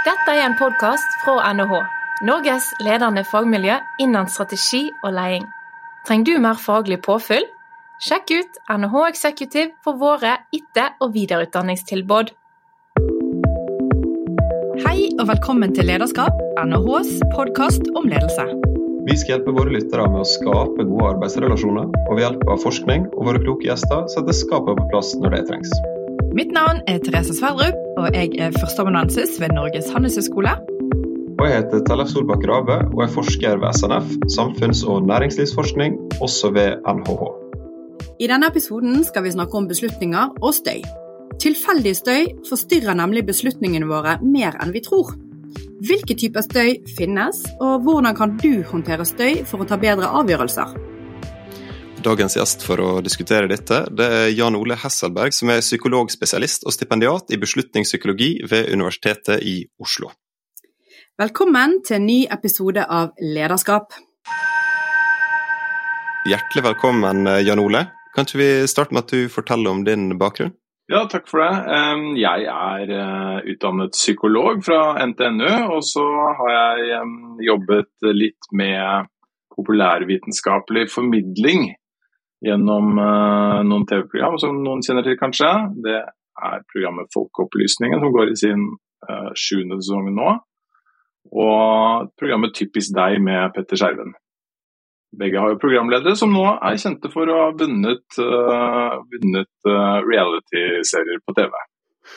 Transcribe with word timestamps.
Dette 0.00 0.32
er 0.32 0.46
en 0.46 0.54
podkast 0.56 1.16
fra 1.20 1.50
NHH, 1.52 1.74
Norges 2.24 2.70
ledende 2.80 3.20
fagmiljø 3.28 3.74
innen 4.00 4.30
strategi 4.32 4.86
og 5.04 5.12
leding. 5.12 5.44
Trenger 6.08 6.24
du 6.24 6.40
mer 6.40 6.56
faglig 6.56 7.02
påfyll? 7.04 7.44
Sjekk 8.00 8.32
ut 8.32 8.56
NHH 8.72 9.02
Executive 9.10 9.74
for 9.84 10.00
våre 10.00 10.38
etter- 10.56 10.96
og 11.04 11.12
videreutdanningstilbud. 11.18 12.32
Hei 14.86 15.10
og 15.18 15.26
velkommen 15.34 15.76
til 15.76 15.92
Lederskap, 15.92 16.40
NHHs 16.64 17.20
podkast 17.36 17.92
om 17.92 18.08
ledelse. 18.08 18.48
Vi 19.04 19.20
skal 19.20 19.36
hjelpe 19.36 19.52
våre 19.52 19.76
lyttere 19.76 20.08
med 20.08 20.24
å 20.24 20.28
skape 20.32 20.88
gode 20.88 21.12
arbeidsrelasjoner, 21.12 21.92
og 22.06 22.12
ved 22.16 22.24
hjelp 22.24 22.48
av 22.48 22.64
forskning 22.64 23.10
og 23.12 23.28
våre 23.28 23.44
kloke 23.44 23.68
gjester 23.68 24.08
sette 24.16 24.40
skapet 24.46 24.80
på 24.80 24.92
plass 24.94 25.12
når 25.20 25.36
det 25.36 25.46
trengs. 25.52 25.80
Mitt 26.30 26.52
navn 26.54 26.78
er 26.86 27.00
Therese 27.02 27.34
Sverdrup, 27.34 27.74
og 27.98 28.14
jeg 28.14 28.36
er 28.38 28.52
førsteamanuensis 28.54 29.32
ved 29.42 29.50
Norges 29.56 29.88
handelshøyskole. 29.90 30.52
Og 31.40 31.48
jeg 31.48 31.56
heter 31.56 31.80
Tellef 31.88 32.12
Solbakk 32.12 32.44
Rave 32.46 32.76
og 32.92 33.00
er 33.02 33.10
forsker 33.10 33.58
ved 33.58 33.74
SNF, 33.74 34.12
samfunns- 34.30 34.84
og 34.86 35.02
næringslivsforskning, 35.08 35.96
også 36.22 36.52
ved 36.54 36.86
NHH. 36.86 37.24
I 38.22 38.28
denne 38.30 38.46
episoden 38.46 39.02
skal 39.04 39.26
vi 39.26 39.32
snakke 39.34 39.58
om 39.58 39.66
beslutninger 39.68 40.36
og 40.38 40.54
støy. 40.54 40.84
Tilfeldig 41.42 41.96
støy 41.98 42.30
forstyrrer 42.46 42.94
nemlig 42.94 43.24
beslutningene 43.26 43.90
våre 43.90 44.20
mer 44.22 44.54
enn 44.62 44.70
vi 44.76 44.84
tror. 44.86 45.16
Hvilke 45.82 46.14
typer 46.14 46.46
støy 46.46 46.76
finnes, 46.94 47.42
og 47.58 47.82
hvordan 47.82 48.14
kan 48.14 48.38
du 48.38 48.62
håndtere 48.70 49.08
støy 49.08 49.42
for 49.50 49.64
å 49.64 49.66
ta 49.66 49.80
bedre 49.82 50.14
avgjørelser? 50.22 50.78
Dagens 52.00 52.32
gjest 52.38 52.62
for 52.64 52.80
å 52.80 52.90
diskutere 53.04 53.48
dette 53.50 53.82
det 53.92 54.04
er 54.08 54.30
Jan 54.32 54.54
Ole 54.56 54.76
Hesselberg, 54.80 55.34
som 55.36 55.50
er 55.52 55.60
psykologspesialist 55.60 56.62
og 56.64 56.72
stipendiat 56.72 57.28
i 57.34 57.38
beslutningspsykologi 57.40 58.30
ved 58.48 58.70
Universitetet 58.72 59.42
i 59.44 59.58
Oslo. 59.76 60.08
Velkommen 61.20 61.82
til 61.84 61.98
en 61.98 62.06
ny 62.08 62.22
episode 62.32 62.86
av 62.88 63.10
Lederskap. 63.20 63.92
Hjertelig 66.30 66.64
velkommen, 66.70 67.28
Jan 67.44 67.60
Ole. 67.60 67.84
Kan 68.14 68.24
ikke 68.24 68.40
vi 68.40 68.48
starte 68.72 68.96
med 68.96 69.04
at 69.04 69.12
du 69.12 69.28
forteller 69.28 69.74
om 69.74 69.84
din 69.84 70.14
bakgrunn? 70.20 70.54
Ja, 70.90 71.04
takk 71.04 71.28
for 71.28 71.44
det. 71.44 71.52
Jeg 72.18 72.48
er 72.50 72.94
eh, 72.96 73.36
utdannet 73.52 73.92
psykolog 73.94 74.64
fra 74.66 74.96
NTNU, 75.04 75.52
og 75.76 75.84
så 75.86 76.06
har 76.40 76.56
jeg 76.56 77.04
jobbet 77.50 78.08
litt 78.16 78.50
med 78.56 79.12
populærvitenskapelig 79.54 80.88
formidling 80.90 81.68
gjennom 82.44 82.98
eh, 82.98 83.58
noen 83.68 83.86
TV-program 83.88 84.38
som 84.40 84.62
noen 84.64 84.84
kjenner 84.84 85.06
til, 85.06 85.18
kanskje. 85.20 85.50
Det 85.84 85.98
er 86.00 86.64
programmet 86.72 87.10
Folkeopplysningen, 87.14 88.00
som 88.00 88.14
går 88.14 88.32
i 88.32 88.38
sin 88.38 88.62
uh, 89.04 89.28
sjuende 89.36 89.76
sesong 89.80 90.08
nå. 90.16 90.30
Og 91.36 92.08
programmet 92.16 92.54
Typisk 92.56 92.94
deg 92.96 93.18
med 93.20 93.52
Petter 93.52 93.76
Skjerven. 93.76 94.14
Begge 95.20 95.42
har 95.42 95.52
jo 95.52 95.60
programledere 95.60 96.14
som 96.16 96.32
nå 96.32 96.46
er 96.54 96.78
kjente 96.80 97.10
for 97.12 97.28
å 97.28 97.38
ha 97.42 97.50
vunnet, 97.60 98.06
uh, 98.22 99.02
vunnet 99.10 99.68
uh, 99.68 100.00
reality-serier 100.06 101.20
på 101.26 101.36
TV. 101.36 101.52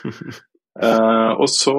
Uh, 0.74 1.38
og 1.38 1.46
så, 1.54 1.76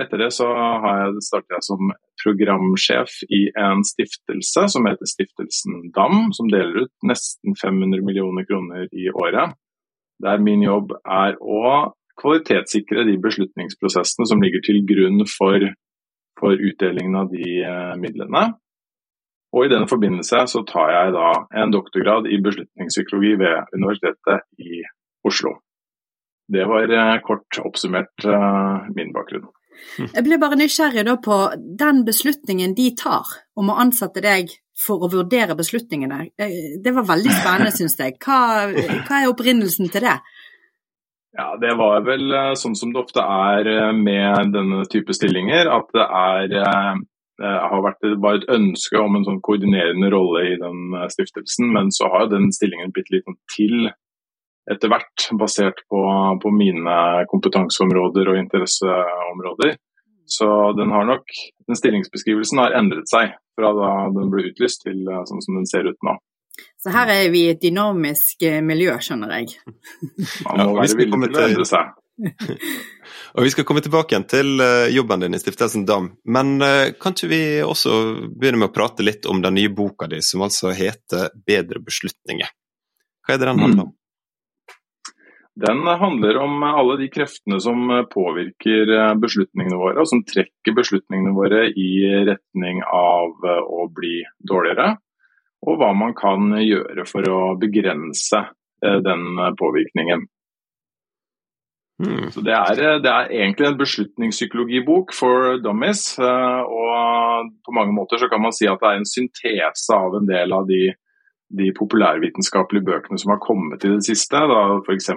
etter 0.00 0.22
det, 0.22 0.30
så 0.32 0.46
har 0.48 1.02
jeg 1.02 1.24
startet 1.26 1.58
jeg 1.58 1.66
som 1.66 1.90
programsjef 2.22 3.18
i 3.28 3.42
en 3.52 3.84
stiftelse 3.84 4.64
som 4.72 4.88
heter 4.88 5.10
Stiftelsen 5.10 5.90
DAM, 5.94 6.30
som 6.36 6.48
deler 6.48 6.86
ut 6.86 7.08
nesten 7.10 7.56
500 7.60 8.00
millioner 8.06 8.48
kroner 8.48 8.88
i 8.92 9.10
året. 9.12 9.52
Der 10.24 10.40
min 10.42 10.64
jobb 10.64 10.96
er 11.04 11.36
å 11.38 11.92
kvalitetssikre 12.18 13.04
de 13.06 13.18
beslutningsprosessene 13.22 14.26
som 14.26 14.40
ligger 14.42 14.64
til 14.66 14.80
grunn 14.88 15.22
for, 15.30 15.68
for 16.40 16.56
utdelingen 16.56 17.20
av 17.20 17.28
de 17.30 17.60
midlene. 18.00 18.48
Og 19.54 19.64
I 19.64 19.70
denne 19.72 19.88
forbindelse 19.88 20.42
så 20.52 20.64
tar 20.68 20.90
jeg 20.92 21.14
da 21.14 21.28
en 21.62 21.72
doktorgrad 21.72 22.28
i 22.28 22.40
beslutningspsykologi 22.44 23.36
ved 23.40 23.72
Universitetet 23.76 24.44
i 24.60 24.82
Oslo. 25.28 25.54
Det 26.48 26.64
var 26.64 26.90
kort 27.26 27.60
oppsummert 27.60 28.24
min 28.96 29.12
bakgrunn. 29.12 29.48
Jeg 30.16 30.24
ble 30.26 30.38
bare 30.40 30.58
nysgjerrig 30.58 31.04
på 31.24 31.36
den 31.78 32.02
beslutningen 32.06 32.74
de 32.78 32.88
tar 32.98 33.28
om 33.58 33.70
å 33.70 33.78
ansette 33.82 34.22
deg 34.24 34.50
for 34.78 35.04
å 35.04 35.10
vurdere 35.12 35.56
beslutningene. 35.58 36.28
Det 36.38 36.94
var 36.94 37.06
veldig 37.06 37.34
spennende, 37.34 37.74
syns 37.74 37.98
jeg. 37.98 38.14
Hva, 38.22 38.68
hva 38.70 39.20
er 39.20 39.30
opprinnelsen 39.30 39.90
til 39.90 40.06
det? 40.06 40.16
Ja, 41.38 41.52
Det 41.60 41.74
var 41.78 42.02
vel 42.06 42.34
sånn 42.58 42.76
som 42.78 42.94
det 42.94 43.02
ofte 43.02 43.22
er 43.22 43.92
med 43.94 44.54
denne 44.54 44.84
type 44.90 45.14
stillinger, 45.14 45.70
at 45.70 45.90
det 45.94 46.06
er 46.06 46.52
det 47.38 47.46
har 47.46 47.82
vært 47.84 48.06
bare 48.18 48.40
et 48.40 48.48
ønske 48.50 48.98
om 48.98 49.14
en 49.14 49.26
sånn 49.26 49.42
koordinerende 49.46 50.08
rolle 50.10 50.40
i 50.48 50.56
den 50.58 50.96
stiftelsen, 51.12 51.68
men 51.74 51.92
så 51.94 52.08
har 52.10 52.26
den 52.32 52.48
stillingen 52.54 52.90
blitt 52.94 53.12
litt 53.14 53.28
til 53.54 53.92
etter 54.70 54.90
hvert, 54.92 55.28
basert 55.40 55.82
på, 55.88 56.00
på, 56.42 56.52
mine 56.54 57.24
kompetanseområder 57.30 58.32
og 58.32 58.40
interesseområder. 58.40 59.76
Så 60.28 60.48
den, 60.76 60.90
har 60.92 61.06
nok, 61.08 61.24
den 61.66 61.78
stillingsbeskrivelsen 61.78 62.60
har 62.60 62.76
endret 62.76 63.08
seg 63.08 63.32
fra 63.56 63.72
da 63.76 63.92
den 64.12 64.28
ble 64.32 64.50
utlyst 64.50 64.84
til 64.84 65.06
sånn 65.06 65.40
som 65.44 65.56
den 65.56 65.68
ser 65.68 65.88
ut 65.88 65.98
nå. 66.04 66.18
Så 66.78 66.92
her 66.92 67.10
er 67.10 67.30
vi 67.32 67.46
i 67.46 67.54
et 67.54 67.62
dynamisk 67.62 68.44
miljø, 68.66 68.92
skjønner 69.02 69.38
jeg. 69.38 69.56
Man 70.44 70.66
må 70.66 70.76
være 70.82 70.98
villig 70.98 71.30
til 71.30 71.40
å 71.40 71.46
endre 71.46 71.66
seg. 71.70 71.96
og 73.38 73.46
Vi 73.46 73.52
skal 73.54 73.64
komme 73.64 73.82
tilbake 73.82 74.12
igjen 74.12 74.26
til 74.28 74.62
jobben 74.92 75.22
din 75.22 75.38
i 75.38 75.40
Stiftelsen 75.40 75.86
DAM, 75.88 76.10
men 76.28 76.56
kan 77.00 77.14
ikke 77.14 77.30
vi 77.30 77.42
også 77.64 77.94
begynne 78.34 78.64
med 78.64 78.72
å 78.72 78.74
prate 78.74 79.06
litt 79.06 79.28
om 79.30 79.40
den 79.44 79.56
nye 79.56 79.72
boka 79.72 80.10
di, 80.10 80.20
som 80.20 80.44
altså 80.44 80.74
heter 80.76 81.30
'Bedre 81.38 81.80
beslutninger'? 81.80 82.52
Hva 83.24 83.36
er 83.36 83.40
det 83.40 83.48
den 83.48 83.64
handler 83.64 83.86
om? 83.86 83.94
Den 85.58 85.82
handler 86.00 86.36
om 86.38 86.62
alle 86.62 86.94
de 87.00 87.08
kreftene 87.10 87.58
som 87.60 87.88
påvirker 88.12 88.92
beslutningene 89.18 89.78
våre, 89.80 89.96
og 89.98 90.06
som 90.06 90.22
trekker 90.22 90.76
beslutningene 90.76 91.34
våre 91.34 91.64
i 91.72 91.90
retning 92.28 92.78
av 92.86 93.42
å 93.42 93.88
bli 93.90 94.20
dårligere. 94.38 94.92
Og 95.66 95.80
hva 95.80 95.90
man 95.98 96.14
kan 96.14 96.52
gjøre 96.62 97.02
for 97.10 97.26
å 97.26 97.40
begrense 97.58 98.44
den 98.78 99.24
påvirkningen. 99.58 100.28
Mm. 101.98 102.30
Så 102.30 102.40
det 102.46 102.54
er, 102.54 103.00
det 103.02 103.10
er, 103.10 103.32
egentlig 103.40 103.66
en 103.66 103.78
beslutningspsykologibok 103.80 105.10
for 105.16 105.58
dummies. 105.62 106.12
Og 106.22 107.50
på 107.66 107.74
mange 107.74 107.94
måter 107.96 108.22
så 108.22 108.30
kan 108.30 108.42
man 108.44 108.54
si 108.54 108.68
at 108.70 108.78
det 108.82 108.92
er 108.92 109.00
en 109.00 109.08
syntese 109.08 109.98
av 109.98 110.14
en 110.20 110.28
del 110.28 110.54
av 110.54 110.68
de 110.70 110.92
de 111.58 111.72
populærvitenskapelige 111.78 112.84
bøkene 112.90 113.18
som 113.18 113.32
har 113.32 113.40
kommet 113.48 113.84
i 113.84 113.92
det 113.94 114.04
siste. 114.04 114.40
F.eks. 114.86 115.08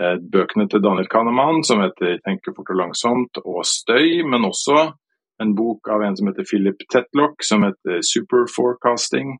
Eh, 0.00 0.16
bøkene 0.34 0.68
til 0.68 0.82
Daniel 0.84 1.08
Kahneman 1.08 1.62
som 1.64 1.80
heter 1.80 2.18
'Tenke 2.20 2.54
fort 2.56 2.72
og 2.72 2.78
langsomt' 2.82 3.40
og 3.50 3.60
'Støy', 3.64 4.26
men 4.30 4.44
også 4.52 4.78
en 5.42 5.56
bok 5.56 5.88
av 5.94 6.02
en 6.02 6.16
som 6.16 6.28
heter 6.28 6.48
Philip 6.50 6.80
Tetlock 6.92 7.36
som 7.42 7.62
heter 7.66 7.96
'Super 8.02 8.42
Forecasting'. 8.56 9.32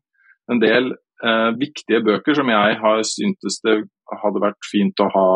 En 0.51 0.59
del 0.61 0.85
eh, 1.27 1.51
viktige 1.65 2.05
bøker 2.09 2.33
som 2.33 2.49
jeg 2.49 2.71
har 2.83 2.97
syntes 3.03 3.55
det 3.65 3.77
hadde 4.23 4.45
vært 4.47 4.63
fint 4.73 4.97
å 5.05 5.11
ha 5.17 5.31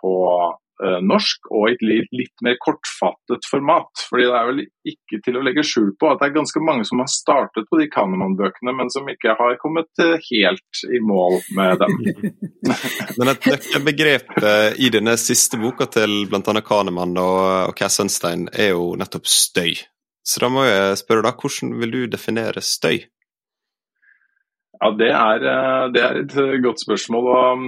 på 0.00 0.12
norsk, 0.82 1.50
og 1.54 1.68
i 1.68 1.74
et 1.76 1.84
litt, 1.86 2.08
litt 2.10 2.42
mer 2.44 2.56
kortfattet 2.62 3.46
format. 3.46 3.90
Fordi 4.08 4.26
det 4.26 4.34
er 4.38 4.48
vel 4.48 4.62
ikke 4.90 5.20
til 5.24 5.38
å 5.38 5.44
legge 5.46 5.64
skjul 5.66 5.92
på 6.00 6.10
at 6.10 6.20
det 6.20 6.28
er 6.28 6.36
ganske 6.38 6.62
mange 6.64 6.86
som 6.88 7.02
har 7.02 7.10
startet 7.12 7.68
på 7.70 7.80
de 7.80 7.88
Kahneman-bøkene, 7.92 8.74
men 8.74 8.90
som 8.92 9.08
ikke 9.10 9.36
har 9.38 9.56
kommet 9.62 10.04
helt 10.28 10.82
i 10.90 11.00
mål 11.04 11.38
med 11.56 11.84
dem. 11.84 11.96
men 13.18 13.32
et 13.32 13.48
nøkkelbegrep 13.52 14.36
i 14.82 14.90
denne 14.94 15.16
siste 15.20 15.60
boka 15.62 15.88
til 15.94 16.24
bl.a. 16.30 16.60
Kahneman 16.64 17.16
og, 17.22 17.40
og 17.70 17.74
Cass 17.78 18.00
Sunstein 18.00 18.48
er 18.52 18.74
jo 18.74 18.92
nettopp 18.98 19.30
støy. 19.30 19.76
Så 20.24 20.40
da 20.40 20.48
må 20.48 20.64
jeg 20.64 20.96
spørre 20.98 21.26
deg, 21.26 21.36
hvordan 21.40 21.74
vil 21.82 21.92
du 21.92 22.00
definere 22.14 22.64
støy? 22.64 23.04
Ja, 24.80 24.90
det 24.98 25.10
er, 25.10 25.44
det 25.94 26.02
er, 26.02 26.20
et 26.24 26.62
godt 26.64 26.82
spørsmål. 26.82 27.28
og 27.30 27.66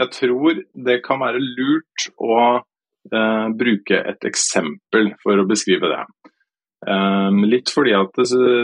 Jeg 0.00 0.08
tror 0.12 0.62
det 0.88 1.02
kan 1.06 1.22
være 1.22 1.42
lurt 1.42 2.08
å 2.18 2.38
bruke 3.56 4.00
et 4.10 4.26
eksempel 4.26 5.12
for 5.22 5.38
å 5.38 5.46
beskrive 5.48 5.90
det. 5.92 6.04
Litt 7.46 7.70
fordi 7.72 7.94
at 7.96 8.18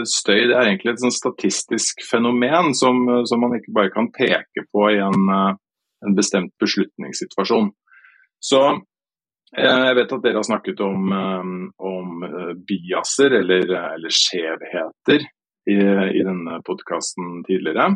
støy 0.09 0.41
er 0.43 0.67
egentlig 0.67 0.93
et 0.93 1.03
sånn 1.03 1.15
statistisk 1.15 2.03
fenomen 2.07 2.73
som, 2.77 2.99
som, 3.27 3.41
man 3.41 3.57
ikke 3.57 3.75
bare 3.75 3.93
kan 3.95 4.11
peke 4.15 4.65
på 4.69 4.89
i 4.91 4.99
en, 5.03 5.31
en 5.31 6.17
bestemt 6.17 6.53
beslutningssituasjon. 6.61 7.71
Så 8.43 8.63
jeg 9.53 9.95
vet 9.97 10.13
at 10.13 10.23
dere 10.25 10.39
har 10.41 10.45
snakket 10.47 10.83
om, 10.83 11.09
om 11.79 12.27
biaser 12.67 13.39
eller, 13.39 13.71
eller 13.95 14.13
skjevheter 14.13 15.25
i, 15.69 15.77
i 16.19 16.25
denne 16.25 16.59
podkasten 16.65 17.43
tidligere. 17.47 17.93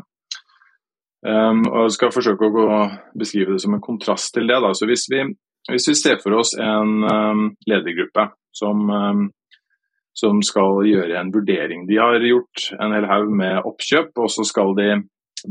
Um, 1.28 1.66
og 1.66 1.88
jeg 1.88 1.98
skal 1.98 2.14
forsøke 2.14 2.48
å 2.48 2.80
beskrive 3.18 3.56
det 3.56 3.64
som 3.64 3.76
en 3.76 3.84
kontrast 3.84 4.34
til 4.36 4.48
det. 4.48 4.60
Da. 4.64 4.72
Så 4.78 4.88
hvis 4.90 5.08
vi 5.12 5.26
hvis 5.68 5.90
vi 5.90 5.96
ser 6.00 6.22
for 6.24 6.38
oss 6.40 6.54
en 6.60 7.04
um, 7.04 7.44
ledergruppe 7.68 8.30
som, 8.56 8.88
um, 8.90 9.28
som 10.16 10.40
skal 10.46 10.86
gjøre 10.88 11.20
en 11.20 11.32
vurdering. 11.34 11.86
De 11.90 12.00
har 12.00 12.24
gjort 12.24 12.70
en 12.80 12.96
hel 12.96 13.08
haug 13.10 13.34
med 13.36 13.68
oppkjøp, 13.68 14.14
og 14.16 14.32
så 14.32 14.48
skal 14.48 14.76
de 14.80 14.90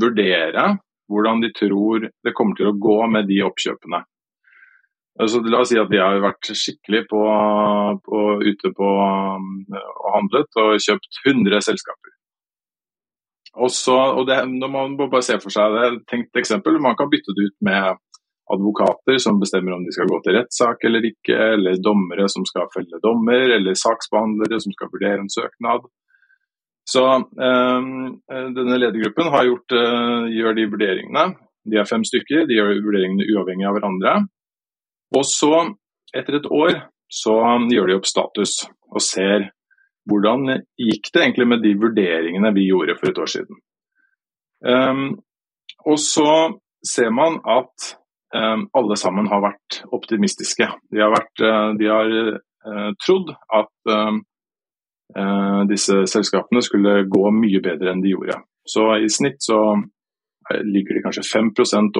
vurdere 0.01 0.71
hvordan 1.07 1.41
de 1.43 1.53
tror 1.55 2.09
det 2.09 2.33
kommer 2.35 2.57
til 2.57 2.71
å 2.71 2.77
gå 2.81 2.97
med 3.13 3.29
de 3.29 3.43
oppkjøpene. 3.45 4.01
Altså, 5.17 5.41
la 5.49 5.63
oss 5.63 5.71
si 5.73 5.79
at 5.81 5.89
de 5.89 5.97
har 5.97 6.19
vært 6.21 6.51
skikkelig 6.53 7.07
på, 7.09 7.21
på, 8.05 8.19
ute 8.43 8.71
på 8.77 8.89
um, 9.01 9.47
og 9.73 10.11
handlet 10.13 10.59
og 10.61 10.75
kjøpt 10.83 11.21
100 11.25 11.63
selskaper. 11.65 12.13
Og 13.57 13.71
så, 13.73 13.95
og 14.19 14.27
det, 14.29 14.43
når 14.51 14.69
man 14.69 14.97
bare 14.99 15.23
ser 15.25 15.39
for 15.41 15.53
seg 15.53 15.73
det, 15.73 15.87
tenkt 16.11 16.37
eksempel, 16.37 16.77
Man 16.83 16.97
kan 16.99 17.09
bytte 17.09 17.33
det 17.33 17.47
ut 17.49 17.57
med 17.65 17.97
advokater 18.53 19.17
som 19.19 19.39
bestemmer 19.41 19.75
om 19.75 19.83
de 19.83 19.93
skal 19.95 20.07
gå 20.07 20.19
til 20.23 20.37
rettssak 20.37 20.85
eller 20.87 21.09
ikke, 21.09 21.35
eller 21.57 21.81
dommere 21.83 22.29
som 22.31 22.45
skal 22.47 22.69
felle 22.75 23.01
dommer, 23.03 23.57
eller 23.57 23.75
saksbehandlere 23.75 24.61
som 24.63 24.75
skal 24.75 24.91
vurdere 24.93 25.23
en 25.23 25.33
søknad. 25.33 25.89
Så 26.87 27.03
øh, 27.47 27.89
denne 28.55 28.79
ledergruppen 28.79 29.33
gjort, 29.33 29.75
øh, 29.81 30.29
gjør 30.37 30.55
de 30.55 30.69
vurderingene. 30.71 31.25
De 31.67 31.81
er 31.81 31.89
fem 31.89 32.05
stykker, 32.07 32.45
de 32.47 32.61
gjør 32.61 32.77
vurderingene 32.85 33.27
uavhengig 33.33 33.67
av 33.67 33.75
hverandre. 33.75 34.13
Og 35.15 35.23
så, 35.27 35.53
etter 36.15 36.39
et 36.39 36.49
år, 36.51 36.81
så 37.07 37.37
gjør 37.71 37.87
de 37.87 37.95
opp 37.99 38.09
status 38.09 38.65
og 38.91 39.03
ser 39.03 39.51
hvordan 40.07 40.63
gikk 40.79 41.09
det 41.13 41.21
egentlig 41.21 41.47
med 41.51 41.63
de 41.63 41.73
vurderingene 41.79 42.51
vi 42.55 42.67
gjorde 42.69 42.95
for 42.99 43.11
et 43.11 43.19
år 43.19 43.31
siden. 43.31 43.59
Um, 44.63 45.19
og 45.85 45.99
så 45.99 46.31
ser 46.83 47.11
man 47.11 47.39
at 47.47 47.91
um, 48.35 48.67
alle 48.77 48.97
sammen 48.99 49.27
har 49.31 49.43
vært 49.43 49.81
optimistiske. 49.95 50.69
De 50.91 51.03
har, 51.03 51.11
vært, 51.13 51.43
uh, 51.43 51.75
de 51.79 51.91
har 51.91 52.15
uh, 52.31 52.89
trodd 53.03 53.33
at 53.35 53.91
uh, 53.91 54.19
disse 55.67 56.01
selskapene 56.11 56.63
skulle 56.63 57.01
gå 57.07 57.29
mye 57.35 57.61
bedre 57.63 57.93
enn 57.93 58.03
de 58.03 58.15
gjorde. 58.15 58.39
Så 58.67 58.87
i 58.99 59.11
snitt 59.11 59.39
så 59.43 59.59
ligger 60.63 60.95
de 60.95 61.03
kanskje 61.03 61.23
5 61.33 61.49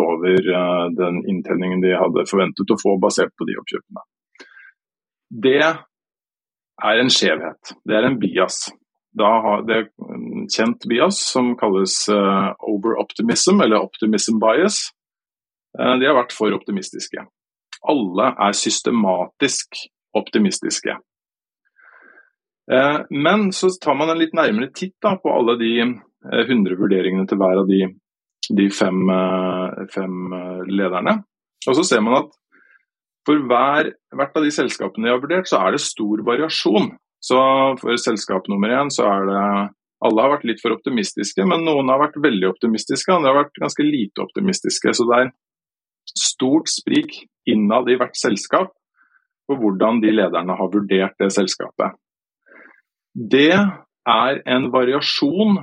over 0.01 0.49
den 0.95 1.17
inntjeningen 1.29 1.81
de 1.83 1.95
hadde 1.99 2.25
forventet 2.29 2.71
å 2.71 2.79
få 2.79 2.95
basert 3.01 3.33
på 3.35 3.47
de 3.49 3.57
oppkjøpene. 3.59 4.03
Det 5.29 5.61
er 5.63 7.01
en 7.01 7.09
skjevhet. 7.11 7.73
Det 7.83 7.95
er 7.97 8.07
en 8.07 8.19
bias. 8.19 8.69
det 9.17 9.25
er 9.75 9.87
en 10.13 10.45
kjent 10.53 10.85
bias 10.89 11.19
som 11.33 11.55
kalles 11.57 12.05
uh, 12.09 12.53
over-optimism, 12.61 13.61
eller 13.61 13.81
optimism 13.81 14.39
bias. 14.39 14.91
Uh, 15.77 15.97
de 15.99 16.07
har 16.07 16.17
vært 16.17 16.35
for 16.35 16.53
optimistiske. 16.53 17.25
Alle 17.87 18.31
er 18.47 18.57
systematisk 18.57 19.85
optimistiske. 20.17 20.97
Men 22.67 23.45
så 23.55 23.69
tar 23.79 23.95
man 23.95 24.09
en 24.11 24.17
litt 24.19 24.33
nærmere 24.35 24.73
titt 24.75 24.95
da, 24.99 25.13
på 25.21 25.31
alle 25.31 25.53
de 25.61 25.69
100 25.85 26.75
vurderingene 26.75 27.23
til 27.29 27.39
hver 27.39 27.61
av 27.61 27.69
de, 27.69 27.85
de 28.57 28.67
fem, 28.71 28.99
fem 29.93 30.35
lederne. 30.69 31.17
Og 31.67 31.75
så 31.75 31.83
ser 31.87 32.03
man 32.05 32.21
at 32.21 32.35
for 33.27 33.43
hver, 33.49 33.89
hvert 34.15 34.37
av 34.39 34.45
de 34.45 34.53
selskapene 34.55 35.07
de 35.07 35.11
har 35.11 35.19
vurdert, 35.19 35.49
så 35.49 35.59
er 35.59 35.75
det 35.75 35.83
stor 35.83 36.23
variasjon. 36.27 36.93
Så 37.23 37.39
for 37.81 37.99
selskap 37.99 38.47
nummer 38.47 38.71
én 38.77 38.93
så 38.93 39.09
er 39.09 39.27
det 39.31 39.43
Alle 39.97 40.21
har 40.21 40.29
vært 40.35 40.43
litt 40.45 40.59
for 40.61 40.75
optimistiske, 40.75 41.41
men 41.49 41.63
noen 41.65 41.87
har 41.89 41.97
vært 41.97 42.19
veldig 42.21 42.51
optimistiske, 42.51 43.09
andre 43.09 43.31
har 43.31 43.39
vært 43.39 43.55
ganske 43.57 43.81
lite 43.81 44.21
optimistiske. 44.21 44.91
Så 44.93 45.07
det 45.09 45.15
er 45.17 45.31
stort 46.13 46.69
sprik 46.69 47.15
innad 47.49 47.89
i 47.89 47.95
hvert 47.97 48.13
selskap 48.13 48.75
på 49.49 49.57
hvordan 49.57 49.97
de 50.03 50.11
lederne 50.13 50.53
har 50.59 50.69
vurdert 50.69 51.17
det 51.17 51.31
selskapet. 51.33 51.97
Det 53.17 53.57
er 53.57 54.41
en 54.45 54.69
variasjon 54.69 55.57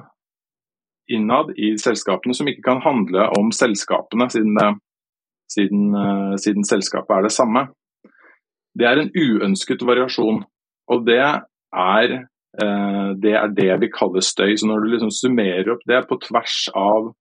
innad 1.10 1.52
i 1.56 1.74
selskapene 1.80 2.34
som 2.36 2.48
ikke 2.48 2.64
kan 2.64 2.80
handle 2.84 3.28
om 3.38 3.50
selskapene, 3.52 4.28
siden 4.32 4.56
siden, 5.54 5.94
eh, 5.94 6.36
siden, 6.36 6.64
selskapet 6.64 7.16
er 7.16 7.22
det 7.22 7.32
samme. 7.32 7.68
Det 8.74 8.86
er 8.86 9.00
en 9.00 9.12
uønsket 9.14 9.84
variasjon, 9.86 10.42
og 10.90 11.06
det 11.06 11.20
er, 11.20 12.14
eh, 12.62 13.08
det 13.24 13.34
er 13.34 13.48
det 13.48 13.80
vi 13.80 13.88
kaller 13.88 14.20
støy. 14.20 14.56
Så 14.56 14.66
når 14.66 14.80
du 14.80 14.90
liksom 14.90 15.10
summerer 15.10 15.70
opp 15.72 15.84
det 15.86 16.08
på 16.08 16.20
tvers 16.20 16.68
av 16.74 17.12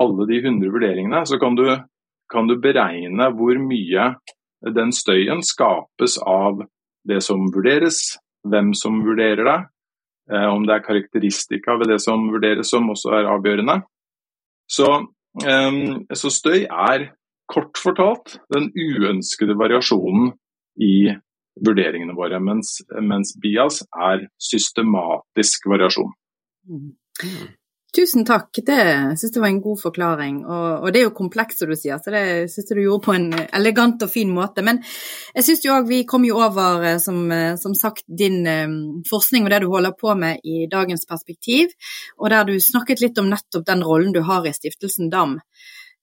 alle 0.00 0.26
de 0.26 0.40
100 0.42 0.70
vurderingene, 0.70 1.24
så 1.24 1.38
kan 1.40 1.54
du, 1.54 1.64
kan 2.30 2.46
du 2.46 2.56
beregne 2.60 3.30
hvor 3.36 3.56
mye 3.58 4.14
den 4.74 4.92
støyen 4.92 5.42
skapes 5.42 6.18
av 6.26 6.64
det 7.06 7.22
som 7.22 7.46
vurderes, 7.52 8.18
hvem 8.44 8.72
som 8.74 9.02
vurderer 9.04 9.44
det, 9.44 9.60
eh, 9.60 9.73
om 10.30 10.64
det 10.64 10.72
er 10.76 10.84
karakteristika 10.86 11.74
ved 11.80 11.90
det 11.92 12.00
som 12.02 12.28
vurderes 12.32 12.70
som 12.72 12.88
også 12.90 13.12
er 13.18 13.28
avgjørende. 13.28 13.82
Så, 14.64 14.88
så 16.16 16.30
støy 16.32 16.64
er 16.64 17.10
kort 17.52 17.76
fortalt 17.76 18.38
den 18.54 18.70
uønskede 18.72 19.56
variasjonen 19.60 20.32
i 20.80 21.12
vurderingene 21.60 22.16
våre, 22.16 22.40
mens, 22.42 22.78
mens 23.02 23.34
bias 23.42 23.82
er 23.92 24.24
systematisk 24.42 25.68
variasjon. 25.70 26.14
Mm. 26.66 26.94
Tusen 27.94 28.24
takk, 28.26 28.48
det 28.66 28.76
syns 29.20 29.36
jeg 29.36 29.42
var 29.42 29.52
en 29.52 29.60
god 29.62 29.78
forklaring. 29.78 30.40
Og, 30.48 30.70
og, 30.80 30.86
det 30.90 30.98
er 30.98 31.04
jo 31.04 31.12
komplekst, 31.14 31.60
som 31.60 31.70
du 31.70 31.76
sier, 31.78 32.00
så 32.02 32.10
det 32.10 32.22
syns 32.50 32.72
jeg 32.72 32.78
du 32.80 32.82
gjorde 32.82 33.04
på 33.04 33.14
en 33.14 33.28
elegant 33.54 34.02
og 34.02 34.10
fin 34.10 34.32
måte. 34.34 34.64
Men 34.66 34.80
jeg 35.36 35.46
syns 35.46 35.62
jo 35.62 35.76
òg 35.76 35.86
vi 35.86 36.00
kom 36.10 36.26
jo 36.26 36.40
over, 36.42 36.82
eh, 36.88 36.98
som, 37.02 37.20
eh, 37.30 37.52
som 37.60 37.76
sagt, 37.78 38.02
din 38.08 38.40
um, 38.50 38.74
forskning 39.06 39.46
og 39.46 39.54
det 39.54 39.62
du 39.62 39.68
holder 39.70 39.94
på 40.00 40.16
med 40.18 40.42
i 40.42 40.64
dagens 40.72 41.06
perspektiv, 41.06 41.70
og 42.18 42.34
der 42.34 42.50
du 42.50 42.58
snakket 42.58 43.04
litt 43.04 43.22
om 43.22 43.30
nettopp 43.30 43.68
den 43.70 43.86
rollen 43.86 44.10
du 44.16 44.24
har 44.26 44.42
i 44.42 44.56
Stiftelsen 44.56 45.12
DAM. 45.14 45.38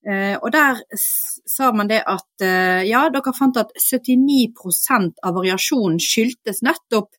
Eh, 0.08 0.38
og 0.40 0.48
der 0.56 0.80
sa 0.96 1.74
man 1.76 1.92
det 1.92 2.06
at 2.08 2.48
eh, 2.48 2.88
ja, 2.88 3.04
dere 3.12 3.36
fant 3.36 3.60
at 3.60 3.76
79% 3.76 5.20
av 5.28 5.36
variasjonen 5.36 6.00
skyldtes 6.00 6.64
nettopp 6.64 7.12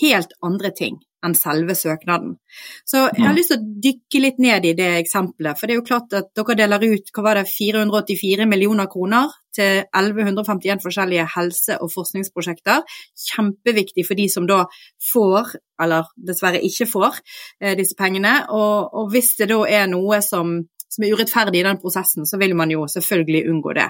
helt 0.00 0.38
andre 0.46 0.70
ting 0.70 1.02
enn 1.26 1.36
selve 1.36 1.76
søknaden. 1.76 2.36
Så 2.88 3.04
jeg 3.08 3.24
har 3.26 3.36
lyst 3.36 3.52
til 3.52 3.60
å 3.60 3.74
dykke 3.86 4.22
litt 4.24 4.40
ned 4.42 4.66
i 4.70 4.74
det 4.78 4.88
eksempelet. 5.00 5.58
For 5.58 5.66
det 5.68 5.76
er 5.76 5.80
jo 5.80 5.86
klart 5.86 6.16
at 6.16 6.32
dere 6.36 6.56
deler 6.58 6.86
ut 6.94 7.12
hva 7.14 7.26
var 7.26 7.40
det, 7.40 7.46
484 7.50 8.48
millioner 8.48 8.88
kroner 8.90 9.32
til 9.56 9.84
1151 9.84 10.82
forskjellige 10.84 11.28
helse- 11.34 11.78
og 11.82 11.92
forskningsprosjekter. 11.92 12.82
Kjempeviktig 13.28 14.06
for 14.08 14.18
de 14.18 14.28
som 14.32 14.48
da 14.48 14.64
får, 15.12 15.56
eller 15.82 16.10
dessverre 16.16 16.62
ikke 16.64 16.88
får, 16.88 17.22
eh, 17.60 17.76
disse 17.76 17.98
pengene. 17.98 18.46
Og, 18.48 18.94
og 18.94 19.10
hvis 19.12 19.34
det 19.40 19.50
da 19.52 19.64
er 19.68 19.90
noe 19.90 20.22
som 20.24 20.60
som 20.90 21.04
er 21.06 21.14
urettferdig 21.14 21.60
i 21.60 21.66
den 21.66 21.78
prosessen, 21.78 22.26
så 22.26 22.38
vil 22.40 22.56
man 22.58 22.70
jo 22.72 22.82
selvfølgelig 22.90 23.44
unngå 23.52 23.74
det. 23.78 23.88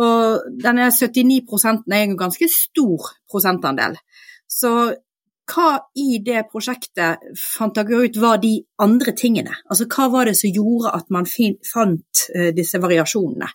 Og 0.00 0.46
denne 0.62 0.88
79 0.88 1.84
er 1.92 2.00
en 2.00 2.16
ganske 2.16 2.48
stor 2.48 3.10
prosentandel. 3.30 3.98
Så 4.48 4.94
hva 5.50 5.70
i 6.00 6.20
det 6.24 6.46
prosjektet 6.52 7.24
fant 7.40 7.74
dere 7.76 8.04
ut 8.06 8.16
var 8.20 8.38
de 8.42 8.54
andre 8.80 9.12
tingene? 9.16 9.52
Altså 9.68 9.86
hva 9.90 10.08
var 10.12 10.30
det 10.30 10.36
som 10.38 10.52
gjorde 10.54 10.94
at 10.96 11.10
man 11.12 11.28
fant 11.28 12.24
uh, 12.36 12.50
disse 12.56 12.80
variasjonene? 12.80 13.50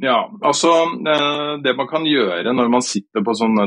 Ja, 0.00 0.30
altså 0.46 0.70
eh, 0.86 1.62
Det 1.64 1.72
man 1.76 1.88
kan 1.90 2.04
gjøre 2.06 2.52
når 2.54 2.68
man 2.72 2.84
sitter 2.84 3.24
på 3.26 3.34
sånne 3.36 3.66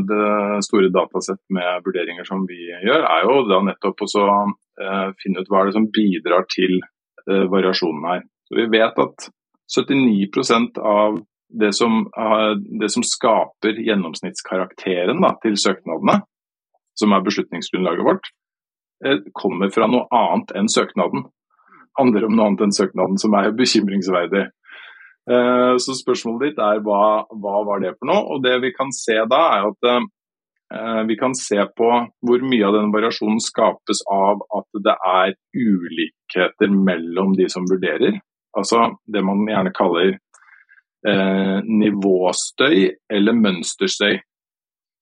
store 0.66 0.88
datasett 0.90 1.42
med 1.54 1.84
vurderinger 1.86 2.26
som 2.26 2.46
vi 2.50 2.72
gjør, 2.72 3.04
er 3.06 3.28
jo 3.28 3.44
da 3.52 3.60
nettopp 3.68 4.06
å 4.06 4.08
finne 5.20 5.44
ut 5.44 5.52
hva 5.52 5.60
er 5.62 5.70
det 5.70 5.76
som 5.76 5.90
bidrar 5.94 6.48
til 6.50 6.80
eh, 6.80 7.46
variasjonen 7.52 8.08
her. 8.08 8.24
Så 8.48 8.58
Vi 8.58 8.66
vet 8.72 9.04
at 9.04 9.28
79% 9.78 10.80
av 10.80 11.20
det 11.54 11.74
som, 11.78 12.08
det 12.82 12.90
som, 12.90 13.04
skaper 13.06 13.78
gjennomsnittskarakteren 13.86 15.22
da, 15.22 15.36
til 15.44 15.54
søknadene, 15.60 16.24
som 17.00 17.14
er 17.14 17.24
beslutningsgrunnlaget 17.26 18.08
vårt, 18.08 18.32
eh, 19.06 19.22
kommer 19.34 19.72
fra 19.74 19.88
noe 19.88 20.08
annet 20.12 20.54
enn 20.58 20.72
søknaden. 20.72 21.28
Handler 22.00 22.26
om 22.26 22.36
noe 22.36 22.50
annet 22.50 22.68
enn 22.68 22.76
søknaden, 22.76 23.20
som 23.22 23.34
er 23.38 23.52
bekymringsverdig. 23.52 24.48
Eh, 25.32 25.76
så 25.80 25.96
spørsmålet 25.96 26.52
ditt 26.52 26.60
er 26.60 26.82
hva, 26.84 27.24
hva 27.32 27.62
var 27.68 27.80
det 27.84 27.94
for 27.96 28.12
noe? 28.12 28.26
Og 28.34 28.44
Det 28.44 28.58
vi 28.64 28.74
kan 28.76 28.92
se 28.96 29.16
da, 29.30 29.42
er 29.56 29.70
at 29.70 29.90
eh, 29.92 31.02
vi 31.08 31.16
kan 31.20 31.36
se 31.38 31.60
på 31.78 31.90
hvor 32.26 32.44
mye 32.44 32.68
av 32.68 32.76
denne 32.76 32.94
variasjonen 32.94 33.40
skapes 33.44 34.04
av 34.12 34.44
at 34.58 34.84
det 34.84 34.98
er 35.14 35.36
ulikheter 35.56 36.74
mellom 36.74 37.38
de 37.40 37.48
som 37.52 37.68
vurderer. 37.70 38.20
Altså 38.58 38.90
det 39.10 39.24
man 39.26 39.46
gjerne 39.48 39.74
kaller 39.76 40.12
eh, 41.08 41.58
nivåstøy 41.64 42.92
eller 43.14 43.40
mønsterstøy. 43.40 44.20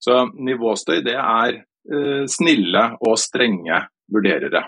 Så 0.01 0.23
nivåstøy 0.33 1.01
det 1.05 1.17
er 1.17 1.61
eh, 1.89 2.23
snille 2.29 2.83
og 3.01 3.17
strenge 3.19 3.81
vurderere. 4.11 4.65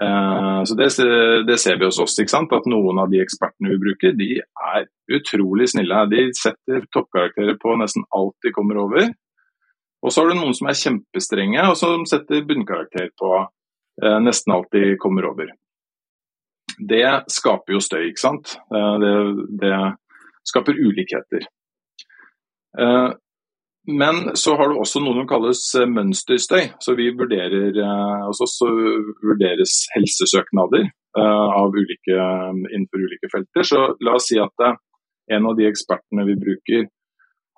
Eh, 0.00 0.64
så 0.64 0.74
det, 0.74 0.88
det, 1.46 1.58
ser 1.58 1.78
vi 1.78 1.84
hos 1.84 1.98
oss. 1.98 2.18
At 2.18 2.66
noen 2.70 3.00
av 3.02 3.10
de 3.10 3.22
ekspertene 3.22 3.72
vi 3.72 3.80
bruker, 3.82 4.14
de 4.18 4.30
er 4.40 4.88
utrolig 5.18 5.70
snille. 5.72 6.04
De 6.12 6.28
setter 6.36 6.86
toppkarakterer 6.94 7.58
på 7.60 7.76
nesten 7.80 8.06
alt 8.14 8.36
de 8.44 8.54
kommer 8.54 8.78
over. 8.84 9.12
Og 10.02 10.14
så 10.14 10.22
har 10.22 10.30
du 10.30 10.38
noen 10.38 10.54
som 10.54 10.68
er 10.70 10.78
kjempestrenge, 10.78 11.62
og 11.66 11.78
som 11.78 12.04
setter 12.06 12.44
bunnkarakter 12.46 13.10
på 13.18 13.32
eh, 13.40 14.18
nesten 14.22 14.54
alt 14.54 14.70
de 14.74 14.94
kommer 15.02 15.26
over. 15.32 15.50
Det 16.78 17.06
skaper 17.34 17.74
jo 17.74 17.80
støy, 17.82 18.04
ikke 18.12 18.22
sant. 18.22 18.52
Det, 18.70 19.14
det 19.58 19.72
skaper 20.46 20.78
ulikheter. 20.78 21.48
Men 23.88 24.36
så 24.36 24.56
har 24.56 24.68
du 24.68 24.76
også 24.76 25.00
noe 25.00 25.16
som 25.16 25.28
kalles 25.28 25.62
eh, 25.78 25.88
mønsterstøy. 25.88 26.74
Så 26.84 26.92
vi 26.98 27.08
vurderer, 27.16 27.72
altså 28.26 28.44
så 28.50 28.68
vurderes 29.24 29.80
helsesøknader 29.94 30.84
eh, 30.84 31.48
av 31.62 31.72
ulike, 31.72 32.18
innenfor 32.68 33.06
ulike 33.06 33.32
felter. 33.32 33.64
Så 33.64 33.86
la 34.04 34.18
oss 34.18 34.28
si 34.28 34.36
at 34.42 34.66
en 35.32 35.48
av 35.48 35.56
de 35.56 35.68
ekspertene 35.68 36.26
vi 36.28 36.36
bruker 36.40 36.86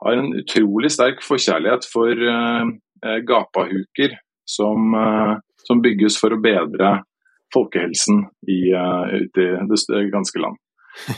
har 0.04 0.16
en 0.16 0.30
utrolig 0.38 0.92
sterk 0.94 1.20
forkjærlighet 1.20 1.84
for 1.90 2.22
gapahuker 3.28 4.14
som, 4.48 4.94
som 5.66 5.82
bygges 5.84 6.16
for 6.18 6.32
å 6.34 6.40
bedre 6.40 6.94
folkehelsen 7.52 8.24
i, 8.48 8.72
ute 8.72 9.44
i 9.44 9.68
det 9.68 10.02
ganske 10.14 10.40
land. 10.40 10.56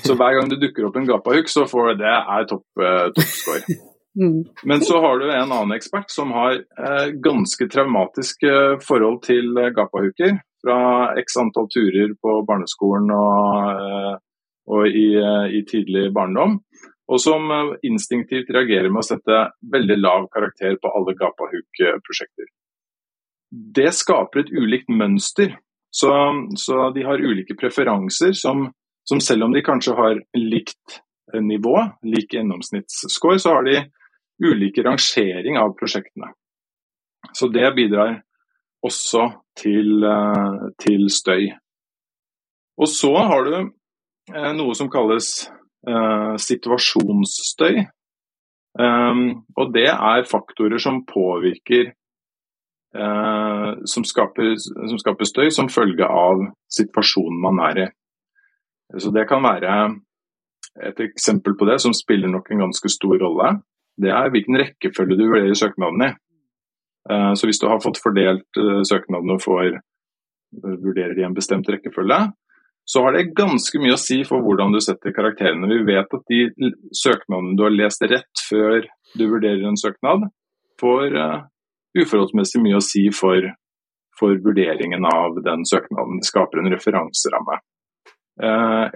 Så 0.02 0.19
hver 0.19 0.35
gang 0.40 0.50
det 0.50 0.61
dukker 0.64 0.90
opp 0.90 0.99
en 0.99 1.09
gapahuk, 1.09 1.49
så 1.49 1.64
får 1.71 1.95
det 2.02 2.11
er 2.11 2.50
topp, 2.50 2.66
toppscore. 3.14 3.78
Mm. 4.21 4.45
Men 4.62 4.81
så 4.81 5.00
har 5.00 5.19
du 5.19 5.33
en 5.33 5.52
annen 5.52 5.73
ekspert 5.73 6.11
som 6.11 6.33
har 6.33 6.52
eh, 6.54 7.07
ganske 7.07 7.69
traumatiske 7.69 8.49
eh, 8.49 8.78
forhold 8.85 9.23
til 9.25 9.57
eh, 9.57 9.73
gapahuker. 9.73 10.37
Fra 10.62 10.78
x 11.19 11.37
antall 11.40 11.69
turer 11.73 12.12
på 12.23 12.35
barneskolen 12.47 13.09
og, 13.16 13.71
eh, 13.73 14.19
og 14.71 14.87
i, 14.87 15.09
i, 15.59 15.62
tidlig 15.69 16.11
barndom. 16.14 16.61
Og 17.12 17.21
som 17.21 17.49
instinktivt 17.83 18.52
reagerer 18.54 18.92
med 18.92 19.02
å 19.02 19.09
sette 19.09 19.38
veldig 19.73 19.97
lav 19.99 20.28
karakter 20.33 20.76
på 20.81 20.92
alle 20.97 21.16
gapahuk-prosjekter. 21.19 22.47
Det 23.50 23.90
skaper 23.92 24.45
et 24.45 24.52
ulikt 24.54 24.88
mønster. 24.88 25.57
Så, 25.92 26.12
så 26.57 26.87
de 26.95 27.02
har 27.04 27.21
ulike 27.21 27.57
preferanser 27.59 28.33
som, 28.38 28.69
som 29.04 29.21
selv 29.21 29.49
om 29.49 29.52
de 29.52 29.64
kanskje 29.66 29.97
har 29.99 30.23
likt 30.38 31.02
nivå, 31.35 31.75
lik 32.07 32.33
gjennomsnittsscore, 32.38 33.42
så 33.42 33.59
har 33.59 33.66
de 33.66 33.76
ulike 34.42 34.84
rangering 34.84 35.58
av 35.61 35.75
prosjektene. 35.78 36.32
Så 37.32 37.49
det 37.52 37.68
bidrar 37.76 38.20
også 38.82 39.28
til, 39.56 40.04
eh, 40.04 40.68
til 40.82 41.08
støy. 41.11 41.52
Og 42.78 42.88
så 42.88 43.12
har 43.16 43.44
du 43.44 43.56
eh, 44.34 44.52
noe 44.56 44.75
som 44.75 44.90
kalles 44.90 45.50
eh, 45.88 46.34
situasjonsstøy. 46.37 47.84
Um, 48.72 49.44
og 49.52 49.75
det 49.75 49.90
er 49.92 50.25
faktorer 50.25 50.80
som 50.80 51.02
påvirker 51.04 51.90
eh, 52.96 53.72
som, 53.84 54.04
skaper, 54.04 54.54
som, 54.56 54.96
skaper, 54.96 55.28
støy 55.28 55.50
som 55.52 55.68
følge 55.68 56.08
av 56.08 56.40
situasjonen 56.72 57.42
man 57.42 57.61
er 57.68 57.82
i. 57.82 57.87
Så 58.96 59.12
Det 59.12 59.26
kan 59.28 59.44
være 59.44 59.75
et 60.88 61.04
eksempel 61.04 61.56
på 61.58 61.68
det 61.68 61.78
som 61.84 61.92
spiller 61.92 62.32
nok 62.32 62.49
en 62.50 62.64
ganske 62.64 62.88
stor 62.88 63.18
rolle 63.20 63.50
det 64.02 64.12
er 64.12 64.30
hvilken 64.35 64.59
rekkefølge 64.61 65.18
du 65.18 65.26
vurderer 65.28 65.59
søknaden 65.59 66.06
i. 66.09 66.12
Eh, 67.11 67.32
så 67.35 67.49
hvis 67.49 67.61
du 67.61 67.66
har 67.71 67.82
fått 67.82 68.00
fordelt 68.02 68.61
eh, 68.61 68.82
søknadene 68.87 69.38
får 69.42 69.68
eh, 69.75 70.76
vurderer 70.85 71.18
i 71.18 71.26
en 71.26 71.35
bestemt 71.35 71.68
rekkefølge, 71.71 72.21
så 72.85 73.02
har 73.04 73.14
det 73.14 73.32
ganske 73.38 73.78
mye 73.78 73.94
å 73.94 74.00
si 74.00 74.21
for 74.26 74.42
hvordan 74.42 74.75
du 74.75 74.80
setter 74.82 75.14
karakterene. 75.14 75.71
Vi 75.71 75.82
vet 75.87 76.14
at 76.18 76.30
de 76.30 76.71
søknadene 76.99 77.56
du 77.59 77.64
har 77.66 77.75
lest 77.75 78.02
rett 78.11 78.44
før 78.49 78.87
du 79.14 79.26
vurderer 79.30 79.62
en 79.68 79.78
søknad, 79.78 80.26
får 80.82 81.14
uforholdsmessig 81.94 82.62
mye 82.64 82.80
å 82.80 82.82
si 82.82 83.04
for, 83.14 83.47
for 84.18 84.35
vurderingen 84.42 85.06
av 85.06 85.38
den 85.47 85.62
søknaden. 85.68 86.18
Det 86.18 86.26
skaper 86.26 86.59
en 86.59 86.73
referanseramme. 86.75 87.61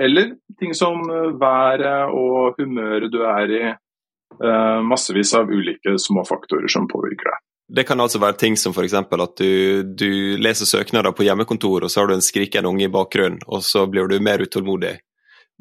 Eller 0.03 0.33
ting 0.59 0.75
som 0.75 1.07
været 1.39 2.11
og 2.11 2.59
humøret 2.59 3.13
du 3.15 3.21
er 3.23 3.55
i, 3.55 3.65
massevis 4.85 5.31
av 5.39 5.49
ulike 5.49 5.95
små 6.03 6.25
faktorer 6.29 6.69
som 6.69 6.89
påvirker 6.91 7.31
det. 7.31 7.37
Det 7.69 7.83
kan 7.89 8.01
altså 8.01 8.21
være 8.23 8.39
ting 8.39 8.57
som 8.59 8.75
f.eks. 8.75 8.95
at 8.95 9.41
du, 9.41 9.83
du, 9.83 10.11
leser 10.39 10.69
søknader 10.69 11.15
på 11.17 11.25
hjemmekontor, 11.27 11.87
og 11.87 11.91
så 11.91 12.03
har 12.03 12.11
du 12.11 12.15
en 12.15 12.23
skrikende 12.23 12.71
unge 12.71 12.87
i 12.87 12.93
bakgrunnen, 12.93 13.41
og 13.47 13.65
så 13.67 13.87
blir 13.91 14.07
du 14.11 14.21
mer 14.23 14.45
utålmodig. 14.45 14.93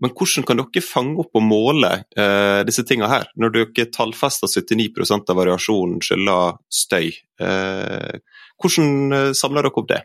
Men 0.01 0.11
hvordan 0.11 0.43
kan 0.45 0.59
dere 0.59 0.83
fange 0.83 1.23
opp 1.23 1.37
og 1.39 1.45
måle 1.45 1.91
eh, 2.19 2.61
disse 2.67 2.83
tingene 2.87 3.09
her, 3.09 3.29
når 3.39 3.53
dere 3.55 3.87
tallfester 3.95 4.51
79% 4.51 5.31
av 5.31 5.39
variasjonen 5.39 6.01
skylder 6.03 6.59
støy? 6.83 7.13
Eh, 7.39 8.17
hvordan 8.61 9.15
eh, 9.15 9.31
samler 9.39 9.65
dere 9.65 9.81
opp 9.81 9.89
det? 9.89 10.01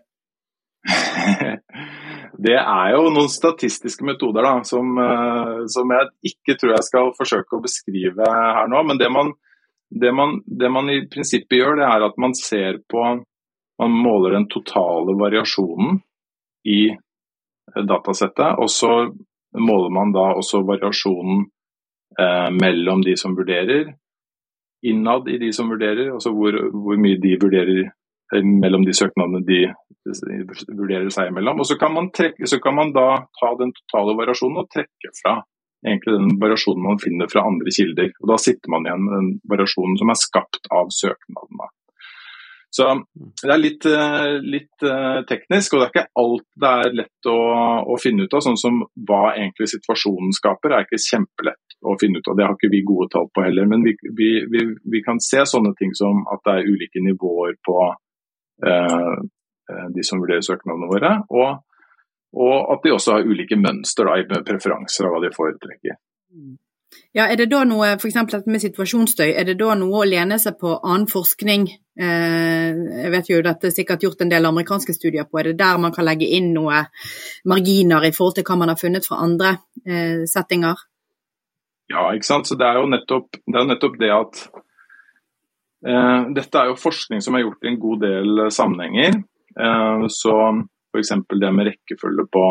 Det 2.40 2.56
er 2.56 2.94
jo 2.94 3.10
noen 3.12 3.28
statistiske 3.28 4.04
metoder 4.06 4.46
da, 4.46 4.52
som, 4.64 4.96
eh, 5.02 5.56
som, 5.68 5.90
jeg 5.92 6.32
ikke 6.32 6.56
tror 6.60 6.74
jeg 6.76 6.86
skal 6.86 7.12
forsøke 7.16 7.56
å 7.56 7.64
beskrive 7.64 8.28
her 8.30 8.70
nå. 8.70 8.80
Men 8.88 9.00
det 9.00 9.10
man, 9.12 9.32
det 9.90 10.12
man, 10.16 10.38
det 10.46 10.70
man 10.72 10.88
i 10.92 11.02
prinsippet 11.10 11.58
gjør, 11.58 11.80
det 11.80 11.88
er 11.88 12.06
at 12.08 12.16
man 12.20 12.36
ser 12.38 12.80
på 12.88 13.10
Man 13.80 13.94
måler 13.96 14.34
den 14.34 14.44
totale 14.52 15.14
variasjonen 15.16 15.94
i 16.68 16.90
datasettet. 17.88 18.58
Og 18.60 18.68
så 18.68 18.90
måler 19.56 19.94
man 19.96 20.12
da 20.12 20.26
også 20.36 20.60
variasjonen 20.68 21.46
eh, 22.20 22.50
mellom 22.52 23.00
de 23.00 23.14
som 23.16 23.32
vurderer, 23.38 23.94
innad 24.84 25.30
i 25.32 25.38
de 25.40 25.48
som 25.56 25.72
vurderer, 25.72 26.12
altså 26.12 26.34
hvor, 26.36 26.60
hvor 26.76 27.00
mye 27.00 27.16
de 27.24 27.38
vurderer 27.40 27.88
Eh, 27.88 27.99
mellom 28.32 28.84
de 28.86 28.94
søknadene 28.94 29.42
de 29.46 29.64
vurderer 30.06 31.10
seg 31.12 31.30
imellom. 31.30 31.62
Og 31.62 31.68
så 31.68 31.76
kan, 31.80 31.96
trekke, 32.14 32.46
så 32.48 32.60
kan, 32.62 32.76
man 32.76 32.94
da 32.96 33.24
ta 33.40 33.54
den 33.60 33.74
totale 33.82 34.16
variasjonen 34.18 34.62
og 34.62 34.70
trekke 34.72 35.12
fra 35.22 35.40
egentlig 35.86 36.16
den 36.18 36.38
variasjonen 36.40 36.86
man 36.86 37.02
finner 37.02 37.28
fra 37.32 37.44
andre 37.48 37.72
kilder. 37.74 38.12
Og 38.20 38.32
Da 38.32 38.38
sitter 38.40 38.72
man 38.72 38.86
igjen 38.86 39.04
med 39.04 39.16
den 39.16 39.28
variasjonen 39.50 40.00
som 40.00 40.12
er 40.12 40.20
skapt 40.20 40.72
av 40.72 40.90
søknadene. 40.94 41.70
Så 42.70 42.86
Det 43.42 43.50
er 43.50 43.58
litt, 43.58 43.86
eh, 43.86 44.36
litt 44.46 44.84
uh, 44.86 45.24
teknisk, 45.26 45.74
og 45.74 45.80
det 45.80 45.86
er 45.86 45.90
ikke 45.90 46.20
alt 46.22 46.44
det 46.62 46.68
er 46.70 46.92
lett 47.00 47.26
å, 47.26 47.38
å, 47.82 47.96
finne 47.98 48.28
ut 48.28 48.36
av. 48.36 48.44
Sånn 48.46 48.60
som 48.60 48.76
hva 49.08 49.32
egentlig 49.32 49.66
situasjonen 49.72 50.30
skaper, 50.36 50.76
er 50.76 50.86
ikke 50.86 51.00
kjempelett 51.02 51.74
å 51.82 51.96
finne 51.98 52.20
ut 52.20 52.30
av. 52.30 52.36
Det 52.38 52.46
har 52.46 52.54
ikke 52.54 52.70
vi 52.70 52.84
gode 52.86 53.08
tall 53.10 53.26
på 53.34 53.42
heller. 53.42 53.66
Men 53.66 53.82
vi, 53.82 53.96
vi, 54.14 54.30
vi, 54.52 54.62
vi 54.86 55.02
kan 55.02 55.18
se 55.18 55.42
sånne 55.42 55.74
ting 55.80 55.96
som 55.98 56.22
at 56.30 56.44
det 56.46 56.60
er 56.60 56.70
ulike 56.70 57.02
nivåer 57.02 57.58
på 57.66 57.80
Eh, 57.80 57.88
eh, 57.88 58.09
de 58.60 60.04
som 60.06 60.20
vurderer 60.22 60.44
søknadene 60.44 60.88
våre. 60.90 61.12
Og, 61.30 61.60
og, 62.36 62.56
at 62.74 62.84
de 62.84 62.94
også 62.94 63.16
har 63.16 63.28
ulike 63.28 63.58
mønster 63.58 64.08
da, 64.08 64.18
i 64.18 64.42
preferanser 64.46 65.08
av 65.08 65.14
hva 65.14 65.22
de 65.24 65.32
foretrekker. 65.34 65.98
Ja, 67.14 67.26
er 67.26 67.36
det 67.38 67.48
da 67.50 67.62
noe, 67.66 67.94
f.eks. 67.96 68.16
dette 68.30 68.50
med 68.50 68.62
situasjonsstøy, 68.62 69.32
er 69.34 69.46
det 69.46 69.56
da 69.58 69.74
noe 69.78 70.02
å 70.02 70.06
lene 70.06 70.38
seg 70.42 70.58
på 70.60 70.76
annen 70.78 71.08
forskning? 71.10 71.66
Eh, 72.00 72.78
jeg 73.04 73.12
vet 73.14 73.30
jo 73.30 73.40
dette 73.46 73.70
er 73.70 73.74
sikkert 73.74 74.06
gjort 74.06 74.22
en 74.24 74.30
del 74.30 74.46
amerikanske 74.46 74.94
studier 74.94 75.26
på. 75.26 75.40
Er 75.40 75.50
det 75.50 75.58
der 75.62 75.78
man 75.82 75.94
kan 75.94 76.06
legge 76.06 76.28
inn 76.38 76.52
noe 76.54 76.84
marginer 77.50 78.06
i 78.06 78.12
forhold 78.14 78.38
til 78.38 78.46
hva 78.46 78.58
man 78.62 78.72
har 78.72 78.78
funnet 78.78 79.06
fra 79.06 79.20
andre 79.26 79.56
eh, 79.86 80.22
settinger? 80.30 80.86
Ja, 81.90 82.08
ikke 82.14 82.30
sant. 82.30 82.50
Så 82.50 82.58
det 82.58 82.66
er 82.66 82.78
jo 82.78 82.90
nettopp 82.90 83.38
det, 83.38 83.58
er 83.58 83.70
nettopp 83.70 83.98
det 83.98 84.12
at 84.14 84.44
Eh, 84.50 84.69
dette 85.80 86.60
er 86.60 86.68
jo 86.68 86.80
forskning 86.80 87.22
som 87.24 87.36
er 87.36 87.46
gjort 87.46 87.64
i 87.64 87.70
en 87.72 87.80
god 87.80 88.02
del 88.04 88.44
eh, 88.44 88.52
sammenhenger. 88.52 89.22
Eh, 89.60 90.04
så 90.12 90.36
f.eks. 90.92 91.12
det 91.40 91.52
med 91.56 91.70
rekkefølge 91.70 92.26
på, 92.32 92.44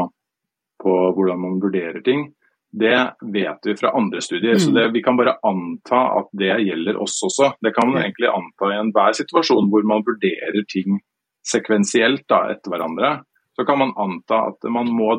på, 0.84 0.98
hvordan 1.16 1.42
man 1.42 1.60
vurderer 1.62 2.02
ting, 2.06 2.30
det 2.72 2.98
vet 3.34 3.66
vi 3.66 3.76
fra 3.78 3.94
andre 3.98 4.22
studier. 4.22 4.58
Mm. 4.58 4.64
Så 4.64 4.74
det, 4.76 4.88
vi 4.94 5.04
kan 5.06 5.18
bare 5.18 5.38
anta 5.46 6.02
at 6.20 6.30
det 6.38 6.52
gjelder 6.68 7.02
oss 7.02 7.18
også. 7.26 7.54
Det 7.62 7.74
kan 7.76 7.90
man 7.90 8.04
egentlig 8.04 8.30
anta 8.30 8.70
i 8.70 8.80
enhver 8.80 9.16
situasjon 9.18 9.72
hvor 9.72 9.88
man 9.90 10.06
vurderer 10.06 10.66
ting 10.70 11.00
sekvensielt 11.46 12.28
da, 12.30 12.44
etter 12.54 12.74
hverandre. 12.74 13.16
Så 13.58 13.66
kan 13.66 13.82
man 13.82 13.96
anta 13.98 14.44
at 14.52 14.70
man 14.72 14.92
må 14.94 15.16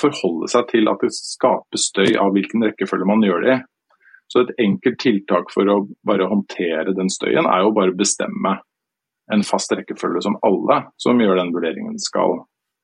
forholde 0.00 0.48
seg 0.50 0.70
til 0.70 0.90
at 0.90 1.02
det 1.02 1.10
skapes 1.14 1.90
støy 1.90 2.14
av 2.18 2.32
hvilken 2.34 2.64
rekkefølge 2.66 3.08
man 3.08 3.26
gjør 3.26 3.44
det 3.44 3.56
i. 3.56 3.58
Så 4.28 4.44
et 4.44 4.54
enkelt 4.60 4.98
tiltak 5.00 5.52
for 5.54 5.68
å 5.72 5.78
bare 6.06 6.28
håndtere 6.28 6.92
den 6.96 7.08
støyen, 7.12 7.48
er 7.48 7.64
jo 7.64 7.74
bare 7.76 7.94
å 7.94 7.98
bestemme 7.98 8.58
en 9.32 9.44
fast 9.44 9.72
rekkefølge 9.72 10.22
som 10.24 10.38
alle 10.44 10.82
som 11.00 11.20
gjør 11.20 11.40
den 11.40 11.52
vurderingen 11.54 11.98
skal, 12.00 12.42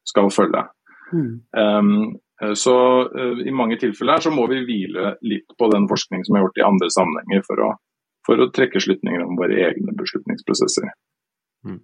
skal 0.08 0.30
følge. 0.32 0.64
Mm. 1.12 1.30
Um, 1.56 2.54
så 2.58 2.76
uh, 3.08 3.40
i 3.44 3.52
mange 3.54 3.78
tilfeller 3.80 4.24
så 4.24 4.32
må 4.34 4.46
vi 4.50 4.64
hvile 4.66 5.14
litt 5.24 5.52
på 5.58 5.68
den 5.72 5.88
forskning 5.88 6.24
som 6.26 6.36
er 6.36 6.44
gjort 6.44 6.60
i 6.60 6.66
andre 6.66 6.90
sammenhenger 6.92 7.44
for 7.46 7.64
å, 7.64 7.70
for 8.26 8.40
å 8.40 8.50
trekke 8.52 8.82
slutninger 8.82 9.24
om 9.24 9.36
våre 9.40 9.60
egne 9.68 9.94
beslutningsprosesser. 10.00 10.90
Mm. 11.64 11.78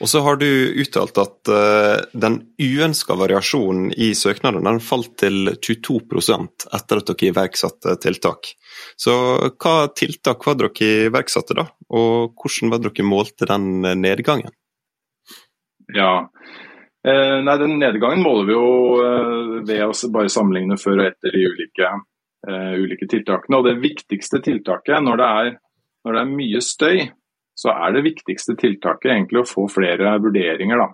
Og 0.00 0.08
så 0.08 0.22
har 0.24 0.38
du 0.40 0.48
uttalt 0.80 1.18
at 1.20 1.50
uh, 1.52 2.00
den 2.16 2.38
uønska 2.56 3.16
variasjonen 3.20 3.90
i 3.92 4.14
søknaden 4.16 4.64
den 4.64 4.80
falt 4.80 5.12
til 5.20 5.52
22% 5.60 6.66
etter 6.78 7.02
at 7.02 7.10
dere 7.10 7.28
iverksatte 7.28 7.98
tiltak. 8.00 8.54
Så 8.96 9.12
hva 9.50 9.74
tiltak 9.92 10.46
var 10.48 10.56
dere 10.62 10.90
iverksatte 11.10 11.58
da, 11.58 11.66
og 11.92 12.32
hvordan 12.40 12.72
var 12.72 12.82
dere 12.86 13.06
målte 13.06 13.48
den 13.50 13.84
nedgangen? 14.00 14.54
Ja, 15.94 16.30
eh, 17.06 17.38
nei, 17.42 17.56
den 17.58 17.78
nedgangen 17.80 18.22
måler 18.24 18.46
vi 18.48 18.54
jo 18.54 18.66
eh, 19.04 19.54
ved 19.66 19.84
å 19.86 20.10
bare 20.14 20.32
sammenligne 20.32 20.78
før 20.80 21.02
og 21.02 21.08
etter 21.08 21.34
de 21.34 21.46
ulike, 21.50 21.92
eh, 22.48 22.74
ulike 22.78 23.08
tiltakene. 23.10 23.58
Og 23.58 23.66
det 23.68 23.80
viktigste 23.82 24.42
tiltaket 24.44 25.02
når 25.04 25.20
det 25.20 25.30
er, 25.42 25.50
når 26.06 26.16
det 26.16 26.22
er 26.22 26.36
mye 26.36 26.62
støy, 26.64 27.02
så 27.60 27.74
er 27.74 27.92
det 27.92 28.06
viktigste 28.06 28.56
tiltaket 28.56 29.12
egentlig 29.12 29.42
å 29.42 29.48
få 29.48 29.66
flere 29.68 30.14
vurderinger. 30.22 30.80
da. 30.80 30.88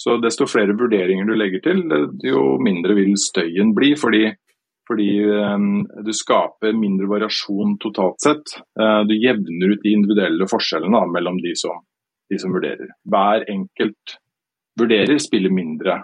Så 0.00 0.16
Desto 0.22 0.48
flere 0.50 0.74
vurderinger 0.74 1.28
du 1.28 1.36
legger 1.36 1.62
til, 1.62 1.82
jo 2.26 2.56
mindre 2.62 2.96
vil 2.98 3.12
støyen 3.20 3.70
bli. 3.76 3.92
Fordi, 4.00 4.24
fordi 4.88 5.10
um, 5.28 5.84
du 6.06 6.10
skaper 6.16 6.74
mindre 6.74 7.06
variasjon 7.10 7.76
totalt 7.82 8.18
sett. 8.24 8.56
Uh, 8.80 9.04
du 9.06 9.14
jevner 9.14 9.76
ut 9.76 9.84
de 9.84 9.94
individuelle 9.94 10.48
forskjellene 10.50 10.96
da, 10.98 11.12
mellom 11.18 11.38
de 11.44 11.54
som, 11.60 11.84
de 12.32 12.40
som, 12.42 12.56
vurderer. 12.56 12.90
Hver 13.06 13.46
enkelt 13.54 14.16
vurderer 14.80 15.22
spiller 15.22 15.52
mindre 15.52 15.98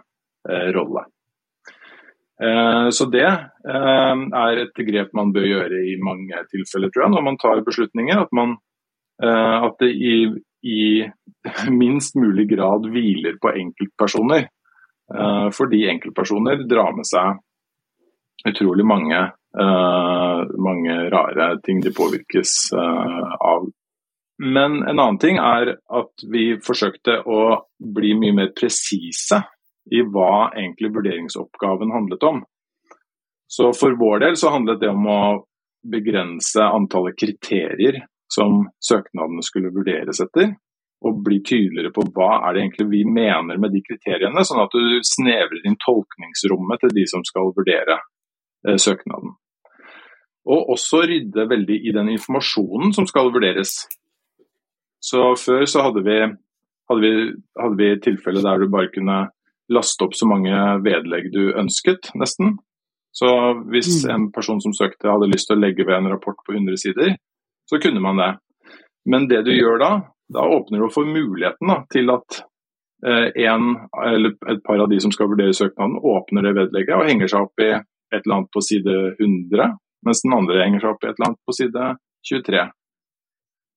eh, 0.51 0.67
rolle. 0.75 1.07
Eh, 2.43 2.89
så 2.93 3.07
det 3.09 3.25
er 3.25 4.61
et 4.61 4.81
grep 4.91 5.15
man 5.17 5.31
bør 5.33 5.47
gjøre 5.49 5.79
i 5.89 5.95
mange 6.03 6.43
tilfeller, 6.51 6.91
tror 6.93 7.07
jeg, 7.07 7.15
når 7.15 7.25
man 7.25 7.39
tar 7.41 7.63
beslutninger. 7.65 8.21
At 8.27 8.35
man 8.37 8.59
Eh, 8.59 8.66
at 9.23 9.79
det 9.81 9.89
i, 9.89 10.17
i, 10.67 11.11
minst 11.71 12.15
mulig 12.15 12.49
grad 12.51 12.87
hviler 12.91 13.39
på 13.43 13.53
enkeltpersoner. 13.53 14.49
Eh, 15.15 15.49
fordi 15.55 15.87
enkeltpersoner 15.89 16.67
drar 16.69 16.95
med 16.97 17.07
seg 17.07 17.39
utrolig 18.47 18.87
mange, 18.87 19.19
eh, 19.59 20.41
mange 20.69 20.97
rare 21.11 21.51
ting 21.65 21.81
de 21.81 21.95
påvirkes 21.95 22.55
av. 22.75 23.69
Men 24.39 24.83
en 24.83 24.99
annen 24.99 25.19
ting 25.19 25.39
er 25.41 25.77
at 25.79 26.27
vi 26.31 26.59
forsøkte 26.63 27.23
å 27.25 27.63
bli 27.79 28.13
mye 28.19 28.35
mer 28.37 28.51
presise 28.59 29.41
i 29.91 30.03
hva 30.03 30.51
egentlig 30.51 30.93
vurderingsoppgaven 30.93 31.95
handlet 31.95 32.27
om. 32.27 32.43
Så 33.49 33.71
for 33.79 33.95
vår 33.97 34.27
del 34.27 34.37
så 34.37 34.51
handlet 34.53 34.83
det 34.83 34.91
om 34.91 35.07
å 35.09 35.23
begrense 35.87 36.67
antallet 36.67 37.17
kriterier 37.19 38.03
som 38.33 38.65
søknadene 38.83 39.45
skulle 39.47 39.73
vurderes 39.75 40.21
etter. 40.25 40.55
Og 41.07 41.19
bli 41.25 41.43
tydeligere 41.45 41.93
på 41.95 42.07
hva 42.17 42.41
er 42.47 42.57
det 42.57 42.63
egentlig 42.63 42.87
vi 42.89 43.03
mener 43.05 43.61
med 43.61 43.75
de 43.75 43.83
kriteriene, 43.85 44.45
sånn 44.49 44.63
at 44.63 44.73
du 44.73 45.03
snevrer 45.05 45.67
inn 45.69 45.77
tolkningsrommet 45.83 46.83
til 46.83 46.95
de 46.97 47.05
som 47.11 47.25
skal 47.27 47.53
vurdere 47.57 47.99
eh, 48.67 48.79
søknaden. 48.81 49.37
Og 50.47 50.73
også 50.77 51.03
rydde 51.11 51.49
veldig 51.51 51.77
i 51.89 51.93
den 51.95 52.11
informasjonen 52.15 52.95
som 52.97 53.07
skal 53.11 53.33
vurderes. 53.35 53.77
Så 55.03 55.35
Før 55.39 55.67
så 55.69 55.85
hadde 55.85 56.03
vi, 56.07 56.19
hadde 56.91 57.03
vi, 57.03 57.33
hadde 57.61 57.81
vi 57.81 57.91
tilfeller 58.03 58.47
der 58.47 58.63
du 58.63 58.71
bare 58.73 58.93
kunne 58.95 59.19
laste 59.73 60.07
opp 60.07 60.15
så 60.15 60.29
mange 60.31 60.55
vedlegg 60.87 61.33
du 61.35 61.51
ønsket, 61.59 62.13
nesten. 62.19 62.57
Så 63.17 63.29
hvis 63.73 64.05
mm. 64.05 64.11
en 64.13 64.27
person 64.33 64.61
som 64.63 64.75
søkte 64.77 65.11
hadde 65.11 65.31
lyst 65.33 65.49
til 65.51 65.57
å 65.57 65.63
legge 65.63 65.87
ved 65.89 65.97
en 65.99 66.11
rapport 66.13 66.39
på 66.47 66.55
100 66.55 66.79
sider, 66.83 67.17
så 67.71 67.81
kunne 67.83 68.03
man 68.03 68.21
det. 68.21 68.33
Men 69.11 69.29
det 69.31 69.43
du 69.47 69.53
gjør 69.55 69.79
da, 69.83 69.91
da 70.35 70.47
åpner 70.57 70.83
du 70.83 70.91
for 70.95 71.07
muligheten 71.07 71.71
da, 71.71 71.81
til 71.93 72.11
at 72.15 72.41
eh, 73.07 73.29
en 73.47 73.69
et 74.51 74.63
par 74.67 74.83
av 74.83 74.91
de 74.91 74.99
som 75.03 75.15
skal 75.15 75.31
vurdere 75.31 75.55
søknaden, 75.55 76.01
åpner 76.03 76.47
det 76.47 76.57
vedlegget 76.59 76.97
og 76.97 77.07
henger 77.11 77.31
seg 77.31 77.47
opp 77.47 77.63
i 77.63 77.71
et 77.77 78.21
eller 78.23 78.41
annet 78.41 78.53
på 78.55 78.63
side 78.63 78.97
100, 79.19 79.71
mens 80.07 80.25
den 80.25 80.35
andre 80.35 80.65
henger 80.65 80.83
seg 80.83 80.95
opp 80.95 81.05
i 81.05 81.11
et 81.11 81.15
eller 81.17 81.31
annet 81.31 81.47
på 81.47 81.57
side 81.61 81.87
23. 82.27 82.67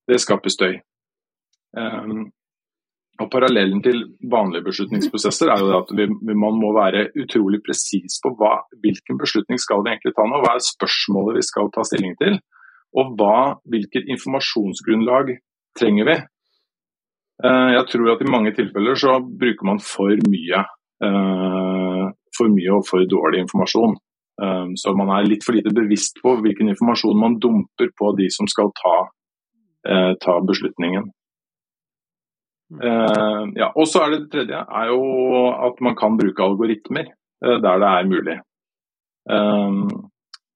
Det 0.09 0.19
skaper 0.21 0.53
støy. 0.53 0.75
Um, 1.77 2.29
og 3.19 3.27
Parallellen 3.31 3.81
til 3.83 3.99
vanlige 4.31 4.63
beslutningsprosesser 4.69 5.51
er 5.51 5.61
jo 5.61 5.73
at 5.81 5.89
vi, 5.95 6.05
man 6.31 6.55
må 6.55 6.71
være 6.73 7.09
utrolig 7.19 7.59
presis 7.65 8.15
på 8.23 8.31
hva, 8.39 8.61
hvilken 8.79 9.19
beslutning 9.19 9.59
skal 9.59 9.83
vi 9.83 9.91
egentlig 9.91 10.15
ta 10.15 10.25
nå, 10.25 10.39
hva 10.39 10.55
er 10.55 10.63
spørsmålet 10.63 11.41
vi 11.41 11.43
skal 11.49 11.67
ta 11.75 11.83
stilling 11.85 12.15
til. 12.21 12.39
Og 12.97 13.13
hva, 13.19 13.59
hvilket 13.69 14.09
informasjonsgrunnlag 14.09 15.35
trenger 15.77 16.07
vi? 16.09 16.17
Eh, 17.43 17.69
jeg 17.75 17.85
tror 17.93 18.13
at 18.13 18.23
i 18.23 18.31
mange 18.31 18.51
tilfeller 18.55 18.97
så 18.99 19.19
bruker 19.23 19.67
man 19.67 19.79
for 19.83 20.11
mye, 20.27 20.63
eh, 21.07 22.05
for 22.35 22.51
mye 22.51 22.73
og 22.75 22.83
for 22.87 23.05
dårlig 23.13 23.45
informasjon. 23.45 23.95
Eh, 24.41 24.65
så 24.81 24.95
man 24.97 25.13
er 25.15 25.29
litt 25.29 25.45
for 25.45 25.55
lite 25.55 25.71
bevisst 25.75 26.19
på 26.23 26.35
hvilken 26.43 26.73
informasjon 26.73 27.19
man 27.19 27.39
dumper 27.39 27.93
på 27.95 28.11
de 28.17 28.27
som 28.33 28.47
skal 28.47 28.73
ta, 28.81 28.97
ta 30.19 30.33
beslutningen. 30.43 31.05
Ja, 32.83 33.69
og 33.71 33.85
så 33.87 34.01
er 34.03 34.11
det, 34.11 34.17
det 34.19 34.31
tredje 34.33 34.59
er 34.59 34.89
jo 34.91 34.99
at 35.69 35.79
man 35.81 35.95
kan 35.97 36.17
bruke 36.19 36.43
algoritmer 36.43 37.07
der 37.39 37.79
det 37.81 37.89
er 37.89 38.09
mulig. 38.11 38.35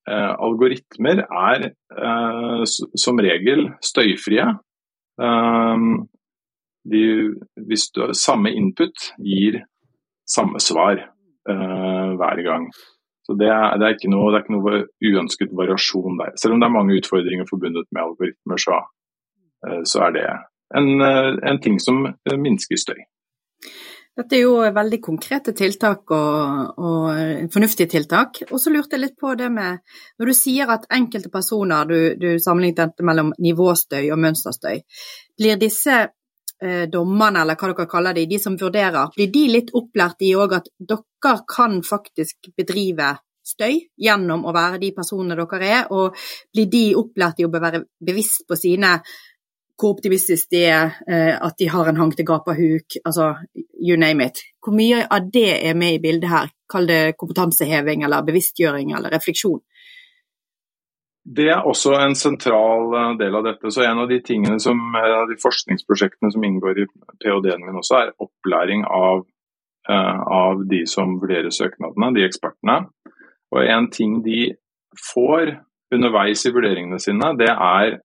Eh, 0.03 0.31
algoritmer 0.45 1.21
er 1.23 1.69
eh, 1.71 2.63
som 2.99 3.21
regel 3.23 3.69
støyfrie. 3.83 4.47
Eh, 5.21 5.85
de, 6.93 7.03
hvis 7.67 7.85
du, 7.95 8.01
samme 8.17 8.51
input 8.51 9.13
gir 9.23 9.61
samme 10.27 10.59
svar 10.63 11.09
hver 11.43 12.39
gang. 12.43 12.69
Så 13.27 13.35
det 13.35 13.49
er, 13.51 13.73
det, 13.75 13.87
er 13.89 14.11
noe, 14.11 14.29
det 14.31 14.37
er, 14.37 14.43
ikke 14.45 14.53
noe, 14.55 14.77
uønsket 15.03 15.51
variasjon 15.59 16.15
der. 16.21 16.31
Selv 16.39 16.55
om 16.55 16.61
det 16.61 16.69
er 16.69 16.75
mange 16.75 16.95
utfordringer 16.95 17.49
forbundet 17.49 17.89
med 17.91 17.99
algoritmer, 18.03 18.61
så, 18.63 18.77
så 19.91 20.05
er 20.05 20.15
det 20.15 20.23
en, 20.79 21.03
en 21.03 21.59
ting 21.63 21.75
som 21.83 21.99
minsker 22.45 22.79
støy. 22.79 23.01
Dette 24.13 24.37
er 24.37 24.43
jo 24.43 24.57
veldig 24.75 24.99
konkrete 25.01 25.55
tiltak 25.57 26.11
og, 26.13 26.73
og 26.77 27.47
fornuftige 27.53 27.89
tiltak. 27.89 28.43
Og 28.51 28.59
så 28.61 28.69
lurte 28.69 28.93
jeg 28.93 29.07
litt 29.07 29.15
på 29.17 29.33
det 29.39 29.49
med 29.49 29.81
Når 30.21 30.29
du 30.29 30.33
sier 30.37 30.69
at 30.69 30.85
enkelte 30.93 31.31
personer, 31.33 31.89
du, 31.89 31.97
du 32.21 32.37
sammenlignet 32.37 32.83
dette 32.83 33.07
mellom 33.07 33.33
nivåstøy 33.41 34.11
og 34.13 34.21
mønsterstøy, 34.21 34.83
blir 35.41 35.57
disse 35.57 35.97
eh, 35.97 36.85
dommerne, 36.93 37.41
eller 37.41 37.57
hva 37.57 37.73
dere 37.73 37.89
kaller 37.89 38.17
de, 38.19 38.27
de 38.29 38.41
som 38.41 38.57
vurderer, 38.59 39.09
blir 39.17 39.33
de 39.33 39.43
litt 39.49 39.73
opplært 39.73 40.21
i 40.21 40.35
òg 40.37 40.57
at 40.61 40.69
dere 40.77 41.35
kan 41.49 41.81
faktisk 41.81 42.53
bedrive 42.57 43.15
støy 43.43 43.81
gjennom 43.99 44.45
å 44.45 44.53
være 44.55 44.79
de 44.79 44.93
personene 44.95 45.35
dere 45.41 45.67
er, 45.67 45.89
og 45.89 46.13
blir 46.53 46.69
de 46.71 46.85
opplært 47.01 47.41
i 47.41 47.47
å 47.47 47.51
være 47.51 47.83
bevisst 47.97 48.45
på 48.47 48.61
sine 48.61 48.99
hvor 49.79 49.95
optimistisk 49.95 50.51
de 50.53 50.63
er, 50.69 50.93
eh, 51.09 51.33
at 51.33 51.57
de 51.59 51.69
har 51.69 51.89
en 51.89 51.97
hang 51.97 52.13
til 52.15 52.25
gapahuk, 52.25 52.97
altså 53.05 53.33
you 53.81 53.97
name 53.97 54.25
it. 54.25 54.43
Hvor 54.63 54.75
mye 54.75 55.03
av 55.09 55.29
det 55.33 55.65
er 55.65 55.73
med 55.73 55.97
i 55.97 56.01
bildet 56.03 56.29
her? 56.29 56.51
Kall 56.69 56.87
det 56.87 57.17
kompetanseheving 57.17 58.03
eller 58.03 58.25
bevisstgjøring 58.25 58.93
eller 58.93 59.13
refleksjon. 59.13 59.61
Det 61.23 61.47
er 61.49 61.63
også 61.63 61.95
en 62.03 62.15
sentral 62.19 62.93
eh, 62.99 63.11
del 63.19 63.35
av 63.39 63.45
dette. 63.47 63.71
så 63.71 63.85
En 63.87 64.03
av 64.03 64.09
de 64.09 64.19
tingene 64.21 64.59
som, 64.59 64.79
av 64.95 65.29
de 65.29 65.39
forskningsprosjektene 65.41 66.31
som 66.31 66.43
inngår 66.43 66.83
i 66.83 66.87
ph.d.-en 67.23 67.65
min 67.65 67.79
også, 67.79 67.99
er 68.01 68.15
opplæring 68.19 68.85
av, 68.85 69.25
eh, 69.89 70.19
av 70.37 70.65
de 70.69 70.83
som 70.85 71.19
vurderer 71.21 71.49
søknadene, 71.49 72.13
de 72.13 72.27
ekspertene. 72.27 72.81
Og 73.53 73.63
En 73.63 73.89
ting 73.89 74.21
de 74.25 74.53
får 75.13 75.57
underveis 75.93 76.45
i 76.45 76.51
vurderingene 76.51 76.99
sine, 76.99 77.33
det 77.37 77.49
er 77.53 77.99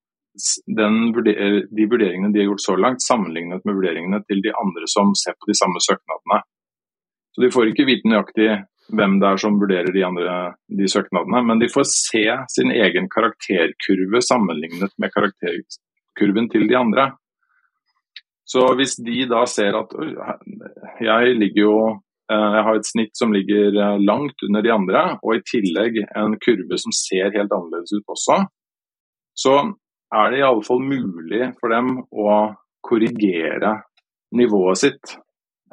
den, 0.79 1.13
de 1.15 1.87
vurderingene 1.91 2.33
de 2.35 2.43
har 2.43 2.51
gjort 2.51 2.65
så 2.65 2.77
langt, 2.79 3.05
sammenlignet 3.05 3.65
med 3.65 3.77
vurderingene 3.79 4.23
til 4.27 4.43
de 4.45 4.55
andre 4.57 4.89
som 4.91 5.15
ser 5.19 5.37
på 5.39 5.51
de 5.51 5.57
samme 5.59 5.83
søknadene. 5.85 6.43
Så 7.35 7.45
De 7.45 7.53
får 7.55 7.71
ikke 7.71 7.87
vite 7.87 8.11
nøyaktig 8.11 8.51
hvem 8.99 9.19
det 9.21 9.29
er 9.29 9.41
som 9.41 9.59
vurderer 9.61 9.93
de, 9.93 10.05
andre, 10.07 10.35
de 10.81 10.89
søknadene, 10.89 11.43
men 11.45 11.61
de 11.61 11.69
får 11.71 11.87
se 11.91 12.25
sin 12.55 12.73
egen 12.73 13.09
karakterkurve 13.13 14.23
sammenlignet 14.25 14.95
med 14.97 15.13
karakterkurven 15.13 16.49
til 16.53 16.69
de 16.71 16.79
andre. 16.79 17.11
Så 18.49 18.65
hvis 18.79 18.97
de 19.05 19.27
da 19.29 19.45
ser 19.51 19.77
at 19.77 19.93
jeg 21.05 21.35
ligger 21.37 21.63
jo 21.63 21.75
eh, 22.33 22.53
jeg 22.57 22.65
har 22.65 22.79
et 22.79 22.89
snitt 22.89 23.19
som 23.21 23.35
ligger 23.37 23.77
eh, 23.77 23.99
langt 24.01 24.47
under 24.47 24.65
de 24.65 24.73
andre, 24.73 25.03
og 25.21 25.37
i 25.37 25.45
tillegg 25.45 26.01
en 26.09 26.39
kurve 26.41 26.81
som 26.81 26.95
ser 26.97 27.35
helt 27.37 27.53
annerledes 27.53 27.93
ut 27.93 28.15
også, 28.17 28.41
så 29.37 29.55
er 30.15 30.31
det 30.33 30.41
i 30.41 30.47
alle 30.47 30.65
fall 30.65 30.81
mulig 30.85 31.53
for 31.61 31.73
dem 31.73 31.95
å 32.01 32.35
korrigere 32.85 33.75
nivået 34.39 34.81
sitt. 34.81 35.15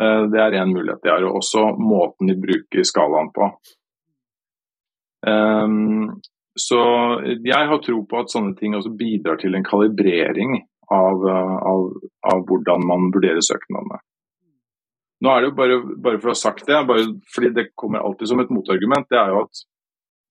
Eh, 0.01 0.23
det 0.31 0.41
er 0.41 0.59
én 0.61 0.73
mulighet 0.73 1.03
de 1.03 1.13
har, 1.13 1.25
og 1.27 1.41
også 1.41 1.67
måten 1.79 2.31
de 2.31 2.37
bruker 2.39 2.87
skalaen 2.87 3.31
på. 3.35 3.49
Ehm, 5.27 6.09
så 6.55 6.81
jeg 7.23 7.69
har 7.69 7.79
tro 7.83 8.01
på 8.07 8.19
at 8.21 8.31
sånne 8.31 8.55
ting 8.59 8.75
også 8.75 8.93
bidrar 8.95 9.39
til 9.41 9.55
en 9.57 9.65
kalibrering 9.65 10.59
av, 10.91 11.23
av, 11.25 11.87
av 12.31 12.43
hvordan 12.47 12.85
man 12.87 13.09
vurderer 13.15 13.43
søknadene. 13.43 13.99
Nå 15.23 15.31
er 15.31 15.41
det 15.41 15.49
jo 15.49 15.55
bare, 15.57 15.77
bare 16.05 16.19
for 16.19 16.29
å 16.29 16.35
ha 16.35 16.39
sagt 16.39 16.67
det, 16.67 16.77
fordi 17.33 17.51
det 17.55 17.71
kommer 17.79 18.03
alltid 18.03 18.29
som 18.29 18.43
et 18.43 18.51
motargument, 18.53 19.07
det 19.09 19.17
er 19.19 19.31
jo 19.33 19.45
at 19.45 19.63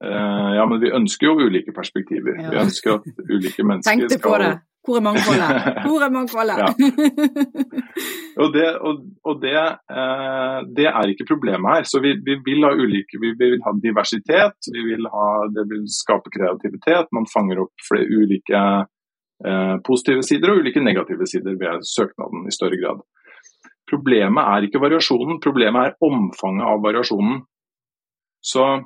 ja, 0.02 0.64
men 0.68 0.80
vi 0.83 0.90
ønsker 0.92 1.30
jo 1.30 1.46
ulike 1.46 1.72
perspektiver. 1.72 2.38
Ja. 2.40 2.50
Vi 2.50 2.62
ønsker 2.66 2.96
at 2.96 3.07
ulike 3.30 3.64
mennesker 3.68 3.90
skal 3.90 4.09
Tenkte 4.09 4.18
på 4.22 4.38
det. 4.42 4.54
Hvor 4.85 4.98
er 5.00 5.04
mangfoldet? 5.07 5.50
Hvor 5.88 6.02
er 6.04 6.11
mangfoldet? 6.12 6.59
og 8.42 8.48
det, 8.52 8.66
og, 8.87 8.98
og 9.24 9.38
det, 9.40 9.57
uh, 9.88 10.59
det, 10.76 10.88
er 10.90 11.12
ikke 11.12 11.28
problemet 11.30 11.70
her. 11.72 11.87
Så 11.88 12.02
vi, 12.04 12.12
vi, 12.26 12.37
vil 12.44 12.66
ha 12.66 12.72
ulike, 12.76 13.20
vi 13.22 13.33
vil 13.40 13.57
ha 13.64 13.72
diversitet, 13.87 14.68
vi 14.74 14.85
vil 14.90 15.09
ha, 15.14 15.28
det 15.57 15.64
vil 15.72 15.87
skape 15.88 16.33
kreativitet. 16.37 17.09
Man 17.16 17.30
fanger 17.33 17.64
opp 17.64 17.87
flere 17.88 18.11
ulike 18.12 18.61
uh, 18.85 19.76
positive 19.88 20.26
sider 20.26 20.52
og 20.52 20.61
ulike 20.61 20.85
negative 20.85 21.30
sider 21.33 21.57
ved 21.61 21.88
søknaden 21.88 22.44
i 22.44 22.52
større 22.52 22.80
grad. 22.83 23.00
Problemet 23.88 24.44
er 24.52 24.68
ikke 24.68 24.85
variasjonen, 24.85 25.40
problemet 25.44 25.88
er 25.88 25.96
omfanget 26.04 26.68
av 26.68 26.85
variasjonen. 26.85 27.42
Så, 28.44 28.64
eh, 28.64 28.85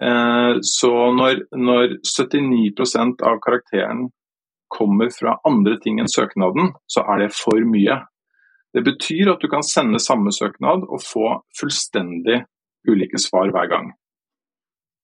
så 0.00 0.90
når, 1.12 1.42
når, 1.60 1.98
79% 2.08 3.20
av 3.26 3.40
karakteren 3.44 4.06
kommer 4.72 5.10
fra 5.12 5.34
andre 5.44 5.76
ting 5.82 5.98
enn 6.00 6.08
søknaden, 6.08 6.72
så 6.88 7.04
er 7.04 7.26
det 7.26 7.34
for 7.36 7.60
mye. 7.68 7.98
Det 8.72 8.84
betyr 8.86 9.32
at 9.32 9.42
du 9.42 9.50
kan 9.52 9.66
sende 9.66 10.00
samme 10.00 10.32
søknad 10.32 10.86
og 10.86 11.02
få 11.04 11.34
fullstendig 11.58 12.44
ulike 12.88 13.18
svar 13.20 13.50
hver 13.52 13.68
gang. 13.68 13.90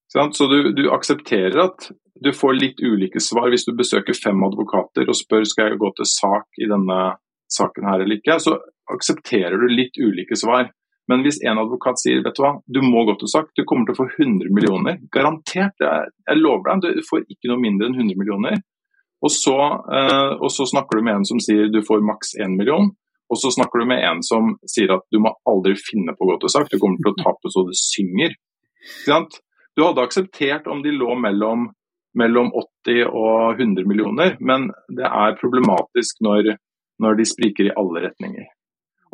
Så 0.09 0.47
du, 0.47 0.71
du, 0.73 0.87
aksepterer 0.95 1.59
at 1.65 1.91
du 2.23 2.31
får 2.33 2.55
litt 2.57 2.81
ulike 2.81 3.21
svar 3.21 3.51
hvis 3.53 3.67
du 3.67 3.75
besøker 3.77 4.17
fem 4.17 4.39
advokater 4.47 5.09
og 5.11 5.19
spør 5.19 5.45
skal 5.45 5.73
jeg 5.73 5.81
gå 5.83 5.91
til 5.99 6.09
sak 6.09 6.63
i 6.63 6.69
denne 6.71 7.01
saken 7.53 7.89
her 7.91 8.05
eller 8.05 8.21
ikke, 8.21 8.39
så 8.41 8.55
aksepterer 8.95 9.59
du 9.59 9.67
litt 9.69 9.99
ulike 9.99 10.39
svar. 10.39 10.71
Men 11.11 11.23
hvis 11.23 11.39
en 11.47 11.61
advokat 11.63 12.01
sier 12.03 12.23
vet 12.25 12.35
du 12.35 12.43
hva, 12.43 12.57
du 12.67 12.81
må 12.83 13.05
gå 13.07 13.15
til 13.21 13.31
sak, 13.31 13.53
du 13.55 13.63
kommer 13.69 13.87
til 13.87 13.95
å 13.95 14.01
få 14.01 14.07
100 14.11 14.51
millioner, 14.55 14.99
garantert, 15.15 15.77
jeg, 15.83 16.11
jeg 16.27 16.41
lover 16.41 16.81
deg, 16.83 16.99
du 16.99 17.07
får 17.07 17.23
ikke 17.31 17.53
noe 17.53 17.63
mindre 17.63 17.89
enn 17.89 17.99
100 18.01 18.19
millioner. 18.19 18.59
Og 19.25 19.33
så, 19.33 19.57
eh, 19.97 20.33
og 20.35 20.51
så, 20.53 20.67
snakker 20.69 20.99
du 20.99 21.07
med 21.07 21.21
en 21.21 21.29
som 21.29 21.41
sier 21.43 21.71
du 21.73 21.81
får 21.87 22.05
maks 22.05 22.35
1 22.43 22.59
million, 22.59 22.91
og 23.27 23.41
så 23.41 23.51
snakker 23.55 23.83
du 23.83 23.89
med 23.91 24.03
en 24.07 24.21
som 24.27 24.53
sier 24.71 24.93
at 24.95 25.07
du 25.15 25.19
må 25.23 25.33
aldri 25.49 25.75
finne 25.79 26.15
på 26.15 26.27
å 26.27 26.35
gå 26.35 26.41
til 26.43 26.53
sak, 26.53 26.69
du 26.71 26.79
kommer 26.83 27.01
til 27.01 27.15
å 27.15 27.23
tape 27.23 27.55
så 27.55 27.65
det 27.67 27.79
synger. 27.81 28.37
Du 29.77 29.83
hadde 29.83 30.05
akseptert 30.05 30.69
om 30.71 30.83
de 30.85 30.93
lå 30.95 31.17
mellom, 31.23 31.67
mellom 32.19 32.53
80 32.55 33.03
og 33.09 33.59
100 33.63 33.89
millioner, 33.89 34.37
men 34.39 34.71
det 34.95 35.07
er 35.09 35.39
problematisk 35.41 36.23
når 36.27 36.57
når 37.03 37.19
de 37.19 37.27
spriker 37.29 37.69
i 37.69 37.75
alle 37.77 38.07
retninger. 38.07 38.47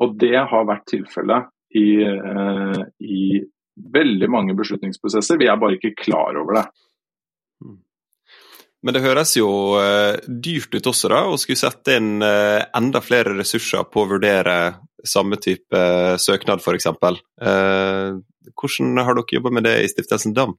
Og 0.03 0.17
det 0.21 0.37
har 0.39 0.69
vært 0.69 0.89
tilfellet 0.91 1.49
i, 1.79 1.89
uh, 2.05 2.83
i 3.01 3.43
veldig 3.95 4.29
mange 4.31 4.57
beslutningsprosesser. 4.59 5.41
Vi 5.41 5.49
er 5.51 5.61
bare 5.61 5.79
ikke 5.79 5.95
klar 5.99 6.39
over 6.41 6.59
det. 6.59 6.65
Hmm. 7.63 7.79
Men 8.83 8.97
det 8.97 9.05
høres 9.05 9.37
jo 9.39 9.49
uh, 9.79 10.19
dyrt 10.27 10.75
ut 10.75 10.91
også, 10.93 11.13
da, 11.13 11.23
å 11.29 11.39
skulle 11.41 11.61
sette 11.61 11.99
inn 12.01 12.25
uh, 12.25 12.61
enda 12.77 13.03
flere 13.05 13.37
ressurser 13.39 13.87
på 13.91 14.05
å 14.05 14.11
vurdere 14.17 14.59
samme 15.03 15.39
type 15.43 15.79
søknad, 16.23 16.63
f.eks. 16.63 16.87
Hvordan 18.53 19.01
har 19.03 19.17
dere 19.19 19.35
jobba 19.35 19.51
med 19.51 19.67
det 19.67 19.81
i 19.83 19.89
Stiftelsen 19.91 20.35
DAM? 20.37 20.55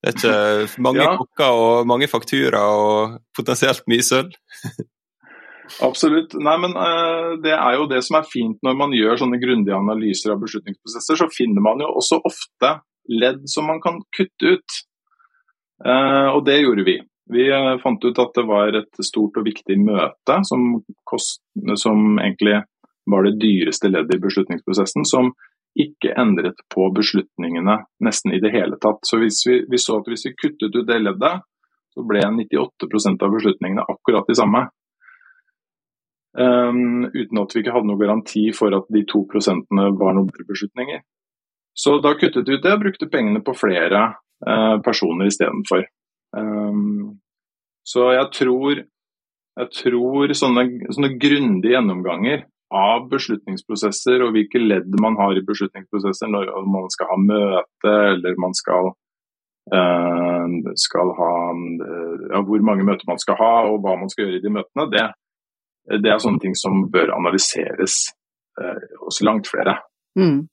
Det 0.00 0.10
er 0.10 0.64
ikke 0.64 0.82
mange 0.88 1.04
ja. 1.04 1.12
kokker 1.20 1.60
og 1.60 1.90
mange 1.90 2.08
fakturaer 2.10 2.80
og 2.80 3.20
potensielt 3.36 3.86
mye 3.90 4.06
sølv? 4.06 4.34
Absolutt. 5.84 6.34
Nei, 6.34 6.56
men 6.62 6.76
uh, 6.76 7.36
Det 7.42 7.52
er 7.54 7.76
jo 7.78 7.88
det 7.90 8.02
som 8.06 8.18
er 8.18 8.28
fint 8.28 8.58
når 8.66 8.78
man 8.78 8.94
gjør 8.96 9.20
sånne 9.22 9.40
grundige 9.42 9.78
analyser 9.78 10.34
av 10.34 10.40
beslutningsprosesser. 10.42 11.20
Så 11.20 11.30
finner 11.34 11.64
man 11.64 11.82
jo 11.82 11.90
også 12.00 12.20
ofte 12.26 12.78
ledd 13.10 13.46
som 13.50 13.70
man 13.70 13.82
kan 13.84 14.00
kutte 14.16 14.56
ut. 14.56 14.80
Uh, 15.84 16.34
og 16.34 16.44
det 16.48 16.60
gjorde 16.60 16.86
vi. 16.88 16.98
Vi 17.30 17.46
uh, 17.52 17.76
fant 17.82 18.02
ut 18.04 18.18
at 18.18 18.34
det 18.36 18.46
var 18.48 18.74
et 18.80 19.04
stort 19.06 19.38
og 19.40 19.46
viktig 19.46 19.78
møte 19.80 20.40
som, 20.48 20.80
kost, 21.08 21.42
som 21.80 22.18
egentlig 22.18 22.58
var 23.10 23.26
det 23.26 23.38
dyreste 23.42 23.88
leddet 23.90 24.18
i 24.18 24.22
beslutningsprosessen, 24.22 25.06
som 25.08 25.32
ikke 25.78 26.12
endret 26.18 26.58
på 26.74 26.88
beslutningene 26.94 27.76
nesten 28.04 28.34
i 28.34 28.40
det 28.42 28.50
hele 28.54 28.78
tatt. 28.82 29.00
Så 29.06 29.20
hvis 29.22 29.40
vi, 29.46 29.60
vi 29.70 29.78
så 29.78 30.00
at 30.00 30.10
hvis 30.10 30.26
vi 30.26 30.36
kuttet 30.36 30.74
ut 30.74 30.86
det 30.86 30.98
leddet, 31.00 31.46
så 31.94 32.04
ble 32.06 32.22
98% 32.22 33.24
av 33.24 33.34
beslutningene 33.34 33.86
akkurat 33.88 34.28
de 34.28 34.36
samme. 34.38 34.66
Um, 36.38 37.08
uten 37.10 37.40
at 37.42 37.54
vi 37.54 37.64
ikke 37.64 37.72
hadde 37.74 37.88
noen 37.88 37.98
garanti 37.98 38.44
for 38.54 38.74
at 38.76 38.86
de 38.94 39.02
to 39.10 39.24
prosentene 39.30 39.88
var 39.98 40.14
noen 40.14 40.30
beslutninger. 40.46 41.00
Så 41.74 41.96
da 42.04 42.14
kuttet 42.18 42.46
vi 42.46 42.58
ut 42.58 42.62
det 42.62 42.74
og 42.76 42.84
brukte 42.84 43.08
pengene 43.10 43.42
på 43.42 43.54
flere 43.58 44.04
uh, 44.46 44.76
personer 44.84 45.30
istedenfor. 45.30 45.82
Um, 46.36 47.18
så 47.86 48.12
jeg 48.14 48.28
tror, 48.36 48.82
jeg 49.58 49.68
tror 49.74 50.34
sånne, 50.38 50.64
sånne 50.94 51.14
grundige 51.18 51.74
gjennomganger 51.74 52.46
av 52.70 53.08
beslutningsprosesser 53.10 54.22
og 54.22 54.34
hvilke 54.36 54.60
ledd 54.62 54.94
man 55.02 55.16
har 55.18 55.34
i 55.34 55.46
beslutningsprosesser 55.46 56.30
når 56.30 56.52
man 56.70 56.86
skal 56.94 57.10
ha 57.10 57.16
møte 57.18 57.94
eller 58.12 58.38
man 58.38 58.54
skal, 58.54 58.92
uh, 59.74 60.46
skal 60.78 61.14
ha 61.18 61.32
uh, 61.56 62.28
ja, 62.30 62.44
Hvor 62.46 62.62
mange 62.66 62.86
møter 62.86 63.10
man 63.10 63.18
skal 63.18 63.40
ha 63.40 63.54
og 63.72 63.80
hva 63.82 63.96
man 63.98 64.12
skal 64.12 64.28
gjøre 64.28 64.38
i 64.38 64.44
de 64.44 64.54
møtene, 64.54 64.86
det, 64.94 65.08
det 65.98 66.12
er 66.12 66.22
sånne 66.22 66.42
ting 66.42 66.56
som 66.58 66.86
bør 66.92 67.14
analyseres 67.16 67.98
eh, 68.60 68.88
hos 69.02 69.20
langt 69.26 69.50
flere. 69.50 69.80
Mm. 70.18 70.46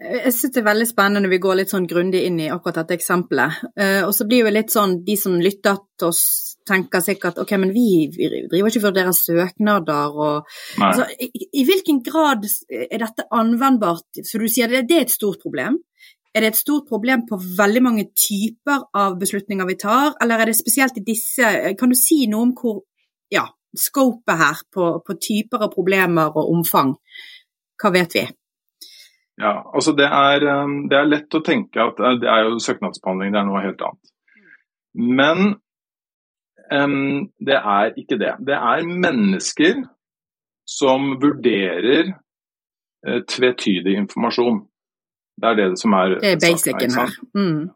Jeg 0.00 0.32
synes 0.32 0.54
det 0.54 0.62
er 0.62 0.70
veldig 0.70 0.86
spennende 0.88 1.20
når 1.26 1.32
vi 1.34 1.38
går 1.44 1.58
litt 1.58 1.72
sånn 1.74 1.88
grundig 1.88 2.22
inn 2.24 2.38
i 2.40 2.48
akkurat 2.48 2.78
dette 2.80 2.96
eksempelet. 2.96 3.58
Eh, 3.76 4.00
og 4.06 4.14
så 4.16 4.24
blir 4.28 4.46
jo 4.46 4.52
litt 4.54 4.72
sånn, 4.72 5.02
de 5.04 5.16
som 5.20 5.36
lytter 5.36 5.76
til 6.00 6.08
oss 6.08 6.22
tenker 6.70 7.02
sikkert 7.04 7.40
ok, 7.42 7.52
men 7.60 7.72
vi, 7.74 8.08
vi 8.14 8.28
driver 8.48 8.70
ikke 8.70 8.82
for 8.84 8.96
deres 8.96 9.22
søknader 9.26 10.16
og 10.16 10.50
altså, 10.78 11.06
i, 11.18 11.30
i, 11.48 11.64
hvilken 11.66 12.00
grad 12.06 12.44
er 12.70 13.00
dette 13.00 13.26
anvendbart? 13.34 14.22
For 14.28 14.42
du 14.42 14.50
sier 14.50 14.70
det, 14.70 14.84
det 14.88 14.98
er 14.98 15.06
et 15.08 15.14
stort 15.14 15.40
problem. 15.42 15.80
Er 16.30 16.44
det 16.44 16.52
et 16.52 16.60
stort 16.60 16.86
problem 16.88 17.24
på 17.26 17.40
veldig 17.58 17.82
mange 17.82 18.06
typer 18.14 18.84
av 18.96 19.16
beslutninger 19.18 19.66
vi 19.66 19.78
tar, 19.80 20.14
eller 20.22 20.40
er 20.40 20.52
det 20.52 20.60
spesielt 20.60 21.00
i 21.00 21.02
disse 21.06 21.48
Kan 21.78 21.90
du 21.90 21.98
si 21.98 22.22
noe 22.30 22.46
om 22.46 22.52
hvor 22.56 22.84
ja, 23.34 23.48
scopet 23.76 24.38
her 24.40 24.60
på, 24.74 24.90
på, 25.06 25.16
typer 25.20 25.66
av 25.66 25.72
problemer 25.74 26.30
og 26.34 26.52
omfang? 26.52 26.94
Hva 27.80 27.92
vet 27.94 28.16
vi? 28.18 28.26
Ja, 29.40 29.54
altså 29.72 29.94
det 29.96 30.06
er, 30.06 30.44
um, 30.62 30.82
det 30.90 30.98
er 30.98 31.08
lett 31.08 31.36
å 31.36 31.42
tenke 31.44 31.80
at 31.80 32.00
det 32.20 32.28
er 32.28 32.44
jo 32.48 32.60
søknadsbehandling, 32.60 33.32
det 33.32 33.40
er 33.40 33.48
noe 33.48 33.62
helt 33.64 33.84
annet. 33.86 34.10
Men 35.00 35.54
um, 36.74 37.30
det 37.40 37.56
er 37.56 37.94
ikke 38.00 38.18
det. 38.20 38.34
Det 38.46 38.58
er 38.58 38.90
mennesker 39.06 39.84
som 40.68 41.14
vurderer 41.22 42.12
uh, 42.12 43.20
tvetydig 43.28 43.96
informasjon. 44.04 44.60
Det 45.40 45.48
er 45.48 45.56
det 45.56 45.68
som 45.80 45.96
er 45.96 46.18
Det 46.20 46.34
er 46.34 46.42
basicen 46.42 46.98
her. 46.98 47.14
Mm. 47.34 47.70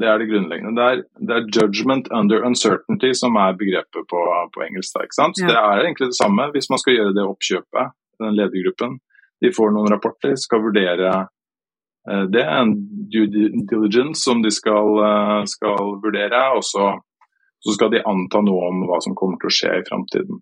Det 0.00 0.08
er 0.08 0.18
det 0.18 0.30
grunnleggende. 0.30 0.72
Det 0.78 0.84
er, 0.90 1.02
det 1.26 1.34
er, 1.36 1.48
'judgment 1.52 2.06
under 2.20 2.44
uncertainty' 2.48 3.12
som 3.12 3.36
er 3.36 3.58
begrepet 3.62 4.06
på, 4.12 4.20
på 4.54 4.62
engelsk. 4.64 4.96
Da, 4.96 5.04
ja. 5.26 5.46
Det 5.50 5.58
er 5.58 5.84
egentlig 5.84 6.08
det 6.12 6.20
samme 6.22 6.46
hvis 6.54 6.70
man 6.72 6.80
skal 6.80 6.96
gjøre 6.96 7.16
det 7.18 7.26
oppkjøpet, 7.28 7.92
den 8.22 8.38
ledergruppen. 8.38 8.96
De 9.40 9.52
får 9.56 9.74
noen 9.74 9.92
rapporter, 9.92 10.36
skal 10.40 10.64
vurdere 10.64 11.10
uh, 12.08 12.24
det. 12.32 12.44
En 12.44 12.72
due 13.12 13.28
diligence 13.28 14.24
som 14.24 14.40
de 14.44 14.52
skal, 14.52 14.88
uh, 15.04 15.42
skal 15.48 15.96
vurdere. 16.04 16.42
Og 16.56 16.64
så, 16.64 16.92
så, 17.60 17.76
skal 17.76 17.92
de 17.92 18.04
anta 18.04 18.40
noe 18.44 18.72
om 18.72 18.84
hva 18.88 19.00
som 19.04 19.16
kommer 19.16 19.40
til 19.40 19.52
å 19.52 19.56
skje 19.58 19.76
i 19.80 19.86
framtiden. 19.88 20.40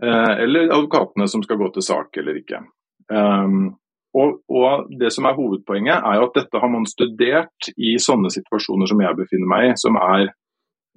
Uh, 0.00 0.34
eller 0.40 0.72
advokatene 0.72 1.28
som 1.28 1.44
skal 1.44 1.60
gå 1.60 1.68
til 1.76 1.84
sak 1.84 2.16
eller 2.20 2.40
ikke. 2.40 2.64
Um, 3.12 3.74
og, 4.12 4.40
og, 4.48 4.88
Det 5.00 5.12
som 5.12 5.24
er 5.24 5.36
hovedpoenget, 5.36 6.04
er 6.04 6.18
jo 6.18 6.26
at 6.28 6.34
dette 6.36 6.60
har 6.60 6.70
man 6.70 6.86
studert 6.88 7.68
i 7.76 7.94
sånne 8.00 8.28
situasjoner 8.32 8.90
som 8.90 9.00
jeg 9.00 9.18
befinner 9.18 9.48
meg 9.48 9.68
i, 9.70 9.76
som 9.80 9.96
er 9.96 10.32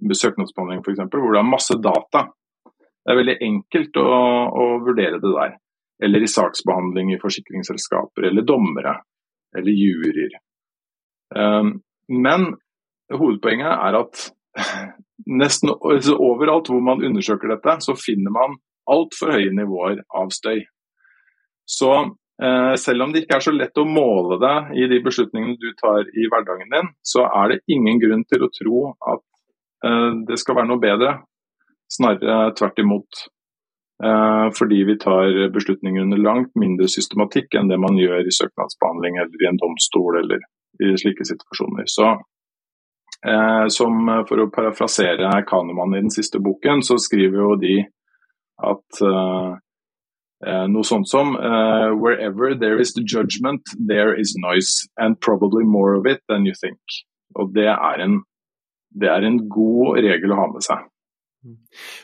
søknadsbehandling 0.04 0.82
f.eks., 0.84 1.06
hvor 1.14 1.36
det 1.36 1.40
er 1.40 1.48
masse 1.48 1.78
data. 1.80 2.26
Det 2.66 3.14
er 3.14 3.20
veldig 3.22 3.38
enkelt 3.48 4.00
å, 4.02 4.10
å, 4.50 4.66
vurdere 4.84 5.22
det 5.24 5.32
der. 5.32 5.56
Eller 6.04 6.26
i 6.26 6.28
saksbehandling 6.28 7.14
i 7.14 7.22
forsikringsselskaper, 7.22 8.28
eller 8.28 8.44
dommere, 8.44 8.98
eller 9.56 9.72
juryer. 9.72 10.36
Um, 11.36 11.78
men 12.12 12.50
hovedpoenget 13.14 13.72
er 13.72 14.00
at 14.02 14.26
nesten 15.42 15.72
overalt 15.72 16.68
hvor 16.68 16.84
man 16.84 17.04
undersøker 17.06 17.54
dette, 17.54 17.78
så 17.86 17.96
finner 17.96 18.36
man 18.36 18.60
altfor 18.92 19.38
høye 19.38 19.54
nivåer 19.56 20.04
av 20.12 20.36
støy. 20.36 20.66
Så 21.66 21.94
selv 22.36 23.06
om 23.06 23.14
det 23.14 23.24
ikke 23.24 23.38
er 23.38 23.44
så 23.46 23.54
lett 23.56 23.80
å 23.80 23.86
måle 23.88 24.36
det 24.42 24.82
i 24.82 24.88
de 24.92 24.98
beslutningene 25.04 25.56
du 25.60 25.70
tar 25.80 26.04
i 26.04 26.28
hverdagen 26.32 26.74
din, 26.74 26.90
så 27.00 27.24
er 27.30 27.54
det 27.54 27.62
ingen 27.72 28.02
grunn 28.02 28.26
til 28.28 28.44
å 28.44 28.52
tro 28.52 28.82
at 29.14 29.24
eh, 29.88 30.12
det 30.28 30.40
skal 30.42 30.60
være 30.60 30.72
noe 30.74 30.84
bedre. 30.84 31.14
Snarere 31.92 32.52
tvert 32.58 32.82
imot. 32.84 33.24
Eh, 34.04 34.48
fordi 34.58 34.84
vi 34.90 34.98
tar 35.00 35.48
beslutninger 35.56 36.04
under 36.04 36.20
langt 36.20 36.52
mindre 36.60 36.90
systematikk 36.92 37.56
enn 37.56 37.72
det 37.72 37.80
man 37.80 37.96
gjør 38.00 38.28
i 38.28 38.36
søknadsbehandling 38.36 39.22
eller 39.24 39.44
i 39.46 39.50
en 39.52 39.62
domstol 39.62 40.20
eller 40.20 40.44
i 40.84 40.96
slike 41.00 41.24
situasjoner. 41.32 41.88
Så 41.88 42.10
eh, 43.32 43.68
som 43.72 44.12
For 44.28 44.44
å 44.44 44.52
parafrasere 44.52 45.32
Kahneman 45.48 45.96
i 45.96 46.04
den 46.04 46.12
siste 46.12 46.44
boken, 46.44 46.84
så 46.84 47.00
skriver 47.00 47.46
jo 47.46 47.54
de 47.62 47.78
at 48.66 49.00
noe 50.44 50.84
sånt 50.84 51.08
som 51.10 51.36
uh, 51.40 51.96
Wherever 51.96 52.56
there 52.60 52.82
is 52.82 52.94
the 52.94 53.02
judgment, 53.02 53.62
there 53.80 54.14
is 54.20 54.36
noise, 54.36 54.84
and 55.00 55.20
probably 55.22 55.64
more 55.64 55.96
of 55.96 56.06
it 56.06 56.20
than 56.28 56.46
you 56.46 56.54
think. 56.60 56.80
Og 57.36 57.54
det 57.56 57.70
er 57.72 58.04
en, 58.04 58.20
det 58.92 59.10
er 59.12 59.24
en 59.28 59.40
god 59.50 60.02
regel 60.04 60.36
å 60.36 60.42
ha 60.42 60.50
med 60.52 60.66
seg. 60.66 60.84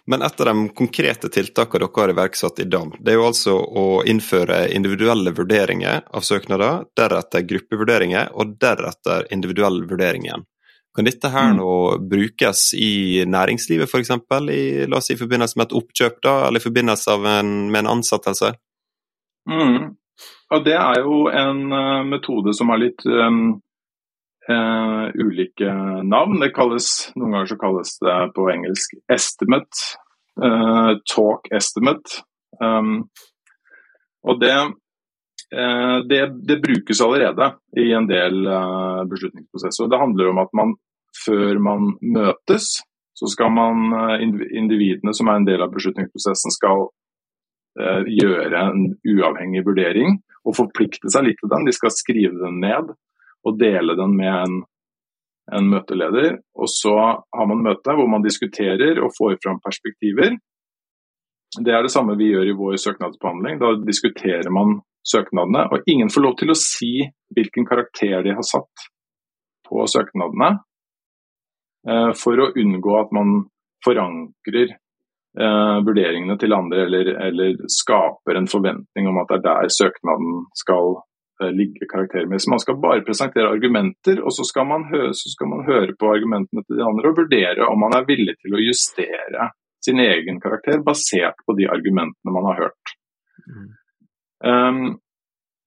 Men 0.05 0.21
et 0.21 0.41
av 0.41 0.45
de 0.45 0.69
konkrete 0.77 1.29
tiltakene 1.33 1.87
dere 1.87 2.01
har 2.01 2.13
iverksatt 2.13 2.59
i 2.61 2.67
DAM, 2.69 2.91
det 2.99 3.13
er 3.13 3.17
jo 3.17 3.27
altså 3.29 3.55
å 3.57 3.85
innføre 4.05 4.67
individuelle 4.75 5.33
vurderinger 5.33 6.03
av 6.13 6.25
søknader, 6.25 6.85
deretter 6.97 7.47
gruppevurderinger 7.49 8.35
og 8.37 8.55
deretter 8.61 9.25
individuell 9.33 9.81
vurdering 9.89 10.27
igjen. 10.27 10.45
Kan 10.95 11.07
dette 11.07 11.29
her 11.31 11.53
mm. 11.53 11.59
nå 11.61 11.73
brukes 12.11 12.73
i 12.75 13.23
næringslivet 13.27 13.87
f.eks., 13.87 14.11
i, 14.51 14.61
la 14.91 14.99
oss 14.99 15.07
si, 15.07 15.15
i 15.15 15.19
forbindelse 15.19 15.59
med 15.59 15.69
et 15.69 15.75
oppkjøp, 15.79 16.19
da, 16.25 16.35
eller 16.47 16.59
i 16.59 16.65
forbindelse 16.65 17.15
en, 17.15 17.53
med 17.71 17.85
en 17.85 17.91
ansettelse? 17.95 18.51
Mm. 19.49 19.93
Og 20.51 20.65
det 20.65 20.75
er 20.75 20.99
jo 20.99 21.25
en 21.31 21.61
uh, 21.71 22.01
metode 22.07 22.53
som 22.57 22.73
har 22.73 22.81
litt 22.81 23.05
um, 23.07 23.61
uh, 24.51 25.07
ulike 25.15 25.71
navn. 26.03 26.41
Det 26.43 26.51
kalles, 26.55 26.89
noen 27.15 27.37
ganger 27.37 27.53
så 27.53 27.59
kalles 27.61 27.95
det 28.03 28.17
på 28.35 28.49
engelsk 28.51 28.97
'estimate', 29.07 29.85
uh, 30.43 30.99
'talk 31.07 31.47
estimate'. 31.55 32.19
Um, 32.59 33.07
og 34.27 34.41
det, 34.43 34.53
det, 35.51 36.19
det, 36.47 36.55
brukes 36.63 37.01
allerede 37.03 37.49
i 37.75 37.89
en 37.91 38.05
del 38.07 38.45
beslutningsprosesser. 39.11 39.89
Det 39.91 39.99
handler 39.99 40.29
om 40.31 40.39
at 40.39 40.53
man 40.55 40.71
før 41.25 41.59
man 41.59 41.89
møtes, 41.99 42.69
så 43.19 43.27
skal 43.27 43.51
man, 43.51 43.91
individene 44.23 45.11
som 45.11 45.27
er 45.27 45.41
en 45.41 45.47
del 45.49 45.65
av 45.65 45.73
beslutningsprosessen, 45.73 46.55
skal 46.55 46.85
gjøre 48.07 48.63
en 48.71 48.85
uavhengig 49.03 49.65
vurdering 49.67 50.21
og 50.47 50.57
forplikte 50.57 51.11
seg 51.11 51.27
litt 51.27 51.39
til 51.41 51.51
den. 51.51 51.67
De 51.67 51.75
skal 51.75 51.93
skrive 51.93 52.35
den 52.39 52.59
ned 52.63 52.93
og 53.47 53.57
dele 53.59 53.95
den 53.97 54.15
med 54.17 54.31
en, 54.31 54.61
en 55.55 55.69
møteleder. 55.71 56.39
Og 56.57 56.69
så 56.71 56.95
har 56.95 57.49
man 57.49 57.63
møte 57.65 57.97
hvor 57.97 58.09
man 58.09 58.25
diskuterer 58.25 59.01
og 59.01 59.13
får 59.17 59.39
fram 59.43 59.61
perspektiver. 59.63 60.37
Det 61.59 61.73
er 61.75 61.83
det 61.83 61.91
samme 61.91 62.15
vi 62.19 62.31
gjør 62.31 62.47
i 62.47 62.57
vår 62.57 62.77
søknadsbehandling. 62.79 63.59
Da 63.61 63.73
diskuterer 63.83 64.51
man 64.53 64.79
søknadene, 65.07 65.65
og 65.71 65.87
ingen 65.89 66.11
får 66.13 66.25
lov 66.25 66.35
til 66.39 66.53
å 66.53 66.57
si 66.57 66.93
hvilken 67.35 67.65
karakter 67.67 68.21
de 68.25 68.35
har 68.37 68.45
satt 68.45 68.87
på 69.67 69.87
søknadene, 69.89 70.51
eh, 71.87 72.11
for 72.17 72.41
å 72.41 72.51
unngå 72.53 72.97
at 72.99 73.13
man 73.15 73.37
forankrer 73.85 74.75
eh, 74.75 75.77
vurderingene 75.85 76.37
til 76.37 76.53
andre, 76.53 76.85
eller, 76.85 77.13
eller, 77.29 77.63
skaper 77.71 78.37
en 78.37 78.51
forventning 78.51 79.09
om 79.09 79.21
at 79.23 79.31
det 79.31 79.41
er 79.41 79.47
der 79.47 79.73
søknaden 79.73 80.45
skal 80.59 80.99
Eh, 81.41 81.51
ligge 81.59 81.85
karaktermessig. 81.93 82.49
Man 82.49 82.59
skal 82.59 82.77
bare 82.87 83.05
presentere 83.07 83.49
argumenter, 83.55 84.21
og 84.25 84.31
så 84.35 84.43
skal, 84.49 84.67
høre, 84.91 85.13
så 85.21 85.27
skal, 85.33 85.47
man 85.53 85.65
høre, 85.69 85.95
på 85.99 86.11
argumentene 86.15 86.61
til 86.65 86.77
de 86.77 86.85
andre 86.85 87.09
og 87.09 87.17
vurdere 87.17 87.69
om 87.71 87.79
man 87.81 87.95
er 87.97 88.09
villig 88.09 88.35
til 88.43 88.57
å 88.57 88.61
justere 88.61 89.47
sin 89.85 90.01
egen 90.03 90.37
karakter 90.43 90.83
basert 90.85 91.39
på 91.47 91.55
de 91.57 91.65
argumentene 91.75 92.35
man 92.35 92.45
har 92.51 92.59
hørt. 92.65 92.93
Mm. 93.47 93.69
Um, 94.41 94.99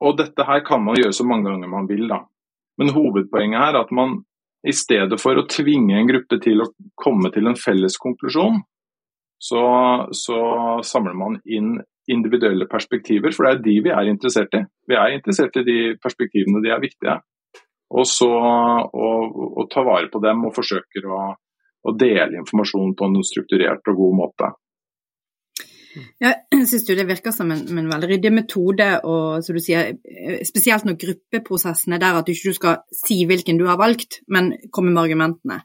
og 0.05 0.19
dette 0.19 0.47
her 0.47 0.63
kan 0.67 0.83
man 0.85 0.99
gjøre 0.99 1.15
så 1.17 1.27
mange 1.27 1.49
ganger 1.49 1.71
man 1.71 1.89
vil, 1.89 2.07
da. 2.11 2.25
Men 2.79 2.93
hovedpoenget 2.95 3.61
er 3.61 3.81
at 3.81 3.93
man 3.95 4.21
i 4.67 4.73
stedet 4.75 5.19
for 5.21 5.39
å 5.39 5.47
tvinge 5.51 5.97
en 5.99 6.09
gruppe 6.09 6.41
til 6.43 6.65
å 6.65 6.71
komme 6.99 7.31
til 7.35 7.47
en 7.51 7.59
felles 7.59 7.97
konklusjon, 8.01 8.63
så, 9.45 9.65
så 10.17 10.39
samler 10.87 11.17
man 11.19 11.37
inn 11.45 11.77
individuelle 12.11 12.67
perspektiver, 12.69 13.33
for 13.33 13.47
det 13.47 13.53
er 13.53 13.63
de 13.65 13.77
vi 13.87 13.93
er 13.93 14.11
interessert 14.11 14.57
i. 14.57 14.63
Vi 14.89 14.97
er 14.99 15.15
interessert 15.15 15.57
i 15.61 15.65
de 15.69 15.79
perspektivene, 16.01 16.63
de 16.65 16.73
er 16.73 16.83
viktige. 16.83 17.17
Og 17.95 18.07
så 18.09 18.29
å, 18.29 19.65
ta 19.71 19.85
vare 19.87 20.11
på 20.13 20.21
dem 20.25 20.45
og 20.49 20.55
forsøker 20.57 21.07
å, 21.07 21.21
å, 21.85 21.95
dele 22.01 22.41
informasjon 22.41 22.95
på 22.99 23.09
en 23.09 23.25
strukturert 23.27 23.93
og 23.93 24.01
god 24.01 24.19
måte. 24.21 24.51
Jeg 25.95 26.35
syns 26.71 26.87
det 26.89 27.07
virker 27.09 27.35
som 27.35 27.53
en, 27.55 27.63
en, 27.67 27.91
veldig 27.91 28.11
ryddig 28.11 28.33
metode, 28.35 28.89
og 29.07 29.45
som 29.45 29.59
du 29.59 29.63
sier, 29.63 29.95
spesielt 30.47 30.87
når 30.89 30.99
gruppeprosessen 31.01 31.95
er 31.95 32.03
der 32.03 32.19
at 32.19 32.27
du 32.27 32.35
ikke 32.35 32.57
skal 32.57 32.83
si 32.95 33.23
hvilken 33.29 33.61
du 33.61 33.69
har 33.71 33.79
valgt, 33.81 34.23
men 34.29 34.55
komme 34.75 34.95
med 34.95 35.05
argumentene. 35.05 35.63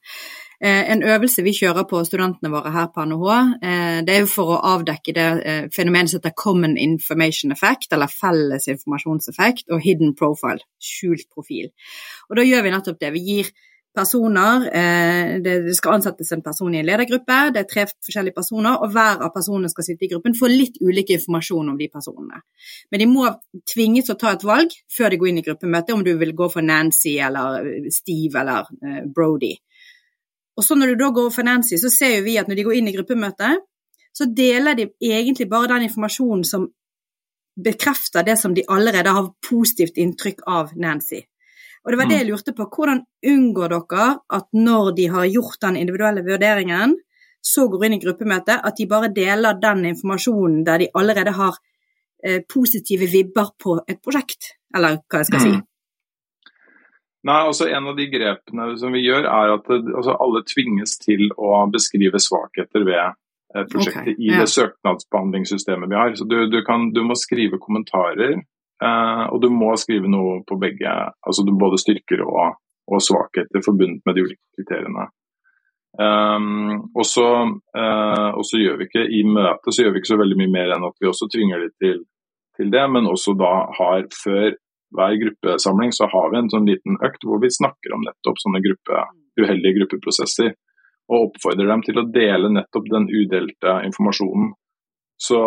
Eh, 0.60 0.92
en 0.92 1.04
øvelse 1.04 1.44
vi 1.44 1.54
kjører 1.56 1.86
på 1.88 2.02
studentene 2.04 2.52
våre 2.52 2.74
her 2.76 2.90
på 2.92 3.06
NHH, 3.08 3.36
eh, 3.64 4.00
det 4.04 4.16
er 4.16 4.26
for 4.28 4.58
å 4.58 4.60
avdekke 4.74 5.14
det 5.16 5.28
eh, 5.48 5.62
fenomenet 5.72 6.12
som 6.12 6.20
heter 6.20 6.36
common 6.36 6.76
information 6.78 7.56
effect, 7.56 7.88
eller 7.96 8.12
felles 8.12 8.68
informasjonseffekt, 8.68 9.70
og 9.72 9.80
hidden 9.86 10.12
profile, 10.20 10.60
skjult 10.84 11.30
profil. 11.32 11.72
Og 12.28 12.42
da 12.42 12.44
gjør 12.44 12.66
vi 12.66 12.76
nettopp 12.76 13.00
det. 13.00 13.14
Vi 13.16 13.24
gir 13.30 13.54
personer, 13.96 14.66
det 15.44 15.76
skal 15.76 15.98
ansettes 15.98 16.32
en 16.32 16.44
person 16.46 16.74
i 16.76 16.80
en 16.80 16.88
ledergruppe, 16.88 17.38
det 17.54 17.64
er 17.64 17.70
tre 17.70 17.86
forskjellige 17.90 18.38
personer, 18.38 18.78
og 18.80 18.92
hver 18.94 19.24
av 19.26 19.32
personene 19.36 19.72
skal 19.72 19.88
sitte 19.88 20.06
i 20.06 20.12
gruppen 20.12 20.38
få 20.38 20.50
litt 20.52 20.78
ulik 20.82 21.10
informasjon 21.16 21.72
om 21.74 21.78
de 21.80 21.90
personene. 21.92 22.42
Men 22.92 23.04
de 23.04 23.08
må 23.10 23.26
tvinges 23.68 24.12
å 24.14 24.18
ta 24.20 24.36
et 24.36 24.46
valg 24.48 24.76
før 24.96 25.10
de 25.10 25.20
går 25.22 25.32
inn 25.32 25.42
i 25.42 25.46
gruppemøtet, 25.48 25.96
om 25.96 26.04
du 26.06 26.14
vil 26.22 26.36
gå 26.38 26.50
for 26.54 26.66
Nancy 26.66 27.18
eller 27.18 27.90
Steve 27.94 28.40
eller 28.44 28.70
Brody. 29.16 29.56
Og 30.60 30.66
så 30.66 30.76
når 30.76 30.94
du 30.94 31.00
da 31.00 31.10
går 31.16 31.30
for 31.32 31.48
Nancy, 31.48 31.78
så 31.80 31.92
ser 31.92 32.18
jo 32.18 32.28
vi 32.28 32.38
at 32.40 32.50
når 32.50 32.60
de 32.60 32.68
går 32.68 32.78
inn 32.80 32.92
i 32.92 32.96
gruppemøtet, 32.96 33.66
så 34.16 34.28
deler 34.36 34.76
de 34.76 34.90
egentlig 35.00 35.48
bare 35.50 35.70
den 35.72 35.86
informasjonen 35.88 36.44
som 36.44 36.66
bekrefter 37.60 38.24
det 38.28 38.38
som 38.40 38.54
de 38.56 38.66
allerede 38.68 39.12
har 39.16 39.30
positivt 39.50 39.98
inntrykk 40.00 40.46
av 40.48 40.74
Nancy. 40.80 41.22
Og 41.86 41.92
det 41.94 42.00
var 42.00 42.10
det 42.10 42.18
jeg 42.20 42.28
mm. 42.28 42.32
lurte 42.34 42.56
på. 42.58 42.68
Hvordan 42.76 43.04
unngår 43.34 43.76
dere 43.76 44.10
at 44.40 44.48
når 44.54 44.92
de 44.98 45.08
har 45.14 45.30
gjort 45.32 45.62
den 45.64 45.80
individuelle 45.80 46.26
vurderingen, 46.26 46.98
så 47.42 47.68
går 47.72 47.86
inn 47.88 47.96
i 47.96 48.02
gruppemøtet, 48.04 48.60
at 48.68 48.78
de 48.78 48.88
bare 48.90 49.12
deler 49.16 49.60
den 49.62 49.86
informasjonen 49.94 50.64
der 50.68 50.84
de 50.84 50.90
allerede 51.00 51.32
har 51.38 51.56
eh, 52.26 52.42
positive 52.54 53.08
vibber 53.08 53.54
på 53.64 53.80
et 53.88 54.02
prosjekt, 54.04 54.56
eller 54.76 55.00
hva 55.08 55.24
jeg 55.24 55.30
skal 55.32 55.46
si. 55.46 55.54
Mm. 55.56 55.66
Nei, 57.30 57.40
altså 57.44 57.68
En 57.68 57.90
av 57.92 57.98
de 57.98 58.06
grepene 58.08 58.70
som 58.80 58.94
vi 58.96 59.02
gjør, 59.04 59.26
er 59.28 59.56
at 59.58 59.66
det, 59.68 59.80
altså 59.92 60.16
alle 60.24 60.44
tvinges 60.48 60.96
til 61.02 61.28
å 61.36 61.66
beskrive 61.72 62.20
svakheter 62.24 62.86
ved 62.88 63.02
eh, 63.02 63.66
prosjektet 63.72 64.14
okay, 64.14 64.20
i 64.20 64.32
ja. 64.32 64.44
det 64.44 64.54
søknadsbehandlingssystemet 64.54 65.92
vi 65.92 66.00
har. 66.00 66.16
Så 66.16 66.28
Du, 66.30 66.38
du, 66.52 66.62
kan, 66.68 66.92
du 66.96 67.04
må 67.04 67.18
skrive 67.20 67.60
kommentarer, 67.60 68.40
og 68.80 69.42
du 69.44 69.50
må 69.52 69.74
skrive 69.76 70.08
noe 70.08 70.38
på 70.48 70.56
begge. 70.62 70.92
altså 71.20 71.44
Både 71.52 71.80
styrker 71.82 72.22
og, 72.24 72.60
og 72.88 73.02
svakheter 73.04 73.64
forbundet 73.66 74.06
med 74.08 74.16
de 74.16 74.24
ulike 74.28 74.44
kriteriene. 74.56 75.10
Um, 76.00 76.92
og, 76.94 77.04
så, 77.04 77.28
uh, 77.76 78.60
gjør 78.62 78.78
vi 78.80 78.86
ikke 78.88 79.04
i 79.04 79.24
møtet 79.26 79.74
så 79.74 79.84
gjør 79.84 79.96
vi 79.96 80.04
ikke 80.04 80.14
så 80.14 80.20
veldig 80.22 80.38
mye 80.40 80.54
mer 80.54 80.74
enn 80.76 80.86
at 80.88 80.96
vi 81.02 81.10
også 81.10 81.28
tvinger 81.34 81.64
dem 81.66 81.74
til, 81.82 82.04
til 82.56 82.70
det, 82.72 82.86
men 82.94 83.10
også 83.10 83.34
da 83.40 83.54
har 83.80 84.06
før 84.14 84.54
hver 84.96 85.18
gruppesamling 85.22 85.92
så 85.94 86.08
har 86.10 86.32
vi 86.32 86.40
en 86.40 86.50
sånn 86.54 86.70
liten 86.70 86.98
økt 87.06 87.26
hvor 87.26 87.42
vi 87.44 87.52
snakker 87.54 87.94
om 87.94 88.06
nettopp 88.06 88.40
sånne 88.42 88.62
gruppe, 88.64 89.04
uheldige 89.42 89.82
gruppeprosesser. 89.82 90.56
Og 91.10 91.28
oppfordrer 91.28 91.70
dem 91.70 91.84
til 91.86 92.00
å 92.00 92.08
dele 92.14 92.52
nettopp 92.54 92.90
den 92.90 93.08
udelte 93.10 93.76
informasjonen. 93.86 94.52
Så, 95.20 95.40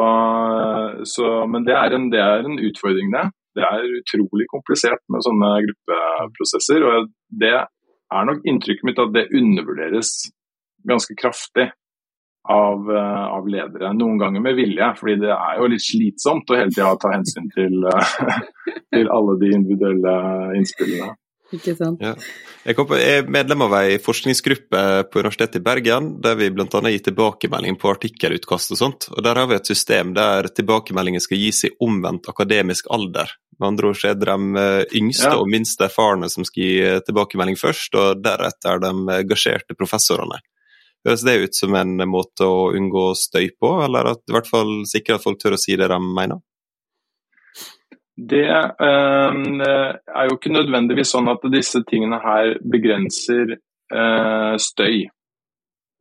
så, 1.08 1.28
men 1.48 1.64
det 1.64 1.72
er, 1.72 1.94
en, 1.96 2.10
det 2.12 2.20
er 2.20 2.44
en 2.44 2.58
utfordring, 2.60 3.12
det. 3.14 3.28
Det 3.56 3.64
er 3.64 3.94
utrolig 3.98 4.46
komplisert 4.50 5.00
med 5.12 5.24
sånne 5.24 5.52
gruppeprosesser. 5.66 6.84
Og 6.88 7.08
det 7.42 7.54
er 7.56 8.26
nok 8.28 8.44
inntrykket 8.48 8.88
mitt 8.88 9.00
at 9.00 9.14
det 9.16 9.30
undervurderes 9.32 10.12
ganske 10.88 11.16
kraftig 11.16 11.70
av, 12.50 12.88
av, 12.90 13.46
ledere. 13.48 13.92
Noen 13.94 14.18
ganger 14.20 14.42
med 14.44 14.56
vilje, 14.58 14.88
fordi 14.98 15.18
det 15.22 15.32
er 15.34 15.60
jo 15.60 15.68
litt 15.70 15.84
slitsomt 15.84 16.50
å 16.50 16.58
hele 16.58 16.74
tida 16.74 16.94
ta 17.00 17.12
hensyn 17.14 17.48
til, 17.54 17.76
til, 18.92 19.10
alle 19.16 19.36
de 19.40 19.52
individuelle 19.56 20.16
innspillene. 20.58 21.12
Ikke 21.52 21.74
sant. 21.76 22.00
Ja. 22.02 22.14
Jeg, 22.64 22.78
er 23.02 23.26
medlem 23.30 23.64
av 23.66 23.74
ei 23.80 23.96
forskningsgruppe 24.02 24.82
på 25.10 25.22
Universitetet 25.22 25.58
i 25.60 25.64
Bergen, 25.64 26.12
der 26.22 26.36
vi 26.38 26.50
bl.a. 26.54 26.66
gir 26.66 27.02
tilbakemelding 27.08 27.76
på 27.80 27.90
artikkelutkast 27.92 28.74
og 28.74 28.80
sånt. 28.80 29.08
Og 29.12 29.22
Der 29.26 29.40
har 29.40 29.50
vi 29.50 29.58
et 29.58 29.68
system 29.68 30.14
der 30.16 30.48
tilbakemeldingen 30.54 31.22
skal 31.22 31.42
gis 31.42 31.64
i 31.68 31.72
omvendt 31.82 32.30
akademisk 32.30 32.88
alder. 32.94 33.34
Med 33.58 33.68
andre 33.74 33.90
ord 33.90 33.98
så 34.00 34.12
er 34.12 34.16
det 34.18 34.30
de 34.30 34.62
eh, 34.62 34.96
yngste 35.02 35.34
ja. 35.34 35.40
og 35.40 35.50
minst 35.50 35.82
erfarne 35.84 36.30
som 36.32 36.46
skal 36.48 36.64
gi 36.64 37.02
tilbakemelding 37.06 37.58
først, 37.60 37.98
og 37.98 38.22
deretter 38.24 38.80
de 38.82 38.94
engasjerte 39.18 39.76
professorene. 39.78 40.40
Høres 41.02 41.24
det 41.26 41.36
ut 41.42 41.58
som 41.58 41.74
en 41.74 41.96
måte 42.06 42.46
å 42.46 42.70
unngå 42.78 43.10
støy 43.18 43.50
på, 43.58 43.74
eller 43.82 44.12
at 44.14 44.22
i 44.30 44.34
hvert 44.36 44.48
fall 44.48 44.82
sikre 44.86 45.18
at 45.18 45.24
folk 45.24 45.40
tør 45.42 45.56
å 45.56 45.60
si 45.60 45.74
det 45.78 45.90
de 45.90 45.98
mener? 45.98 46.38
Det 48.16 48.44
øh, 48.44 49.34
er 50.16 50.24
jo 50.28 50.36
ikke 50.36 50.52
nødvendigvis 50.52 51.14
sånn 51.14 51.30
at 51.32 51.44
disse 51.52 51.80
tingene 51.88 52.18
her 52.20 52.58
begrenser 52.60 53.56
øh, 53.56 54.54
støy. 54.60 55.06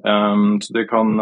Um, 0.01 0.57
så 0.57 0.73
det 0.73 0.87
kan, 0.89 1.13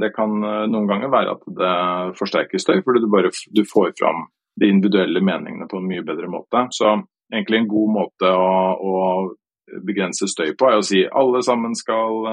det 0.00 0.08
kan, 0.16 0.38
noen 0.40 0.86
ganger 0.88 1.10
være 1.12 1.34
at 1.34 1.42
det 1.52 1.72
forsterker 2.16 2.62
støy, 2.62 2.78
fordi 2.80 3.02
du 3.04 3.10
bare 3.12 3.28
du 3.28 3.60
får 3.68 3.92
fram 3.98 4.22
de 4.56 4.70
individuelle 4.72 5.20
meningene 5.20 5.68
på 5.68 5.76
en 5.76 5.88
mye 5.90 6.04
bedre 6.06 6.30
måte. 6.32 6.64
Så 6.72 6.94
egentlig 7.28 7.60
en 7.60 7.68
god 7.68 7.92
måte 7.92 8.30
å, 8.32 8.54
å 8.80 9.82
begrense 9.84 10.30
støy 10.32 10.54
på 10.56 10.70
er 10.70 10.80
å 10.80 10.86
si 10.86 11.04
alle 11.04 11.44
sammen 11.44 11.76
skal 11.76 12.24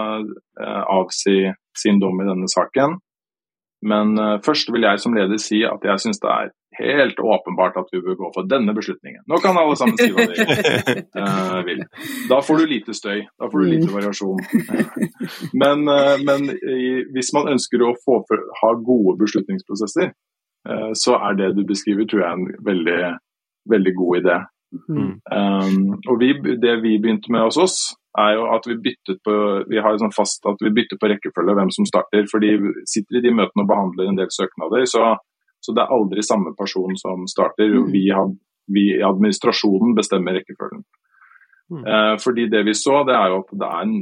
avsi 0.95 1.51
sin 1.75 1.99
dom 1.99 2.23
i 2.23 2.29
denne 2.31 2.47
saken. 2.47 2.95
Men 3.85 4.15
uh, 4.19 4.37
først 4.43 4.71
vil 4.73 4.83
jeg 4.87 4.99
som 4.99 5.15
leder 5.15 5.39
si 5.39 5.61
at 5.67 5.85
jeg 5.87 6.03
syns 6.03 6.19
det 6.23 6.31
er 6.33 6.51
helt 6.79 7.19
åpenbart 7.19 7.77
at 7.79 7.87
vi 7.91 8.01
bør 8.03 8.17
gå 8.19 8.29
for 8.35 8.47
denne 8.47 8.75
beslutningen. 8.75 9.23
Nå 9.27 9.39
kan 9.43 9.57
alle 9.59 9.75
sammen 9.79 9.97
si 9.99 10.09
hva 10.15 10.25
de 10.27 11.03
uh, 11.15 11.59
vil. 11.67 11.83
Da 12.31 12.39
får 12.43 12.59
du 12.59 12.65
lite 12.71 12.95
støy, 12.95 13.23
da 13.39 13.49
får 13.51 13.63
du 13.63 13.71
lite 13.71 13.91
variasjon. 13.93 14.43
men, 15.63 15.87
men 16.27 16.51
hvis 17.15 17.33
man 17.35 17.51
ønsker 17.55 17.83
å 17.83 17.95
få 18.03 18.21
ha 18.61 18.71
gode 18.75 19.17
beslutningsprosesser, 19.23 20.13
så 20.99 21.15
er 21.23 21.35
det 21.39 21.53
du 21.57 21.63
beskriver, 21.67 22.07
tror 22.07 22.23
jeg, 22.23 22.37
en 22.37 22.65
veldig, 22.67 23.01
veldig 23.71 23.93
god 23.99 24.17
idé. 24.19 24.39
Mm. 24.69 25.17
Um, 25.33 25.95
og 26.05 26.19
vi, 26.21 26.33
Det 26.61 26.75
vi 26.83 26.99
begynte 27.01 27.31
med 27.33 27.47
hos 27.47 27.57
oss, 27.57 27.77
er 28.17 28.35
jo 28.37 28.45
at 28.53 28.65
vi 28.67 28.75
byttet 28.85 29.21
på 29.25 29.33
vi 29.69 29.81
har 29.81 29.97
sånn 30.01 30.13
fast 30.13 30.45
at 30.49 30.61
vi 30.63 30.71
bytter 30.73 30.99
på 30.99 31.09
rekkefølge 31.11 31.55
hvem 31.57 31.71
som 31.73 31.87
starter. 31.89 32.27
For 32.31 32.43
de 32.43 32.55
sitter 32.89 33.19
i 33.19 33.23
de 33.25 33.33
møtene 33.33 33.65
og 33.65 33.71
behandler 33.71 34.09
en 34.09 34.19
del 34.19 34.31
søknader, 34.33 34.85
så, 34.89 35.15
så 35.61 35.75
det 35.75 35.83
er 35.83 35.97
aldri 35.97 36.25
samme 36.25 36.53
person 36.57 36.95
som 36.99 37.25
starter. 37.29 37.73
Mm. 37.73 37.89
Vi, 37.93 38.05
har, 38.13 38.31
vi 38.73 38.85
administrasjonen 39.05 39.97
bestemmer 39.97 40.39
rekkefølgen. 40.39 40.85
Mm. 41.69 41.83
Uh, 41.85 42.15
fordi 42.21 42.47
det 42.49 42.63
vi 42.65 42.73
så, 42.77 43.03
det 43.05 43.17
er 43.17 43.29
jo 43.29 43.43
at 43.43 43.51
det 43.61 43.67
er, 43.69 43.83
en, 43.85 43.99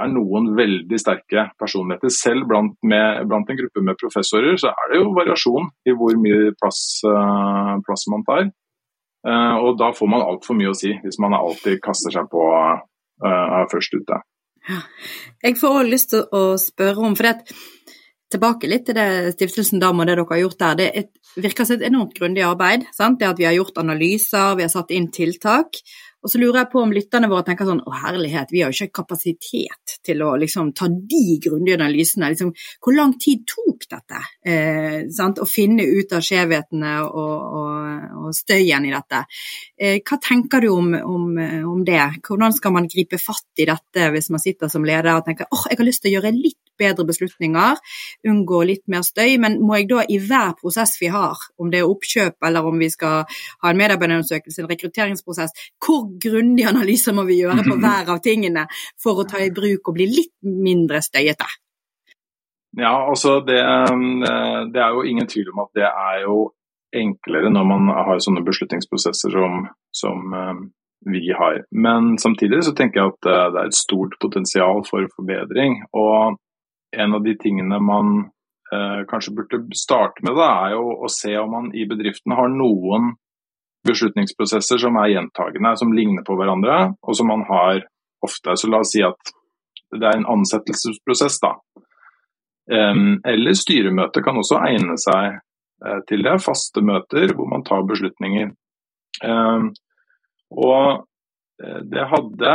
er 0.00 0.12
noen 0.14 0.54
veldig 0.56 1.00
sterke 1.00 1.50
personligheter. 1.60 2.12
Selv 2.16 2.48
blant, 2.48 2.78
med, 2.80 3.26
blant, 3.28 3.52
en 3.52 3.60
gruppe 3.60 3.84
med 3.84 4.00
professorer 4.00 4.56
så 4.60 4.72
er 4.72 4.92
det 4.92 5.02
jo 5.02 5.12
variasjon 5.18 5.68
i 5.84 5.96
hvor 5.96 6.16
mye 6.22 6.54
plass, 6.56 6.80
uh, 7.04 7.76
plass 7.84 8.08
man 8.12 8.24
tar. 8.28 8.48
Uh, 9.26 9.56
og 9.60 9.76
da 9.80 9.90
får 9.92 10.08
man 10.08 10.24
altfor 10.24 10.56
mye 10.56 10.72
å 10.72 10.76
si, 10.76 10.94
hvis 11.02 11.20
man 11.20 11.36
alltid 11.36 11.80
kaster 11.84 12.14
seg 12.14 12.28
på 12.32 12.44
uh, 12.50 13.62
først 13.72 13.98
ute. 13.98 14.22
Jeg 15.44 15.56
får 15.60 15.76
også 15.76 15.90
lyst 15.90 16.10
til 16.14 16.24
å 16.36 16.42
spørre 16.60 17.04
om, 17.08 17.16
for 17.18 17.28
det, 17.28 17.56
tilbake 18.30 18.68
litt 18.70 18.86
til 18.88 18.96
det 18.96 19.34
Stiftelsen 19.34 19.82
Dam 19.82 20.00
og 20.00 20.06
det 20.08 20.16
dere 20.16 20.28
har 20.30 20.44
gjort 20.44 20.60
der. 20.62 20.78
Det 20.78 20.90
et, 21.02 21.10
virker 21.40 21.66
som 21.66 21.78
et 21.78 21.88
enormt 21.88 22.14
grundig 22.16 22.44
arbeid. 22.46 22.86
Sant? 22.96 23.18
Det 23.20 23.28
at 23.28 23.40
vi 23.40 23.48
har 23.48 23.56
gjort 23.56 23.80
analyser, 23.82 24.54
vi 24.58 24.66
har 24.66 24.72
satt 24.72 24.92
inn 24.94 25.10
tiltak. 25.14 25.80
Og 26.20 26.28
så 26.28 26.40
lurer 26.40 26.60
jeg 26.60 26.70
på 26.74 26.82
om 26.82 26.92
lytterne 26.92 27.30
våre 27.32 27.46
tenker 27.46 27.68
sånn 27.68 27.80
å 27.88 27.94
herlighet, 28.02 28.50
vi 28.52 28.60
har 28.60 28.72
jo 28.72 28.84
ikke 28.84 29.00
kapasitet 29.00 29.94
til 30.04 30.20
å 30.24 30.34
liksom 30.40 30.74
ta 30.76 30.90
de 30.90 31.38
grundige 31.40 31.78
analysene. 31.80 32.28
Liksom, 32.34 32.52
hvor 32.84 32.96
lang 32.96 33.14
tid 33.20 33.46
tok 33.48 33.79
dette? 33.92 34.22
Eh, 34.46 35.04
å 35.30 35.48
finne 35.48 35.86
ut 35.86 36.14
av 36.16 36.24
skjevhetene 36.24 36.94
og, 37.06 37.36
og, 37.60 38.06
og, 38.22 38.30
støyen 38.36 38.86
i 38.88 38.94
dette. 38.94 39.24
Eh, 39.76 40.00
hva 40.06 40.20
tenker 40.22 40.64
du 40.64 40.70
om, 40.72 40.94
om, 40.94 41.28
om, 41.72 41.84
det? 41.86 42.02
Hvordan 42.26 42.56
skal 42.56 42.76
man 42.76 42.88
gripe 42.90 43.20
fatt 43.20 43.62
i 43.62 43.68
dette 43.68 44.10
hvis 44.14 44.30
man 44.34 44.42
sitter 44.42 44.72
som 44.72 44.86
leder 44.86 45.12
og 45.16 45.26
tenker 45.26 45.50
åh, 45.50 45.68
jeg 45.70 45.80
har 45.80 45.88
lyst 45.88 46.04
til 46.04 46.12
å 46.12 46.18
gjøre 46.18 46.34
litt 46.36 46.60
bedre 46.80 47.06
beslutninger, 47.08 47.78
unngå 48.28 48.62
litt 48.68 48.84
mer 48.92 49.04
støy. 49.06 49.36
Men 49.42 49.58
må 49.64 49.80
jeg 49.80 49.88
da 49.92 50.04
i 50.08 50.20
hver 50.22 50.54
prosess 50.60 50.96
vi 51.00 51.10
har, 51.12 51.40
om 51.60 51.72
det 51.72 51.82
er 51.82 51.90
oppkjøp 51.90 52.48
eller 52.48 52.68
om 52.70 52.80
vi 52.80 52.90
skal 52.92 53.24
ha 53.28 53.72
en 53.72 53.80
medarbeiderundersøkelse, 53.80 54.62
en 54.64 54.70
rekrutteringsprosess, 54.70 55.56
hvor 55.84 56.06
grundige 56.22 56.70
analyser 56.72 57.16
må 57.16 57.26
vi 57.28 57.40
gjøre 57.42 57.66
på 57.66 57.80
hver 57.82 58.14
av 58.16 58.22
tingene 58.24 58.66
for 59.00 59.20
å 59.20 59.28
ta 59.28 59.42
i 59.42 59.52
bruk 59.54 59.92
og 59.92 59.98
bli 60.00 60.08
litt 60.10 60.36
mindre 60.44 61.02
støyete? 61.04 61.48
Ja, 62.78 62.94
altså 63.10 63.40
det, 63.42 63.58
eh, 63.58 64.60
det 64.70 64.82
er 64.82 64.94
jo 64.94 65.02
ingen 65.02 65.26
tvil 65.26 65.50
om 65.54 65.64
at 65.64 65.72
det 65.74 65.88
er 65.88 66.24
jo 66.26 66.50
enklere 66.96 67.50
når 67.50 67.66
man 67.66 67.90
har 67.94 68.20
sånne 68.22 68.42
beslutningsprosesser 68.46 69.34
som, 69.34 69.64
som 69.94 70.34
eh, 70.34 70.60
vi 71.06 71.32
har. 71.32 71.64
Men 71.70 72.18
samtidig 72.18 72.64
så 72.64 72.74
tenker 72.76 73.00
jeg 73.00 73.14
at 73.14 73.30
eh, 73.30 73.46
det 73.54 73.62
er 73.62 73.70
et 73.70 73.78
stort 73.78 74.16
potensial 74.22 74.82
for 74.88 75.06
forbedring. 75.16 75.80
Og 75.96 76.36
en 76.96 77.16
av 77.16 77.24
de 77.24 77.36
tingene 77.40 77.80
man 77.82 78.12
eh, 78.74 79.02
kanskje 79.10 79.34
burde 79.38 79.62
starte 79.78 80.24
med, 80.26 80.36
da, 80.38 80.50
er 80.66 80.76
jo 80.76 80.96
å 81.06 81.10
se 81.12 81.36
om 81.38 81.54
man 81.56 81.70
i 81.74 81.86
bedriften 81.90 82.36
har 82.36 82.50
noen 82.52 83.14
beslutningsprosesser 83.88 84.80
som 84.82 84.98
er 85.00 85.14
gjentagende, 85.14 85.76
som 85.80 85.94
ligner 85.96 86.24
på 86.26 86.36
hverandre, 86.36 86.90
og 87.00 87.16
som 87.16 87.30
man 87.32 87.46
har 87.48 87.86
ofte. 88.24 88.56
Så 88.56 88.68
la 88.68 88.82
oss 88.84 88.92
si 88.92 89.00
at 89.06 89.32
det 89.96 90.04
er 90.04 90.18
en 90.18 90.28
ansettelsesprosess, 90.28 91.40
da. 91.42 91.54
Eller 92.70 93.56
styremøte 93.58 94.22
kan 94.22 94.36
også 94.38 94.60
egne 94.62 94.94
seg 95.00 95.40
uh, 95.82 96.00
til 96.06 96.22
det. 96.22 96.36
Faste 96.44 96.82
møter 96.86 97.32
hvor 97.34 97.48
man 97.50 97.64
tar 97.66 97.82
beslutninger. 97.88 98.52
Og 100.54 100.84
uh, 101.02 101.80
det 101.90 102.04
hadde 102.12 102.54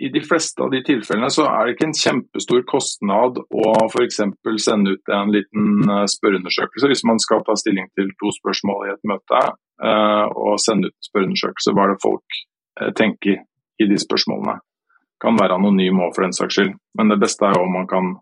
i 0.00 0.08
de 0.08 0.20
fleste 0.24 0.62
av 0.64 0.70
de 0.72 0.80
tilfellene 0.84 1.28
så 1.32 1.44
er 1.44 1.66
det 1.66 1.74
ikke 1.74 1.86
en 1.90 1.98
kjempestor 1.98 2.62
kostnad 2.68 3.36
å 3.36 3.72
f.eks. 3.90 4.20
sende 4.64 4.94
ut 4.96 5.12
en 5.12 5.32
liten 5.34 5.84
eh, 5.84 6.06
spørreundersøkelse 6.08 6.88
hvis 6.88 7.04
man 7.08 7.20
skal 7.20 7.44
ta 7.44 7.56
stilling 7.60 7.90
til 7.98 8.08
to 8.22 8.32
spørsmål 8.38 8.86
i 8.86 8.94
et 8.94 9.04
møte, 9.10 9.42
eh, 9.84 10.24
og 10.24 10.56
sende 10.64 10.88
ut 10.88 11.10
spørreundersøkelse 11.10 11.76
hva 11.76 11.84
er 11.84 11.92
det 11.92 12.00
folk 12.06 12.40
eh, 12.80 12.92
tenker 12.96 13.42
i 13.80 13.88
de 13.90 14.00
spørsmålene. 14.00 14.56
Kan 15.20 15.36
være 15.36 15.60
anonym 15.60 16.00
òg 16.00 16.16
for 16.16 16.24
den 16.24 16.36
saks 16.36 16.56
skyld, 16.56 16.72
men 16.96 17.12
det 17.12 17.20
beste 17.20 17.44
er 17.44 17.58
jo 17.58 17.66
om 17.66 17.76
man 17.76 17.90
kan 17.90 18.14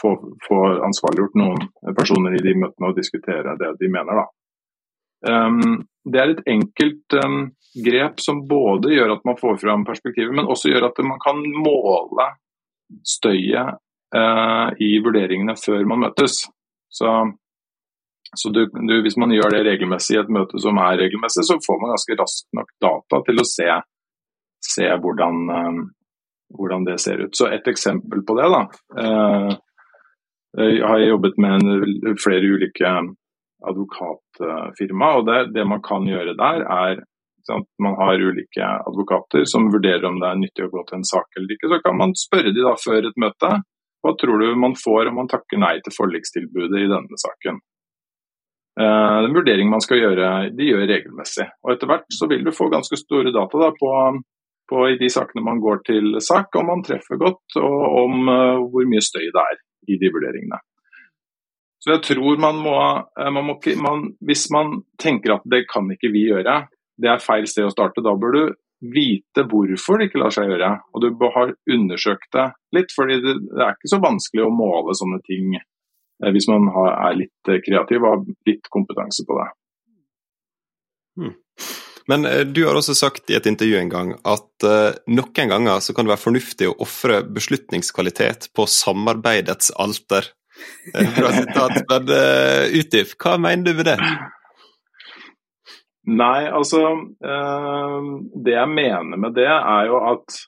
få, 0.00 0.14
få 0.48 0.58
ansvarliggjort 0.86 1.38
noen 1.40 1.68
personer 1.96 2.36
i 2.36 2.42
de 2.44 2.56
møtene 2.58 2.90
og 2.90 2.98
diskutere 2.98 3.56
det 3.60 3.72
de 3.80 3.92
mener. 3.92 4.26
Um, 5.26 5.86
det 6.04 6.20
er 6.20 6.32
et 6.34 6.50
enkelt 6.52 7.16
um, 7.24 7.38
grep 7.84 8.20
som 8.22 8.44
både 8.48 8.92
gjør 8.94 9.16
at 9.16 9.24
man 9.26 9.38
får 9.40 9.58
fram 9.62 9.86
perspektivet, 9.88 10.34
men 10.36 10.48
også 10.50 10.70
gjør 10.70 10.90
at 10.90 11.00
man 11.04 11.18
kan 11.22 11.40
måle 11.64 12.28
støyet 13.06 13.80
uh, 14.16 14.68
i 14.78 14.92
vurderingene 15.02 15.56
før 15.58 15.84
man 15.88 16.04
møtes. 16.06 16.44
Så, 16.92 17.12
så 18.36 18.52
du, 18.54 18.62
du, 18.68 18.94
hvis 19.02 19.18
man 19.20 19.34
gjør 19.34 19.56
det 19.56 19.64
regelmessig 19.66 20.16
i 20.16 20.22
et 20.22 20.32
møte 20.32 20.60
som 20.62 20.78
er 20.84 21.00
regelmessig, 21.02 21.46
så 21.48 21.58
får 21.64 21.82
man 21.82 21.94
ganske 21.96 22.18
raskt 22.20 22.48
nok 22.56 22.72
data 22.82 23.22
til 23.26 23.42
å 23.42 23.48
se, 23.50 23.70
se 24.68 24.90
hvordan, 25.02 25.42
um, 25.50 25.84
hvordan, 26.54 26.86
det 26.86 27.00
ser 27.02 27.24
ut. 27.24 27.34
Så 27.36 27.50
et 27.50 27.66
eksempel 27.72 28.22
på 28.26 28.38
det, 28.38 28.50
da. 28.52 29.56
Uh, 30.58 30.72
jeg 30.78 30.86
har 30.86 31.04
jobbet 31.04 31.38
med 31.42 31.60
en, 31.60 32.16
flere 32.22 32.54
ulike 32.56 32.92
advokatfirma. 33.66 35.12
og 35.18 35.28
det, 35.28 35.38
det, 35.54 35.68
man 35.68 35.82
kan 35.84 36.08
gjøre 36.08 36.36
der, 36.38 36.64
er 36.64 37.04
sant, 37.46 37.68
Man 37.82 37.96
har 38.00 38.20
ulike 38.20 38.66
advokater 38.90 39.46
som 39.48 39.70
vurderer 39.72 40.04
om 40.08 40.20
det 40.20 40.28
er 40.28 40.42
nyttig 40.42 40.66
å 40.66 40.72
gå 40.72 40.84
til 40.88 40.98
en 40.98 41.08
sak 41.08 41.38
eller 41.38 41.54
ikke. 41.54 41.70
Så 41.72 41.80
kan 41.84 41.96
man 42.00 42.14
spørre 42.18 42.52
de 42.52 42.66
da 42.66 42.74
før 42.80 43.08
et 43.08 43.22
møte. 43.22 43.52
Hva 44.04 44.12
tror 44.20 44.42
du 44.42 44.52
man 44.58 44.76
får 44.78 45.10
om 45.10 45.18
man 45.22 45.30
takker 45.30 45.58
nei 45.58 45.78
til 45.82 45.94
forlikstilbudet 45.94 46.84
i 46.84 46.90
denne 46.90 47.20
saken? 47.22 47.60
Uh, 48.76 49.24
den 49.24 49.36
vurderingen 49.36 49.72
man 49.72 49.84
skal 49.84 50.02
gjøre, 50.02 50.32
de 50.52 50.70
gjør 50.70 50.88
regelmessig. 50.90 51.46
Og 51.64 51.72
Etter 51.72 51.90
hvert 51.90 52.10
så 52.12 52.28
vil 52.28 52.44
du 52.44 52.52
få 52.54 52.68
ganske 52.72 52.98
store 53.00 53.32
data 53.32 53.62
da, 53.62 53.70
på, 53.72 53.92
på 54.68 54.82
i 54.90 54.98
de 55.00 55.08
sakene 55.12 55.46
man 55.46 55.62
går 55.64 55.80
til 55.86 56.18
sak, 56.20 56.52
om 56.60 56.68
man 56.74 56.84
treffer 56.84 57.20
godt 57.20 57.56
og 57.62 57.86
om 58.02 58.28
uh, 58.28 58.66
hvor 58.68 58.90
mye 58.90 59.04
støy 59.04 59.30
det 59.30 59.46
er 59.46 59.62
i 59.88 59.98
de 60.00 60.10
vurderingene. 60.12 60.60
Så 61.82 61.94
jeg 61.94 62.02
tror 62.02 62.40
man 62.42 62.56
må, 62.58 62.76
eh, 63.20 63.30
man 63.30 63.44
må 63.46 63.58
man, 63.82 64.16
Hvis 64.20 64.50
man 64.50 64.82
tenker 64.98 65.36
at 65.36 65.44
det 65.44 65.66
kan 65.70 65.86
ikke 65.90 66.10
vi 66.12 66.26
gjøre, 66.32 66.66
det 66.98 67.10
er 67.10 67.22
feil 67.22 67.46
sted 67.46 67.68
å 67.68 67.70
starte. 67.74 68.02
Da 68.02 68.16
bør 68.16 68.32
du 68.32 68.42
vite 68.80 69.44
hvorfor 69.48 69.98
det 69.98 70.08
ikke 70.08 70.20
lar 70.20 70.34
seg 70.34 70.50
gjøre. 70.50 70.72
Og 70.94 71.02
du 71.04 71.10
bør 71.14 71.32
ha 71.36 71.44
undersøkt 71.76 72.30
det 72.32 72.48
litt, 72.76 72.92
fordi 72.96 73.20
det, 73.22 73.36
det 73.52 73.62
er 73.62 73.76
ikke 73.76 73.92
så 73.92 74.02
vanskelig 74.02 74.46
å 74.46 74.54
måle 74.54 74.96
sånne 74.98 75.20
ting 75.28 75.54
eh, 75.56 76.30
hvis 76.34 76.48
man 76.50 76.68
har, 76.74 76.92
er 77.10 77.20
litt 77.22 77.52
eh, 77.52 77.62
kreativ 77.64 78.02
og 78.02 78.10
har 78.10 78.24
litt 78.50 78.70
kompetanse 78.72 79.26
på 79.28 79.38
det. 79.38 79.48
Hmm. 81.16 81.36
Men 82.06 82.26
du 82.54 82.60
har 82.66 82.78
også 82.78 82.94
sagt 82.94 83.30
i 83.32 83.36
et 83.38 83.48
intervju 83.50 83.80
en 83.80 83.90
gang 83.90 84.12
at 84.22 84.66
uh, 84.66 84.94
noen 85.10 85.50
ganger 85.50 85.82
så 85.82 85.94
kan 85.94 86.06
det 86.06 86.12
være 86.14 86.22
fornuftig 86.22 86.68
å 86.70 86.76
ofre 86.84 87.20
beslutningskvalitet 87.26 88.50
på 88.54 88.68
samarbeidets 88.70 89.72
alter. 89.74 90.30
Bra 90.94 91.32
sitat, 91.34 91.82
men 91.90 92.12
utdyp. 92.78 93.16
Hva 93.20 93.34
mener 93.42 93.66
du 93.66 93.76
med 93.76 93.90
det? 93.90 93.96
Nei, 96.06 96.46
altså 96.46 96.80
Det 97.18 98.54
jeg 98.54 98.70
mener 98.70 99.18
med 99.20 99.34
det, 99.36 99.50
er 99.50 99.90
jo 99.90 99.98
at 100.14 100.38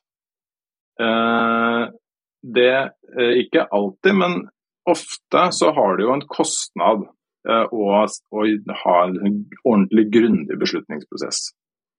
det 2.43 2.93
eh, 3.19 3.33
Ikke 3.43 3.67
alltid, 3.71 4.15
men 4.15 4.49
ofte 4.89 5.49
så 5.53 5.73
har 5.73 5.97
det 5.97 6.07
jo 6.07 6.15
en 6.15 6.27
kostnad 6.29 7.07
eh, 7.51 7.65
å, 7.73 7.89
å 8.05 8.45
ha 8.85 8.99
en 9.09 9.41
ordentlig 9.65 10.07
grundig 10.15 10.59
beslutningsprosess. 10.61 11.49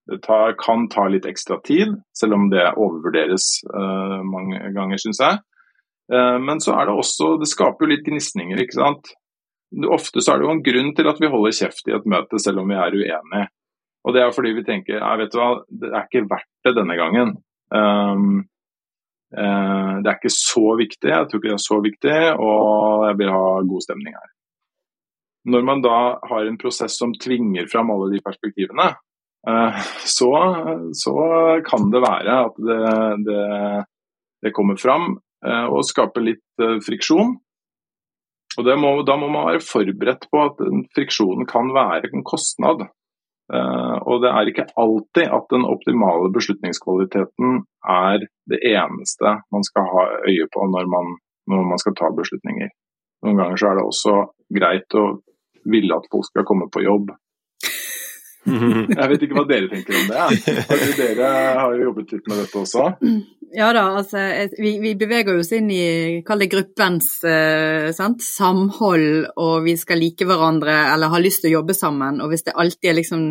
Det 0.09 0.21
tar, 0.25 0.55
kan 0.57 0.87
ta 0.89 1.05
litt 1.07 1.27
ekstra 1.29 1.59
tid, 1.65 1.93
selv 2.17 2.33
om 2.33 2.47
det 2.49 2.65
overvurderes 2.71 3.59
uh, 3.69 4.21
mange 4.25 4.57
ganger, 4.73 4.97
syns 4.97 5.19
jeg. 5.21 5.37
Uh, 6.09 6.37
men 6.41 6.61
så 6.63 6.73
er 6.73 6.89
det 6.89 6.95
også 6.97 7.35
Det 7.37 7.49
skaper 7.51 7.85
jo 7.85 7.91
litt 7.91 8.07
gnisninger, 8.07 8.57
ikke 8.63 8.79
sant. 8.79 9.11
Ofte 9.85 10.23
så 10.25 10.33
er 10.33 10.41
det 10.41 10.47
jo 10.47 10.55
en 10.55 10.63
grunn 10.65 10.89
til 10.97 11.11
at 11.11 11.21
vi 11.21 11.29
holder 11.29 11.53
kjeft 11.59 11.91
i 11.91 11.93
et 11.93 12.07
møte, 12.09 12.41
selv 12.41 12.63
om 12.63 12.73
vi 12.73 12.79
er 12.79 12.97
uenige. 12.97 13.45
Og 14.07 14.15
det 14.15 14.23
er 14.23 14.33
fordi 14.33 14.55
vi 14.57 14.65
tenker 14.65 14.97
ja, 14.97 15.11
vet 15.19 15.35
du 15.35 15.37
hva, 15.37 15.51
det 15.69 15.91
er 15.91 16.07
ikke 16.07 16.25
verdt 16.31 16.49
det 16.65 16.73
denne 16.79 16.97
gangen. 16.97 17.35
Um, 17.69 18.27
uh, 19.35 19.99
det 20.01 20.09
er 20.09 20.17
ikke 20.17 20.33
så 20.33 20.73
viktig, 20.79 21.11
jeg 21.11 21.29
tror 21.29 21.43
ikke 21.43 21.51
det 21.51 21.57
er 21.59 21.65
så 21.67 21.79
viktig, 21.85 22.19
og 22.41 23.05
jeg 23.11 23.21
vil 23.21 23.33
ha 23.35 23.45
god 23.75 23.85
stemning 23.85 24.17
her. 24.17 24.29
Når 25.47 25.63
man 25.63 25.81
da 25.83 26.19
har 26.29 26.45
en 26.45 26.57
prosess 26.59 26.97
som 26.99 27.13
tvinger 27.15 27.69
fram 27.71 27.91
alle 27.93 28.09
de 28.13 28.21
perspektivene, 28.23 28.89
uh, 29.47 29.79
så, 30.03 30.31
så, 30.97 31.15
kan 31.67 31.87
det 31.93 32.03
være 32.03 32.39
at 32.49 32.59
det, 32.69 32.79
det, 33.27 33.43
det 34.45 34.55
kommer 34.55 34.79
fram 34.79 35.13
uh, 35.45 35.67
og 35.71 35.87
skaper 35.87 36.27
litt 36.27 36.65
friksjon. 36.85 37.37
Og 38.59 38.71
må, 38.81 38.93
Da 39.07 39.15
må 39.15 39.29
man 39.31 39.51
være 39.53 39.63
forberedt 39.63 40.25
på 40.31 40.41
at 40.43 40.59
friksjonen 40.95 41.47
kan 41.47 41.69
være 41.71 42.09
en 42.11 42.25
kostnad. 42.27 42.89
Og 43.49 44.19
det 44.21 44.29
er 44.29 44.49
ikke 44.49 44.65
alltid 44.77 45.29
at 45.37 45.45
den 45.53 45.63
optimale 45.69 46.27
beslutningskvaliteten 46.33 47.61
er 47.93 48.25
det 48.51 48.59
eneste 48.67 49.31
man 49.53 49.63
skal 49.65 49.87
ha 49.93 50.03
øye 50.27 50.49
på 50.53 50.65
når 50.73 50.89
man, 50.91 51.15
når 51.49 51.63
man 51.71 51.81
skal 51.81 51.95
ta 51.97 52.11
beslutninger. 52.17 52.69
Noen 53.25 53.39
ganger 53.41 53.61
så 53.61 53.69
er 53.69 53.79
det 53.79 53.87
også 53.87 54.15
greit 54.59 54.97
å 54.97 55.05
ville 55.71 55.97
at 55.97 56.07
folk 56.11 56.27
skal 56.29 56.47
komme 56.47 56.69
på 56.73 56.83
jobb. 56.85 57.11
Jeg 58.99 59.09
vet 59.11 59.25
ikke 59.25 59.35
hva 59.37 59.43
dere 59.49 59.67
tenker 59.71 59.97
om 59.99 60.07
det. 60.09 60.55
Dere 60.97 61.33
har 61.59 61.75
jo 61.75 61.89
jobbet 61.89 62.15
litt 62.15 62.31
med 62.31 62.41
dette 62.43 62.63
også. 62.63 62.85
Ja 63.49 63.71
da, 63.73 63.81
altså 63.97 64.21
vi, 64.61 64.75
vi 64.77 64.91
beveger 64.99 65.39
oss 65.39 65.49
inn 65.57 65.71
i 65.73 66.21
kall 66.25 66.43
det 66.43 66.51
gruppens 66.51 67.07
eh, 67.25 67.89
samhold, 67.89 69.07
og 69.41 69.65
vi 69.65 69.73
skal 69.79 69.97
like 70.03 70.27
hverandre 70.29 70.75
eller 70.93 71.09
ha 71.09 71.21
lyst 71.21 71.41
til 71.43 71.51
å 71.51 71.55
jobbe 71.57 71.73
sammen. 71.77 72.21
Og 72.21 72.29
hvis 72.29 72.45
det 72.45 72.53
alltid 72.53 72.91
er 72.91 72.99
liksom 72.99 73.25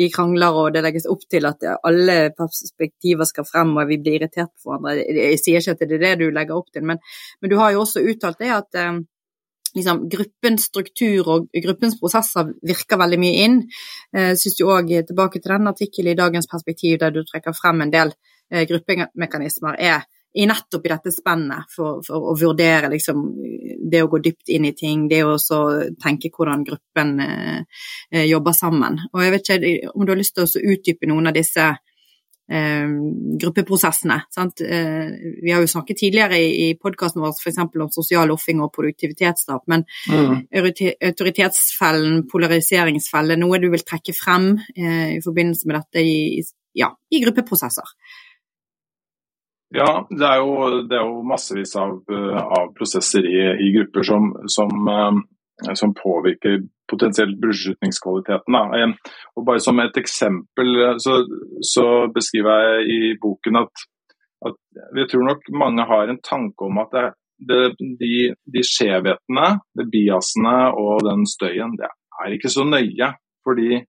vi 0.00 0.10
krangler 0.10 0.58
og 0.58 0.74
det 0.74 0.82
legges 0.86 1.06
opp 1.10 1.22
til 1.30 1.46
at 1.48 1.62
alle 1.78 2.18
perspektiver 2.34 3.30
skal 3.30 3.46
frem 3.46 3.76
og 3.76 3.86
vi 3.92 4.00
blir 4.02 4.18
irritert 4.18 4.52
på 4.58 4.74
hverandre, 4.74 5.06
jeg 5.06 5.40
sier 5.40 5.62
ikke 5.62 5.78
at 5.78 5.86
det 5.86 6.00
er 6.00 6.04
det 6.08 6.18
du 6.24 6.28
legger 6.34 6.58
opp 6.58 6.74
til, 6.74 6.84
men, 6.90 7.00
men 7.40 7.54
du 7.54 7.56
har 7.62 7.76
jo 7.76 7.86
også 7.86 8.02
uttalt 8.10 8.42
det 8.42 8.52
at 8.58 8.82
eh, 8.82 9.00
liksom, 9.76 10.06
gruppens 10.10 10.66
struktur 10.70 11.28
og 11.36 11.62
gruppens 11.64 11.98
prosesser 12.00 12.50
virker 12.66 13.00
veldig 13.00 13.20
mye 13.22 13.46
inn. 13.46 13.62
Jeg 14.14 14.34
eh, 14.34 14.36
syns 14.40 14.58
jo 14.60 14.72
òg 14.74 14.90
tilbake 15.08 15.40
til 15.40 15.54
den 15.54 15.70
artikkelen 15.70 16.14
i 16.14 16.18
Dagens 16.18 16.50
Perspektiv 16.50 16.98
der 17.02 17.14
du 17.14 17.22
trekker 17.24 17.56
frem 17.56 17.86
en 17.86 17.94
del 17.94 18.14
Eh, 18.50 18.66
gruppemekanismer 18.66 19.76
er 19.78 20.02
i 20.34 20.46
nettopp 20.46 20.86
i 20.86 20.90
dette 20.90 21.10
spennet 21.14 21.70
for, 21.74 22.00
for 22.06 22.32
å 22.32 22.34
vurdere 22.38 22.88
liksom, 22.90 23.22
det 23.90 24.02
å 24.02 24.08
gå 24.10 24.20
dypt 24.22 24.50
inn 24.54 24.66
i 24.66 24.72
ting, 24.74 25.06
det 25.10 25.22
å 25.26 25.36
tenke 26.02 26.30
hvordan 26.34 26.64
gruppen 26.66 27.12
eh, 27.22 27.60
eh, 28.10 28.26
jobber 28.26 28.54
sammen. 28.54 28.98
Og 29.12 29.22
jeg 29.22 29.34
vet 29.34 29.52
ikke 29.54 29.92
om 29.94 30.06
du 30.06 30.12
har 30.12 30.18
lyst 30.18 30.34
til 30.38 30.46
å 30.46 30.74
utdype 30.74 31.10
noen 31.10 31.30
av 31.30 31.36
disse 31.38 31.62
eh, 31.62 31.78
gruppeprosessene. 32.50 34.16
Sant? 34.34 34.60
vi 34.60 35.52
har 35.52 35.62
jo 35.62 35.68
snakket 35.70 36.00
tidligere 36.00 36.38
i, 36.42 36.48
i 36.64 36.78
podkasten 36.78 37.22
vår 37.22 37.36
f.eks. 37.38 37.60
om 37.62 37.92
sosial 37.94 38.32
offing 38.34 38.62
og 38.64 38.72
produktivitetstap, 38.74 39.62
men 39.70 39.84
mm. 40.10 40.48
autoritetsfellen, 41.10 42.24
polariseringsfellen, 42.30 43.40
noe 43.40 43.60
du 43.62 43.68
vil 43.72 43.84
trekke 43.86 44.14
frem 44.16 44.52
eh, 44.76 45.16
i 45.16 45.22
forbindelse 45.24 45.68
med 45.68 45.78
dette 45.78 46.04
i, 46.04 46.42
ja, 46.78 46.90
i 47.10 47.22
gruppeprosesser? 47.24 47.94
Ja, 49.74 49.90
det 50.10 50.26
er 50.26 50.40
jo, 50.42 50.80
det 50.90 50.96
er 50.98 51.06
jo 51.06 51.20
massevis 51.26 51.76
av, 51.78 52.00
av 52.10 52.72
prosesser 52.74 53.26
i, 53.26 53.42
i, 53.68 53.70
grupper 53.76 54.06
som, 54.06 54.32
som, 54.50 54.72
eh, 54.90 55.20
som, 55.74 55.94
påvirker 55.94 56.60
potensielt 56.90 57.38
beslutningskvaliteten. 57.42 58.56
Da. 58.56 58.88
Og 59.36 59.46
bare 59.46 59.60
Som 59.60 59.80
et 59.80 59.96
eksempel 59.96 60.98
så, 60.98 61.20
så 61.62 61.86
beskriver 62.14 62.66
jeg 62.66 62.86
i 62.96 63.00
boken 63.22 63.62
at, 63.62 63.84
at, 64.46 64.58
jeg 64.98 65.08
tror 65.10 65.26
nok 65.28 65.50
mange 65.52 65.86
har 65.86 66.08
en 66.08 66.22
tanke 66.24 66.66
om 66.66 66.78
at 66.82 66.96
det, 66.96 67.06
det, 67.48 67.60
de, 68.00 68.14
de 68.54 68.64
skjevhetene, 68.66 69.48
de 69.78 69.88
biasene 69.92 70.56
og 70.74 71.04
den 71.06 71.26
støyen, 71.26 71.76
det 71.80 71.90
er 72.20 72.36
ikke 72.36 72.52
så 72.52 72.64
nøye. 72.64 73.14
Fordi 73.44 73.84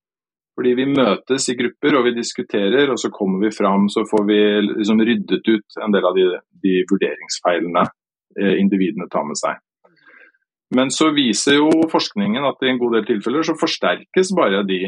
fordi 0.61 0.73
vi 0.75 0.85
møtes 0.91 1.47
i 1.49 1.55
grupper 1.57 1.95
og 1.97 2.05
vi 2.09 2.17
diskuterer, 2.17 2.91
og 2.91 2.99
så 2.99 3.09
kommer 3.13 3.45
vi 3.45 3.53
fram 3.55 3.87
så 3.89 4.03
får 4.09 4.25
vi 4.27 4.39
liksom 4.67 4.99
ryddet 4.99 5.47
ut 5.47 5.77
en 5.83 5.95
del 5.95 6.05
av 6.05 6.17
de, 6.17 6.25
de 6.63 6.73
vurderingsfeilene 6.91 7.85
eh, 8.37 8.57
individene 8.59 9.07
tar 9.11 9.25
med 9.29 9.39
seg. 9.39 9.61
Men 10.75 10.91
så 10.93 11.09
viser 11.15 11.57
jo 11.59 11.69
forskningen 11.91 12.45
at 12.47 12.61
i 12.63 12.71
en 12.71 12.79
god 12.79 12.97
del 12.97 13.07
tilfeller 13.09 13.43
så 13.47 13.57
forsterkes 13.59 14.31
bare 14.37 14.63
de, 14.67 14.79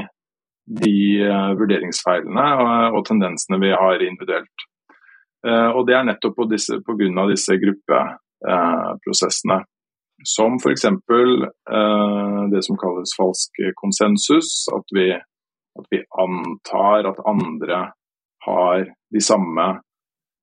de 0.80 0.94
uh, 1.28 1.52
vurderingsfeilene 1.60 2.46
og, 2.62 3.00
og, 3.00 3.02
tendensene 3.10 3.60
vi 3.64 3.74
har 3.76 4.06
individuelt. 4.06 4.68
Uh, 5.44 5.76
og 5.76 5.84
det 5.90 5.98
er 5.98 6.08
nettopp 6.08 6.38
på 6.40 6.48
disse, 6.52 6.80
av 6.80 7.34
disse 7.34 7.60
gruppeprosessene. 7.66 9.60
Som 10.24 10.56
f.eks. 10.62 10.86
Det 12.54 12.62
som 12.64 12.78
kalles 12.80 13.12
falsk 13.18 13.60
konsensus. 13.76 14.52
At 14.72 14.94
vi 14.96 15.10
at 15.80 15.86
vi 15.90 16.04
antar 16.24 17.10
at 17.10 17.22
andre 17.26 17.80
har 18.46 18.86
de 19.14 19.22
samme 19.22 19.68
eh, 19.70 19.82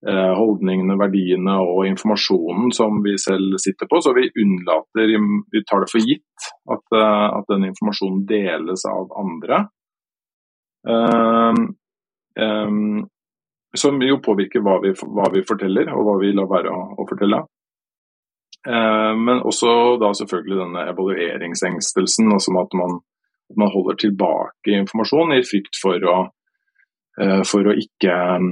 holdningene, 0.09 0.97
verdiene 0.97 1.59
og 1.61 1.85
informasjonen 1.91 2.71
som 2.73 3.03
vi 3.05 3.17
selv 3.21 3.59
sitter 3.61 3.89
på. 3.91 4.01
Så 4.01 4.15
vi 4.17 4.31
unnlater, 4.43 5.13
vi 5.53 5.63
tar 5.69 5.85
det 5.85 5.91
for 5.93 6.01
gitt 6.01 6.49
at, 6.73 6.85
eh, 6.97 7.27
at 7.37 7.53
den 7.53 7.69
informasjonen 7.69 8.25
deles 8.29 8.87
av 8.89 9.13
andre. 9.21 9.63
Um, 10.81 11.75
um, 12.41 13.09
som 13.77 14.01
jo 14.01 14.17
påvirker 14.25 14.65
hva 14.65 14.79
vi, 14.81 14.95
hva 14.97 15.29
vi, 15.35 15.45
forteller, 15.47 15.93
og 15.93 16.07
hva 16.07 16.17
vi 16.23 16.33
lar 16.33 16.49
være 16.49 16.73
å, 16.73 16.81
å 16.97 17.07
fortelle. 17.11 17.45
Uh, 18.65 19.13
men 19.21 19.45
også 19.45 19.99
da 20.01 20.15
selvfølgelig 20.17 20.63
denne 20.63 20.89
evalueringsengstelsen, 20.95 22.33
altså 22.33 22.57
at 22.61 22.77
man 22.81 22.99
at 23.51 23.57
man 23.57 23.73
holder 23.75 23.97
tilbake 23.99 24.79
informasjon 24.79 25.35
i 25.35 25.43
frykt 25.47 25.79
for 25.83 26.07
å, 26.07 26.19
uh, 27.23 27.43
for 27.47 27.67
å 27.67 27.75
ikke 27.75 28.15
eh, 28.15 28.49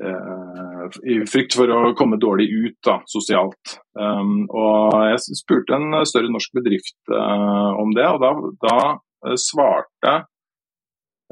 I 0.00 1.14
frykt 1.28 1.52
for 1.56 1.68
å 1.68 1.92
komme 1.98 2.16
dårlig 2.20 2.46
ut 2.48 2.76
da, 2.86 2.94
sosialt. 3.10 3.74
Um, 3.92 4.46
og 4.48 4.96
Jeg 5.10 5.36
spurte 5.36 5.76
en 5.76 5.98
større 6.08 6.32
norsk 6.32 6.54
bedrift 6.56 6.96
uh, 7.12 7.76
om 7.76 7.92
det, 7.96 8.06
og 8.08 8.22
da, 8.22 8.30
da 8.64 9.36
svarte 9.36 10.14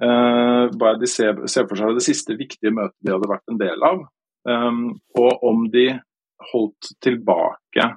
uh, 0.04 0.92
de 1.00 1.08
ser, 1.08 1.40
ser, 1.48 1.66
for 1.70 1.80
seg 1.80 1.96
det 1.96 2.04
siste 2.04 2.36
viktige 2.36 2.74
møtet 2.76 2.98
de 3.00 3.14
hadde 3.14 3.32
vært 3.32 3.48
en 3.50 3.62
del 3.62 3.88
av, 3.88 4.04
um, 4.44 4.84
og 5.18 5.48
om 5.50 5.64
de 5.72 5.88
holdt 6.52 6.92
tilbake, 7.04 7.88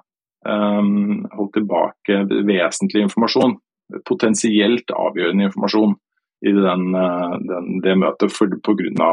um, 0.48 1.28
holdt 1.36 1.58
tilbake 1.60 2.24
vesentlig 2.48 3.06
informasjon 3.10 3.60
potensielt 4.08 4.92
avgjørende 4.96 5.50
informasjon 5.50 5.96
i 6.46 6.52
den, 6.52 6.96
eh, 6.96 7.36
den, 7.50 7.70
det 7.84 7.96
møtet 8.00 8.34
pga. 8.64 9.12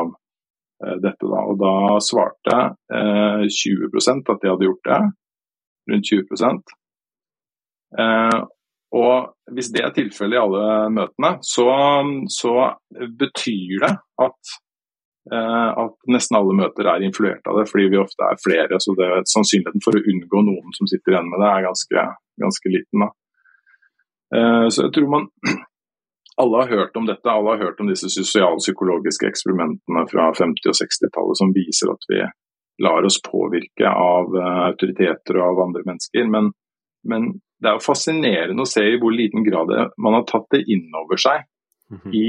Eh, 0.87 0.97
dette. 1.05 1.27
Da. 1.27 1.43
Og 1.45 1.59
da 1.61 1.75
svarte 2.05 2.57
eh, 2.95 3.45
20% 3.45 4.33
at 4.33 4.41
de 4.41 4.53
hadde 4.53 4.69
gjort 4.69 4.89
det. 4.89 5.03
Rundt 5.91 6.11
20 6.13 6.63
eh, 8.01 8.41
Og 8.97 9.55
hvis 9.55 9.71
det 9.75 9.85
er 9.85 9.95
tilfellet 9.97 10.39
i 10.39 10.41
alle 10.41 10.65
møtene, 10.95 11.37
så, 11.45 11.69
så 12.33 12.55
betyr 13.21 13.85
det 13.85 13.93
at, 14.25 14.55
eh, 15.35 15.71
at 15.85 15.97
nesten 16.17 16.41
alle 16.41 16.57
møter 16.63 16.89
er 16.89 17.05
influert 17.05 17.45
av 17.47 17.61
det, 17.61 17.69
fordi 17.71 17.91
vi 17.93 18.01
ofte 18.01 18.29
er 18.29 18.41
flere. 18.41 18.81
Så 18.81 18.97
det, 18.99 19.11
sannsynligheten 19.35 19.85
for 19.85 19.99
å 19.99 20.05
unngå 20.15 20.45
noen 20.49 20.79
som 20.79 20.89
sitter 20.91 21.17
igjen 21.17 21.33
med 21.33 21.45
det, 21.45 21.51
er 21.51 21.69
ganske, 21.69 22.07
ganske 22.47 22.77
liten. 22.77 23.05
Da. 23.05 23.13
Eh, 24.39 24.67
så 24.73 24.87
jeg 24.87 24.97
tror 24.97 25.13
man 25.13 25.29
alle 26.41 26.63
har 26.63 26.73
hørt 26.73 26.97
om 26.97 27.07
dette, 27.09 27.31
alle 27.31 27.55
har 27.55 27.65
hørt 27.65 27.81
om 27.83 27.91
disse 27.91 28.11
sosialpsykologiske 28.13 29.29
eksperimentene 29.29 30.05
fra 30.11 30.31
50- 30.37 30.73
og 30.73 30.79
60-tallet 30.79 31.41
som 31.41 31.53
viser 31.57 31.93
at 31.93 32.09
vi 32.11 32.23
lar 32.81 33.05
oss 33.05 33.21
påvirke 33.23 33.89
av 33.89 34.37
eh, 34.41 34.61
autoriteter 34.71 35.41
og 35.41 35.47
av 35.47 35.63
andre 35.67 35.85
mennesker. 35.87 36.29
Men, 36.33 36.53
men 37.09 37.29
det 37.61 37.71
er 37.71 37.77
jo 37.77 37.85
fascinerende 37.85 38.65
å 38.65 38.69
se 38.69 38.87
i 38.89 38.97
hvor 39.01 39.13
liten 39.15 39.45
grad 39.45 39.73
man 40.01 40.17
har 40.17 40.25
tatt 40.29 40.49
det 40.55 40.65
inn 40.73 40.89
over 40.97 41.21
seg 41.21 41.45
mm 41.91 41.99
-hmm. 41.99 42.15
i, 42.23 42.29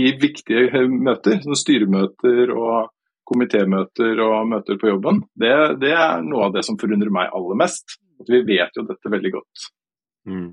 i, 0.00 0.04
viktige 0.22 0.86
møter, 0.88 1.40
som 1.44 1.54
styremøter 1.54 2.54
og 2.56 2.88
komitémøter 3.28 4.20
og 4.24 4.48
møter 4.48 4.78
på 4.80 4.88
jobben. 4.88 5.22
Det, 5.34 5.52
det, 5.80 5.92
er 5.92 6.24
noe 6.24 6.48
av 6.48 6.56
det 6.56 6.64
som 6.64 6.78
forundrer 6.78 7.10
meg 7.10 7.30
aller 7.32 7.56
mest. 7.56 7.98
At 8.20 8.28
vi 8.28 8.42
vet 8.46 8.76
jo 8.76 8.86
dette 8.86 9.10
veldig 9.10 9.32
godt. 9.32 9.68
Mm. 10.26 10.50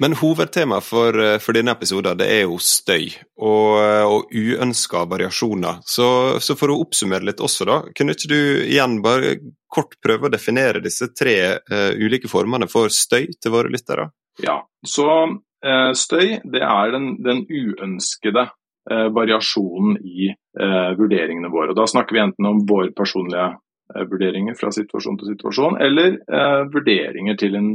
Men 0.00 0.14
hovedtemaet 0.16 0.84
for, 0.84 1.16
for, 1.44 1.52
denne 1.52 1.74
episoden 1.76 2.22
er 2.24 2.46
jo 2.46 2.56
støy 2.64 3.10
og, 3.36 3.74
og 4.08 4.30
uønska 4.32 5.02
variasjoner. 5.10 5.82
Så, 5.84 6.06
så, 6.40 6.56
for 6.56 6.72
å 6.72 6.78
oppsummere 6.80 7.26
litt 7.28 7.42
også, 7.44 7.66
da, 7.68 7.76
kunne 7.96 8.16
ikke 8.16 8.30
du 8.32 8.40
igjen 8.64 9.02
bare 9.04 9.34
kort 9.68 9.98
prøve 10.00 10.30
å 10.30 10.32
definere 10.32 10.80
disse 10.80 11.10
tre 11.12 11.36
uh, 11.60 11.92
ulike 12.00 12.30
formene 12.32 12.68
for 12.70 12.88
støy 12.88 13.28
til 13.36 13.52
våre 13.52 13.72
lyttere? 13.72 14.08
Ja, 14.40 14.62
så 14.88 15.10
uh, 15.28 15.92
støy 15.92 16.40
det 16.48 16.64
er 16.64 16.94
den, 16.96 17.10
den 17.20 17.44
uønskede 17.44 18.46
uh, 18.48 19.08
variasjonen 19.12 20.00
i 20.00 20.32
vurderingene 20.98 21.46
våre. 21.52 21.70
Og 21.70 21.76
Da 21.78 21.84
snakker 21.86 22.16
vi 22.16 22.24
enten 22.24 22.48
om 22.48 22.64
våre 22.66 22.90
personlige 22.96 23.52
vurderinger 24.10 24.56
fra 24.58 24.72
situasjon 24.74 25.20
til 25.20 25.28
situasjon, 25.30 25.76
eller 25.78 26.16
vurderinger 26.74 27.36
til 27.38 27.54
en, 27.58 27.68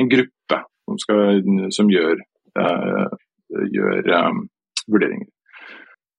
en 0.00 0.08
gruppe 0.08 0.62
som, 0.86 0.98
skal, 1.02 1.42
som 1.74 1.90
gjør, 1.90 2.20
uh, 2.58 3.16
gjør 3.72 4.12
um, 4.14 4.44
vurderinger. 4.90 5.28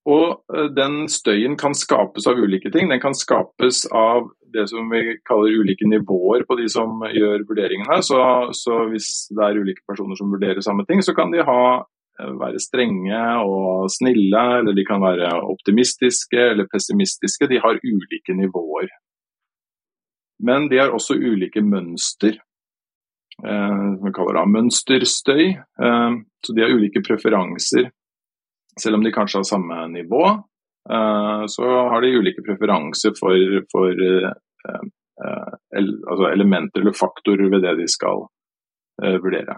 Og 0.07 0.39
uh, 0.53 0.67
Den 0.75 1.05
støyen 1.11 1.57
kan 1.59 1.75
skapes 1.75 2.27
av 2.29 2.39
ulike 2.39 2.71
ting. 2.73 2.91
Den 2.91 3.03
kan 3.03 3.15
skapes 3.17 3.85
av 3.91 4.29
det 4.53 4.67
som 4.71 4.87
vi 4.91 5.17
kaller 5.27 5.59
ulike 5.59 5.87
nivåer 5.89 6.45
på 6.47 6.55
de 6.59 6.69
som 6.71 7.03
gjør 7.11 7.43
vurderingene. 7.49 7.99
Så, 8.05 8.19
så 8.55 8.85
hvis 8.91 9.27
det 9.35 9.43
er 9.43 9.59
ulike 9.59 9.83
personer 9.87 10.19
som 10.19 10.31
vurderer 10.31 10.63
samme 10.63 10.87
ting, 10.87 11.03
så 11.03 11.15
kan 11.17 11.33
de 11.33 11.43
ha, 11.43 11.83
være 12.17 12.61
strenge 12.63 13.19
og 13.43 13.91
snille, 13.91 14.45
eller 14.61 14.77
de 14.77 14.87
kan 14.87 15.03
være 15.03 15.33
optimistiske 15.51 16.39
eller 16.53 16.69
pessimistiske. 16.71 17.51
De 17.51 17.59
har 17.63 17.83
ulike 17.83 18.35
nivåer. 18.39 18.87
Men 20.39 20.69
de 20.71 20.79
har 20.79 20.93
også 20.93 21.17
ulike 21.17 21.61
mønster 21.65 22.37
som 23.41 24.05
vi 24.05 24.13
kaller 24.13 24.39
det 24.39 24.45
mønsterstøy. 24.53 25.45
Eh, 25.53 26.11
så 26.45 26.53
de 26.53 26.63
har 26.63 26.73
ulike 26.73 27.03
preferanser. 27.05 27.91
Selv 28.79 28.97
om 28.97 29.05
de 29.05 29.13
kanskje 29.13 29.41
har 29.41 29.49
samme 29.49 29.87
nivå, 29.93 30.23
eh, 30.89 31.43
så 31.49 31.69
har 31.91 32.01
de 32.01 32.15
ulike 32.17 32.45
preferanser 32.45 33.13
for, 33.19 33.37
for 33.71 33.93
eh, 33.93 34.33
altså 35.17 36.31
elementer 36.31 36.81
eller 36.81 36.93
faktorer 36.93 37.49
ved 37.49 37.63
det 37.65 37.77
de 37.79 37.87
skal 37.89 38.27
vurdere. 38.97 39.55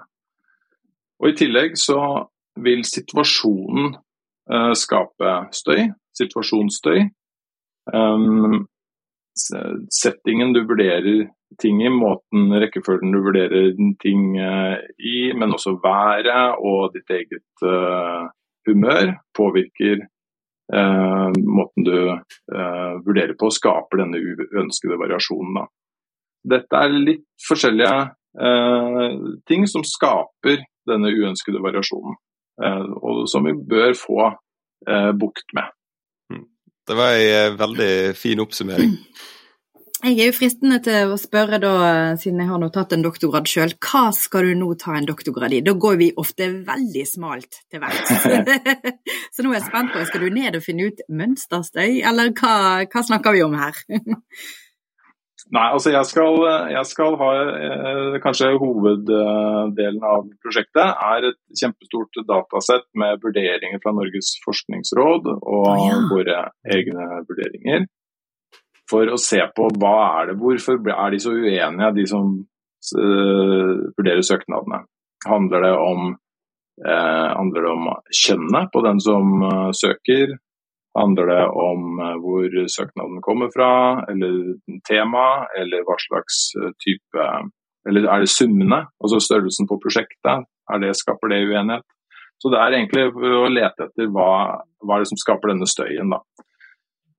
Og 1.19 1.29
I 1.29 1.35
tillegg 1.35 1.75
så 1.79 1.99
vil 2.59 2.81
situasjonen 2.87 3.93
skape 4.75 5.33
støy, 5.55 5.85
situasjonsstøy. 6.15 7.05
Settingen 9.99 10.55
du 10.55 10.61
vurderer 10.67 11.29
ting 11.57 11.81
i, 11.81 11.89
måten, 11.89 12.51
rekkefølgen 12.61 13.13
du 13.13 13.21
vurderer 13.23 13.73
ting 14.03 14.37
eh, 14.37 14.77
i, 14.97 15.31
men 15.33 15.55
også 15.55 15.77
været 15.81 16.59
og 16.59 16.93
ditt 16.93 17.09
eget 17.09 17.65
uh, 17.65 18.29
humør 18.67 19.15
påvirker 19.37 20.03
uh, 20.75 21.29
måten 21.41 21.87
du 21.87 21.97
uh, 22.13 22.93
vurderer 23.05 23.33
på 23.39 23.49
og 23.49 23.55
skaper 23.55 24.03
denne 24.03 24.21
uønskede 24.21 24.99
variasjonen. 25.01 25.57
Da. 25.57 25.65
Dette 26.55 26.83
er 26.85 26.97
litt 27.09 27.27
forskjellige 27.47 28.07
ting 29.49 29.63
som 29.67 29.81
skaper 29.83 30.59
denne 30.87 31.09
uønskede 31.09 31.59
variasjonen, 31.59 32.13
og 33.01 33.23
som 33.27 33.47
vi 33.49 33.55
bør 33.57 33.95
få 33.97 34.27
bukt 35.17 35.49
med. 35.57 35.73
Mm. 36.31 36.45
Det 36.87 36.95
var 36.95 37.17
en 37.17 37.57
veldig 37.59 37.89
fin 38.15 38.39
oppsummering. 38.45 38.93
Jeg 39.99 40.15
er 40.15 40.29
jo 40.29 40.35
fristende 40.37 40.77
til 40.79 41.11
å 41.11 41.17
spørre, 41.19 41.57
da, 41.59 41.71
siden 42.19 42.39
jeg 42.39 42.47
har 42.47 42.59
nå 42.61 42.69
tatt 42.71 42.93
en 42.95 43.01
doktorgrad 43.03 43.49
sjøl, 43.51 43.73
hva 43.83 44.05
skal 44.15 44.47
du 44.47 44.53
nå 44.55 44.69
ta 44.79 44.93
en 44.95 45.07
doktorgrad 45.09 45.51
i? 45.57 45.59
Da 45.65 45.73
går 45.75 45.97
vi 45.99 46.07
ofte 46.21 46.47
veldig 46.69 47.03
smalt 47.09 47.59
til 47.67 47.83
verks. 47.83 48.13
Så 49.35 49.43
nå 49.43 49.51
er 49.51 49.59
jeg 49.59 49.67
spent 49.67 49.91
på, 49.91 50.05
skal 50.07 50.23
du 50.23 50.29
ned 50.37 50.55
og 50.55 50.63
finne 50.63 50.87
ut 50.87 51.03
mønsterstøy, 51.11 51.99
eller 52.07 52.31
hva, 52.31 52.55
hva 52.87 53.05
snakker 53.11 53.35
vi 53.35 53.43
om 53.43 53.59
her? 53.59 53.83
Nei, 55.49 55.65
altså 55.73 55.91
jeg 55.91 56.05
skal, 56.05 56.35
jeg 56.69 56.85
skal 56.85 57.15
ha 57.17 57.29
eh, 57.41 58.17
Kanskje 58.21 58.51
hoveddelen 58.61 60.03
av 60.05 60.27
prosjektet 60.43 60.99
er 61.09 61.25
et 61.31 61.39
kjempestort 61.57 62.19
datasett 62.29 62.85
med 62.93 63.17
vurderinger 63.23 63.81
fra 63.81 63.95
Norges 63.97 64.35
forskningsråd 64.43 65.31
og 65.33 65.63
oh, 65.65 65.87
ja. 65.87 66.03
våre 66.11 66.43
egne 66.69 67.23
vurderinger 67.23 67.87
for 68.89 69.11
å 69.11 69.19
se 69.21 69.39
på 69.55 69.69
hva 69.79 69.97
er 70.19 70.31
det, 70.31 70.39
hvorfor 70.41 70.79
er 70.81 71.13
de 71.13 71.21
så 71.21 71.33
uenige, 71.35 71.91
de 71.97 72.05
som 72.09 72.33
uh, 72.97 73.73
vurderer 73.97 74.25
søknadene. 74.25 74.83
Handler 75.27 75.65
det 75.67 75.73
om, 75.77 76.13
uh, 76.87 77.29
handler 77.35 77.65
det 77.65 77.73
om 77.73 77.89
kjønnet 78.23 78.71
på 78.73 78.83
den 78.87 79.01
som 79.03 79.43
uh, 79.45 79.69
søker? 79.77 80.37
Handler 80.97 81.29
det 81.29 81.43
om 81.53 81.99
hvor 82.23 82.55
søknaden 82.73 83.19
kommer 83.23 83.51
fra, 83.53 83.69
eller 84.09 84.55
tema, 84.89 85.45
eller 85.55 85.85
hva 85.85 85.95
slags 86.01 86.39
type 86.81 87.27
Eller 87.87 88.07
er 88.09 88.25
det 88.25 88.31
summene, 88.33 88.81
altså 88.99 89.19
størrelsen 89.21 89.69
på 89.69 89.77
prosjektet? 89.79 90.49
Er 90.73 90.81
det, 90.81 90.95
skaper 90.97 91.29
det 91.31 91.43
uenighet? 91.45 91.85
Så 92.41 92.51
det 92.51 92.59
er 92.59 92.75
egentlig 92.75 93.05
å 93.13 93.47
lete 93.53 93.85
etter 93.85 94.09
hva, 94.11 94.31
hva 94.81 94.97
er 94.97 95.05
det 95.05 95.11
som 95.11 95.21
skaper 95.21 95.53
denne 95.53 95.69
støyen. 95.69 96.09
da. 96.09 96.19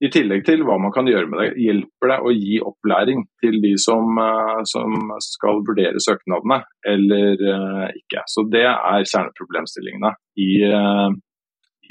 I 0.01 0.09
tillegg 0.09 0.47
til 0.47 0.63
hva 0.65 0.79
man 0.81 0.93
kan 0.95 1.09
gjøre 1.09 1.29
med 1.29 1.43
det. 1.43 1.49
Hjelper 1.61 2.13
det 2.13 2.19
å 2.25 2.33
gi 2.33 2.61
opplæring 2.65 3.27
til 3.43 3.59
de 3.61 3.75
som, 3.81 4.17
eh, 4.17 4.61
som 4.71 5.11
skal 5.25 5.61
vurdere 5.67 6.01
søknadene, 6.01 6.63
eller 6.89 7.43
uh, 7.45 7.89
ikke. 7.93 8.25
Så 8.33 8.47
Det 8.49 8.65
er 8.65 9.05
kjerneproblemstillingene 9.05 10.15
i, 10.41 10.51
uh, 10.73 11.11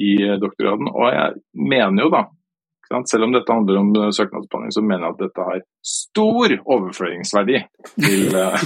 i 0.01 0.11
doktorgraden. 0.41 0.89
Og 0.89 1.13
jeg 1.13 1.37
mener 1.69 2.07
jo 2.07 2.13
da 2.15 2.23
selv 3.09 3.23
om 3.23 3.33
dette 3.33 3.53
handler 3.53 3.79
om 3.79 3.89
eh, 3.95 4.11
søknadsbehandling, 4.15 4.73
så 4.73 4.81
mener 4.81 5.05
jeg 5.05 5.15
at 5.15 5.21
dette 5.23 5.45
har 5.49 5.59
stor 5.85 6.53
overføringsverdi 6.75 7.59
til, 8.01 8.37
eh, 8.39 8.63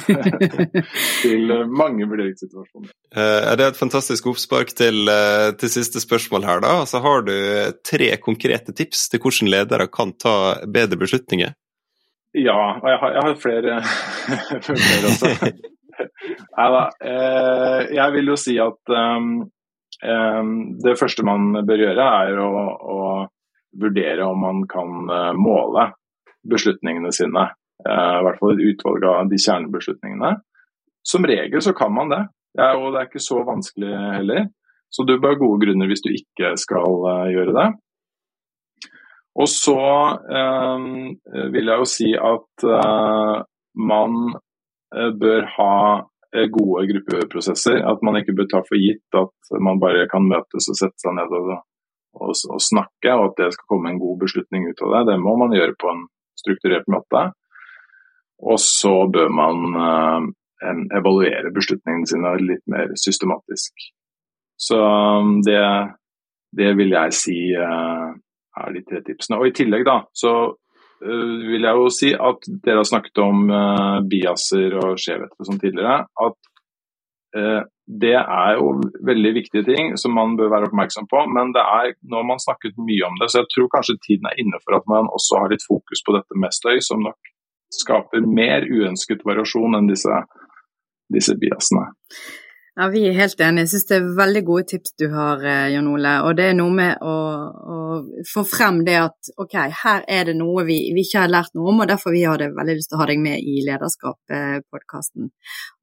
til 1.24 1.52
mange 1.68 2.08
vurderingssituasjoner. 2.08 2.94
Eh, 3.16 3.42
er 3.52 3.60
det 3.60 3.68
et 3.68 3.80
fantastisk 3.80 4.30
oppspark 4.32 4.72
til, 4.80 5.12
til 5.60 5.74
siste 5.74 6.02
spørsmål 6.04 6.48
her, 6.48 6.64
da? 6.64 6.78
Altså, 6.86 7.04
har 7.04 7.28
du 7.28 7.36
tre 7.84 8.14
konkrete 8.24 8.76
tips 8.76 9.10
til 9.12 9.24
hvordan 9.24 9.52
ledere 9.52 9.90
kan 9.92 10.16
ta 10.16 10.38
bedre 10.72 11.00
beslutninger? 11.04 11.54
Ja, 12.34 12.58
og 12.80 12.88
jeg 12.90 12.98
har, 13.04 13.12
jeg 13.14 13.28
har 13.28 13.36
flere, 13.44 13.82
flere 14.70 15.12
også. 15.12 15.34
Nei 16.58 16.70
da. 16.74 16.84
Jeg 17.94 18.14
vil 18.16 18.32
jo 18.32 18.38
si 18.40 18.56
at 18.62 18.90
um, 18.90 19.28
det 20.82 20.96
første 20.98 21.26
man 21.28 21.52
bør 21.68 21.84
gjøre, 21.84 22.08
er 22.24 22.40
å 22.42 22.98
vurdere 23.82 24.26
om 24.26 24.40
man 24.40 24.64
kan 24.70 25.10
eh, 25.10 25.34
måle 25.38 25.90
beslutningene 26.50 27.12
sine. 27.16 27.48
Eh, 27.88 28.16
I 28.20 28.24
hvert 28.26 28.40
fall 28.40 28.56
et 28.56 28.66
utvalg 28.72 29.06
av 29.10 29.32
de 29.32 29.40
kjernebeslutningene. 29.40 30.36
Som 31.04 31.28
regel 31.28 31.62
så 31.64 31.74
kan 31.76 31.92
man 31.92 32.12
det, 32.14 32.22
og 32.64 32.94
det 32.94 33.00
er 33.00 33.08
ikke 33.10 33.24
så 33.24 33.42
vanskelig 33.44 33.90
heller. 33.92 34.46
Så 34.94 35.04
du 35.04 35.18
bør 35.18 35.34
ha 35.34 35.42
gode 35.42 35.66
grunner 35.66 35.90
hvis 35.90 36.04
du 36.06 36.12
ikke 36.14 36.54
skal 36.62 37.08
eh, 37.10 37.32
gjøre 37.34 37.56
det. 37.58 37.68
Og 39.34 39.50
så 39.50 39.82
øh, 40.38 40.84
vil 41.54 41.72
jeg 41.72 41.82
jo 41.82 41.88
si 41.90 42.12
at 42.14 42.66
øh, 42.70 43.38
man 43.74 44.18
bør 44.94 45.48
ha 45.56 45.76
gode 46.54 46.86
gruppeprosesser. 46.92 47.80
At 47.82 48.06
man 48.06 48.20
ikke 48.20 48.36
bør 48.38 48.48
ta 48.52 48.62
for 48.68 48.78
gitt 48.78 49.18
at 49.18 49.58
man 49.66 49.82
bare 49.82 50.06
kan 50.12 50.30
møtes 50.30 50.70
og 50.70 50.78
sette 50.78 51.02
seg 51.02 51.18
ned 51.18 51.34
og 51.34 51.50
og, 52.14 52.34
å, 52.34 52.60
snakke, 52.62 53.14
og 53.14 53.32
at 53.32 53.40
det 53.40 53.54
skal 53.56 53.70
komme 53.74 53.92
en 53.92 54.02
god 54.02 54.20
beslutning 54.26 54.68
ut 54.70 54.84
av 54.86 54.94
det. 54.96 55.02
Det 55.12 55.20
må 55.22 55.36
man 55.40 55.56
gjøre 55.56 55.76
på 55.80 55.90
en 55.92 56.06
strukturert 56.40 56.90
måte. 56.92 57.26
Og 58.44 58.60
så 58.62 58.94
bør 59.14 59.32
man 59.34 59.78
eh, 59.80 60.82
evaluere 60.98 61.54
beslutningene 61.56 62.10
sine 62.10 62.34
litt 62.44 62.64
mer 62.72 62.94
systematisk. 63.00 63.90
Så 64.60 64.78
um, 64.80 65.40
det, 65.44 65.62
det 66.56 66.74
vil 66.78 66.94
jeg 66.94 67.16
si 67.18 67.38
eh, 67.58 68.10
er 68.64 68.76
de 68.76 68.84
tre 68.86 69.02
tipsene. 69.06 69.40
Og 69.40 69.50
i 69.50 69.56
tillegg 69.56 69.86
da, 69.88 70.02
så 70.14 70.34
uh, 70.54 71.38
vil 71.50 71.66
jeg 71.66 71.80
jo 71.80 71.88
si 71.94 72.14
at 72.14 72.50
dere 72.66 72.84
har 72.84 72.90
snakket 72.90 73.24
om 73.24 73.48
biaser 74.10 74.78
og 74.84 75.00
skjevheter 75.02 75.50
sånn 75.50 75.62
tidligere. 75.64 76.04
At 76.28 76.53
det 77.34 78.14
er 78.16 78.52
jo 78.60 78.68
veldig 79.08 79.32
viktige 79.36 79.66
ting 79.68 79.96
som 80.00 80.14
man 80.16 80.36
bør 80.40 80.52
være 80.54 80.70
oppmerksom 80.70 81.08
på. 81.12 81.24
Men 81.36 81.52
det 81.56 81.64
er, 81.64 81.96
nå 82.08 82.22
har 82.22 82.28
man 82.30 82.42
snakket 82.42 82.78
mye 82.78 83.08
om 83.08 83.18
det, 83.20 83.32
så 83.32 83.42
jeg 83.42 83.50
tror 83.54 83.72
kanskje 83.74 84.00
tiden 84.06 84.30
er 84.30 84.40
inne 84.44 84.60
for 84.64 84.78
at 84.78 84.88
man 84.92 85.10
også 85.12 85.42
har 85.42 85.52
litt 85.52 85.66
fokus 85.66 86.04
på 86.06 86.16
dette 86.16 86.40
med 86.40 86.56
støy, 86.56 86.78
som 86.86 87.04
nok 87.04 87.34
skaper 87.74 88.24
mer 88.30 88.68
uønsket 88.70 89.26
variasjon 89.26 89.80
enn 89.80 89.90
disse, 89.90 90.22
disse 91.14 91.36
biasene. 91.42 91.88
Ja, 92.76 92.88
Vi 92.90 93.04
er 93.06 93.14
helt 93.14 93.42
enige. 93.42 93.68
Jeg 93.68 93.70
syns 93.70 93.84
det 93.86 93.98
er 94.00 94.06
veldig 94.18 94.42
gode 94.48 94.64
tips 94.72 94.96
du 94.98 95.04
har, 95.14 95.44
eh, 95.46 95.70
Jan 95.76 95.88
Ole. 95.88 96.14
Og 96.26 96.32
det 96.38 96.46
er 96.50 96.56
noe 96.58 96.74
med 96.74 97.04
å, 97.06 97.18
å, 97.74 97.76
få 98.26 98.42
frem 98.50 98.80
det 98.88 98.96
at 98.98 99.30
ok, 99.38 99.54
her 99.84 100.02
er 100.10 100.24
det 100.26 100.34
noe 100.40 100.64
vi, 100.66 100.78
vi, 100.96 101.04
ikke 101.06 101.20
har 101.22 101.30
lært 101.30 101.54
noe 101.54 101.70
om, 101.70 101.84
og 101.84 101.92
derfor 101.92 102.16
vi 102.16 102.24
hadde 102.26 102.48
veldig 102.56 102.76
lyst 102.80 102.90
til 102.90 102.98
å 102.98 103.02
ha 103.04 103.08
deg 103.12 103.22
med 103.22 103.38
i 103.46 103.62
Lederskap-podkasten. 103.68 105.30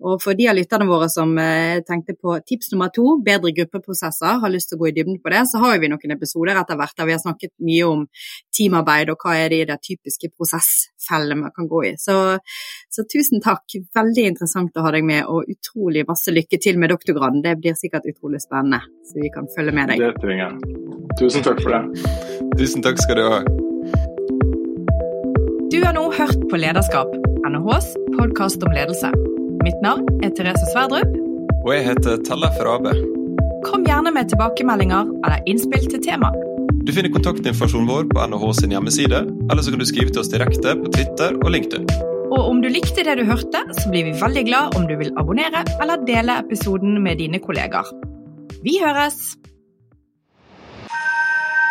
Og 0.02 0.16
for 0.24 0.34
de 0.34 0.48
av 0.50 0.56
lytterne 0.58 0.88
våre 0.90 1.06
som 1.14 1.36
eh, 1.38 1.78
tenkte 1.86 2.16
på 2.18 2.34
tips 2.42 2.72
nummer 2.74 2.90
to, 2.90 3.06
bedre 3.22 3.54
gruppeprosesser, 3.60 4.42
har 4.42 4.50
lyst 4.50 4.72
til 4.72 4.80
å 4.80 4.82
gå 4.82 4.90
i 4.90 4.94
dybden 4.98 5.22
på 5.22 5.30
det, 5.30 5.44
så 5.46 5.62
har 5.62 5.78
vi 5.78 5.92
noen 5.94 6.16
episoder 6.16 6.58
etter 6.58 6.80
hvert 6.80 6.98
der 6.98 7.06
vi 7.06 7.14
har 7.14 7.22
snakket 7.22 7.54
mye 7.70 7.86
om 7.86 8.04
teamarbeid 8.50 9.14
og 9.14 9.22
hva 9.22 9.36
er 9.38 9.54
det 9.54 9.62
i 9.62 9.70
det 9.70 9.78
typiske 9.86 10.32
prosessfellene 10.34 11.44
man 11.44 11.54
kan 11.54 11.70
gå 11.70 11.84
i. 11.92 11.94
Så, 12.02 12.18
så 12.90 13.06
tusen 13.06 13.38
takk. 13.46 13.78
Veldig 13.94 14.26
interessant 14.34 14.74
å 14.74 14.88
ha 14.88 14.94
deg 14.98 15.06
med, 15.06 15.22
og 15.30 15.46
utrolig 15.54 16.02
masse 16.10 16.34
lykke 16.34 16.58
til 16.58 16.79
med 16.80 16.92
doktorgraden. 16.92 17.42
Det 17.44 17.56
blir 17.60 17.76
sikkert 17.78 18.08
utrolig 18.10 18.40
spennende, 18.42 18.80
så 19.06 19.20
vi 19.20 19.30
kan 19.34 19.48
følge 19.56 19.74
med 19.76 19.92
deg. 19.92 20.02
Det 20.02 20.12
trenger 20.22 20.46
jeg. 20.46 20.76
Tusen 21.20 21.44
takk 21.46 21.62
for 21.64 21.76
det. 21.76 21.82
Tusen 22.58 22.84
takk 22.86 23.00
skal 23.02 23.20
du 23.20 23.24
ha. 23.28 23.40
Du 25.70 25.78
har 25.84 25.94
nå 25.94 26.08
hørt 26.16 26.40
på 26.50 26.58
Lederskap, 26.58 27.12
NHHs 27.46 27.92
podkast 28.18 28.64
om 28.66 28.74
ledelse. 28.74 29.12
Mitt 29.62 29.80
navn 29.84 30.06
er 30.24 30.32
Therese 30.34 30.66
Sverdrup. 30.72 31.16
Og 31.60 31.72
jeg 31.76 31.86
heter 31.90 32.22
Tellef 32.26 32.56
Rabe. 32.64 32.94
Kom 33.68 33.84
gjerne 33.84 34.12
med 34.16 34.30
tilbakemeldinger 34.32 35.10
eller 35.20 35.50
innspill 35.50 35.84
til 35.92 36.02
tema. 36.02 36.32
Du 36.80 36.94
finner 36.96 37.12
kontaktinformasjonen 37.12 37.90
vår 37.90 38.06
på 38.10 38.26
NHH 38.32 38.52
sin 38.62 38.72
hjemmeside, 38.72 39.20
eller 39.50 39.62
så 39.62 39.70
kan 39.74 39.82
du 39.82 39.86
skrive 39.86 40.10
til 40.10 40.24
oss 40.24 40.32
direkte 40.32 40.78
på 40.80 40.94
Twitter 40.96 41.36
og 41.36 41.52
LinkedIn. 41.52 42.09
Og 42.30 42.46
om 42.46 42.60
du 42.62 42.68
likte 42.70 43.02
det 43.02 43.16
du 43.18 43.24
hørte, 43.26 43.64
så 43.74 43.90
blir 43.90 44.06
vi 44.06 44.14
veldig 44.14 44.44
glad 44.46 44.76
om 44.78 44.86
du 44.86 44.94
vil 45.00 45.10
abonnere 45.18 45.64
eller 45.82 46.04
dele 46.06 46.38
episoden 46.44 47.00
med 47.02 47.18
dine 47.18 47.40
kollegaer. 47.42 47.88
Vi 48.62 48.76
høres! 48.78 49.18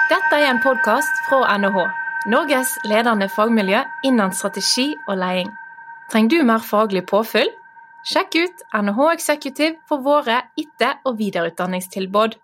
Dette 0.09 0.35
er 0.35 0.49
en 0.49 0.59
podkast 0.59 1.23
fra 1.29 1.55
NHH, 1.61 1.79
Norges 2.33 2.73
ledende 2.89 3.29
fagmiljø 3.31 3.85
innen 4.09 4.35
strategi 4.35 4.89
og 5.07 5.19
leding. 5.21 5.53
Trenger 6.11 6.41
du 6.41 6.49
mer 6.49 6.65
faglig 6.65 7.05
påfyll? 7.07 7.51
Sjekk 8.09 8.35
ut 8.41 8.63
NHH 8.73 9.13
Executive 9.13 9.75
for 9.87 10.03
våre 10.03 10.41
etter- 10.59 10.99
og 11.05 11.19
videreutdanningstilbud. 11.21 12.35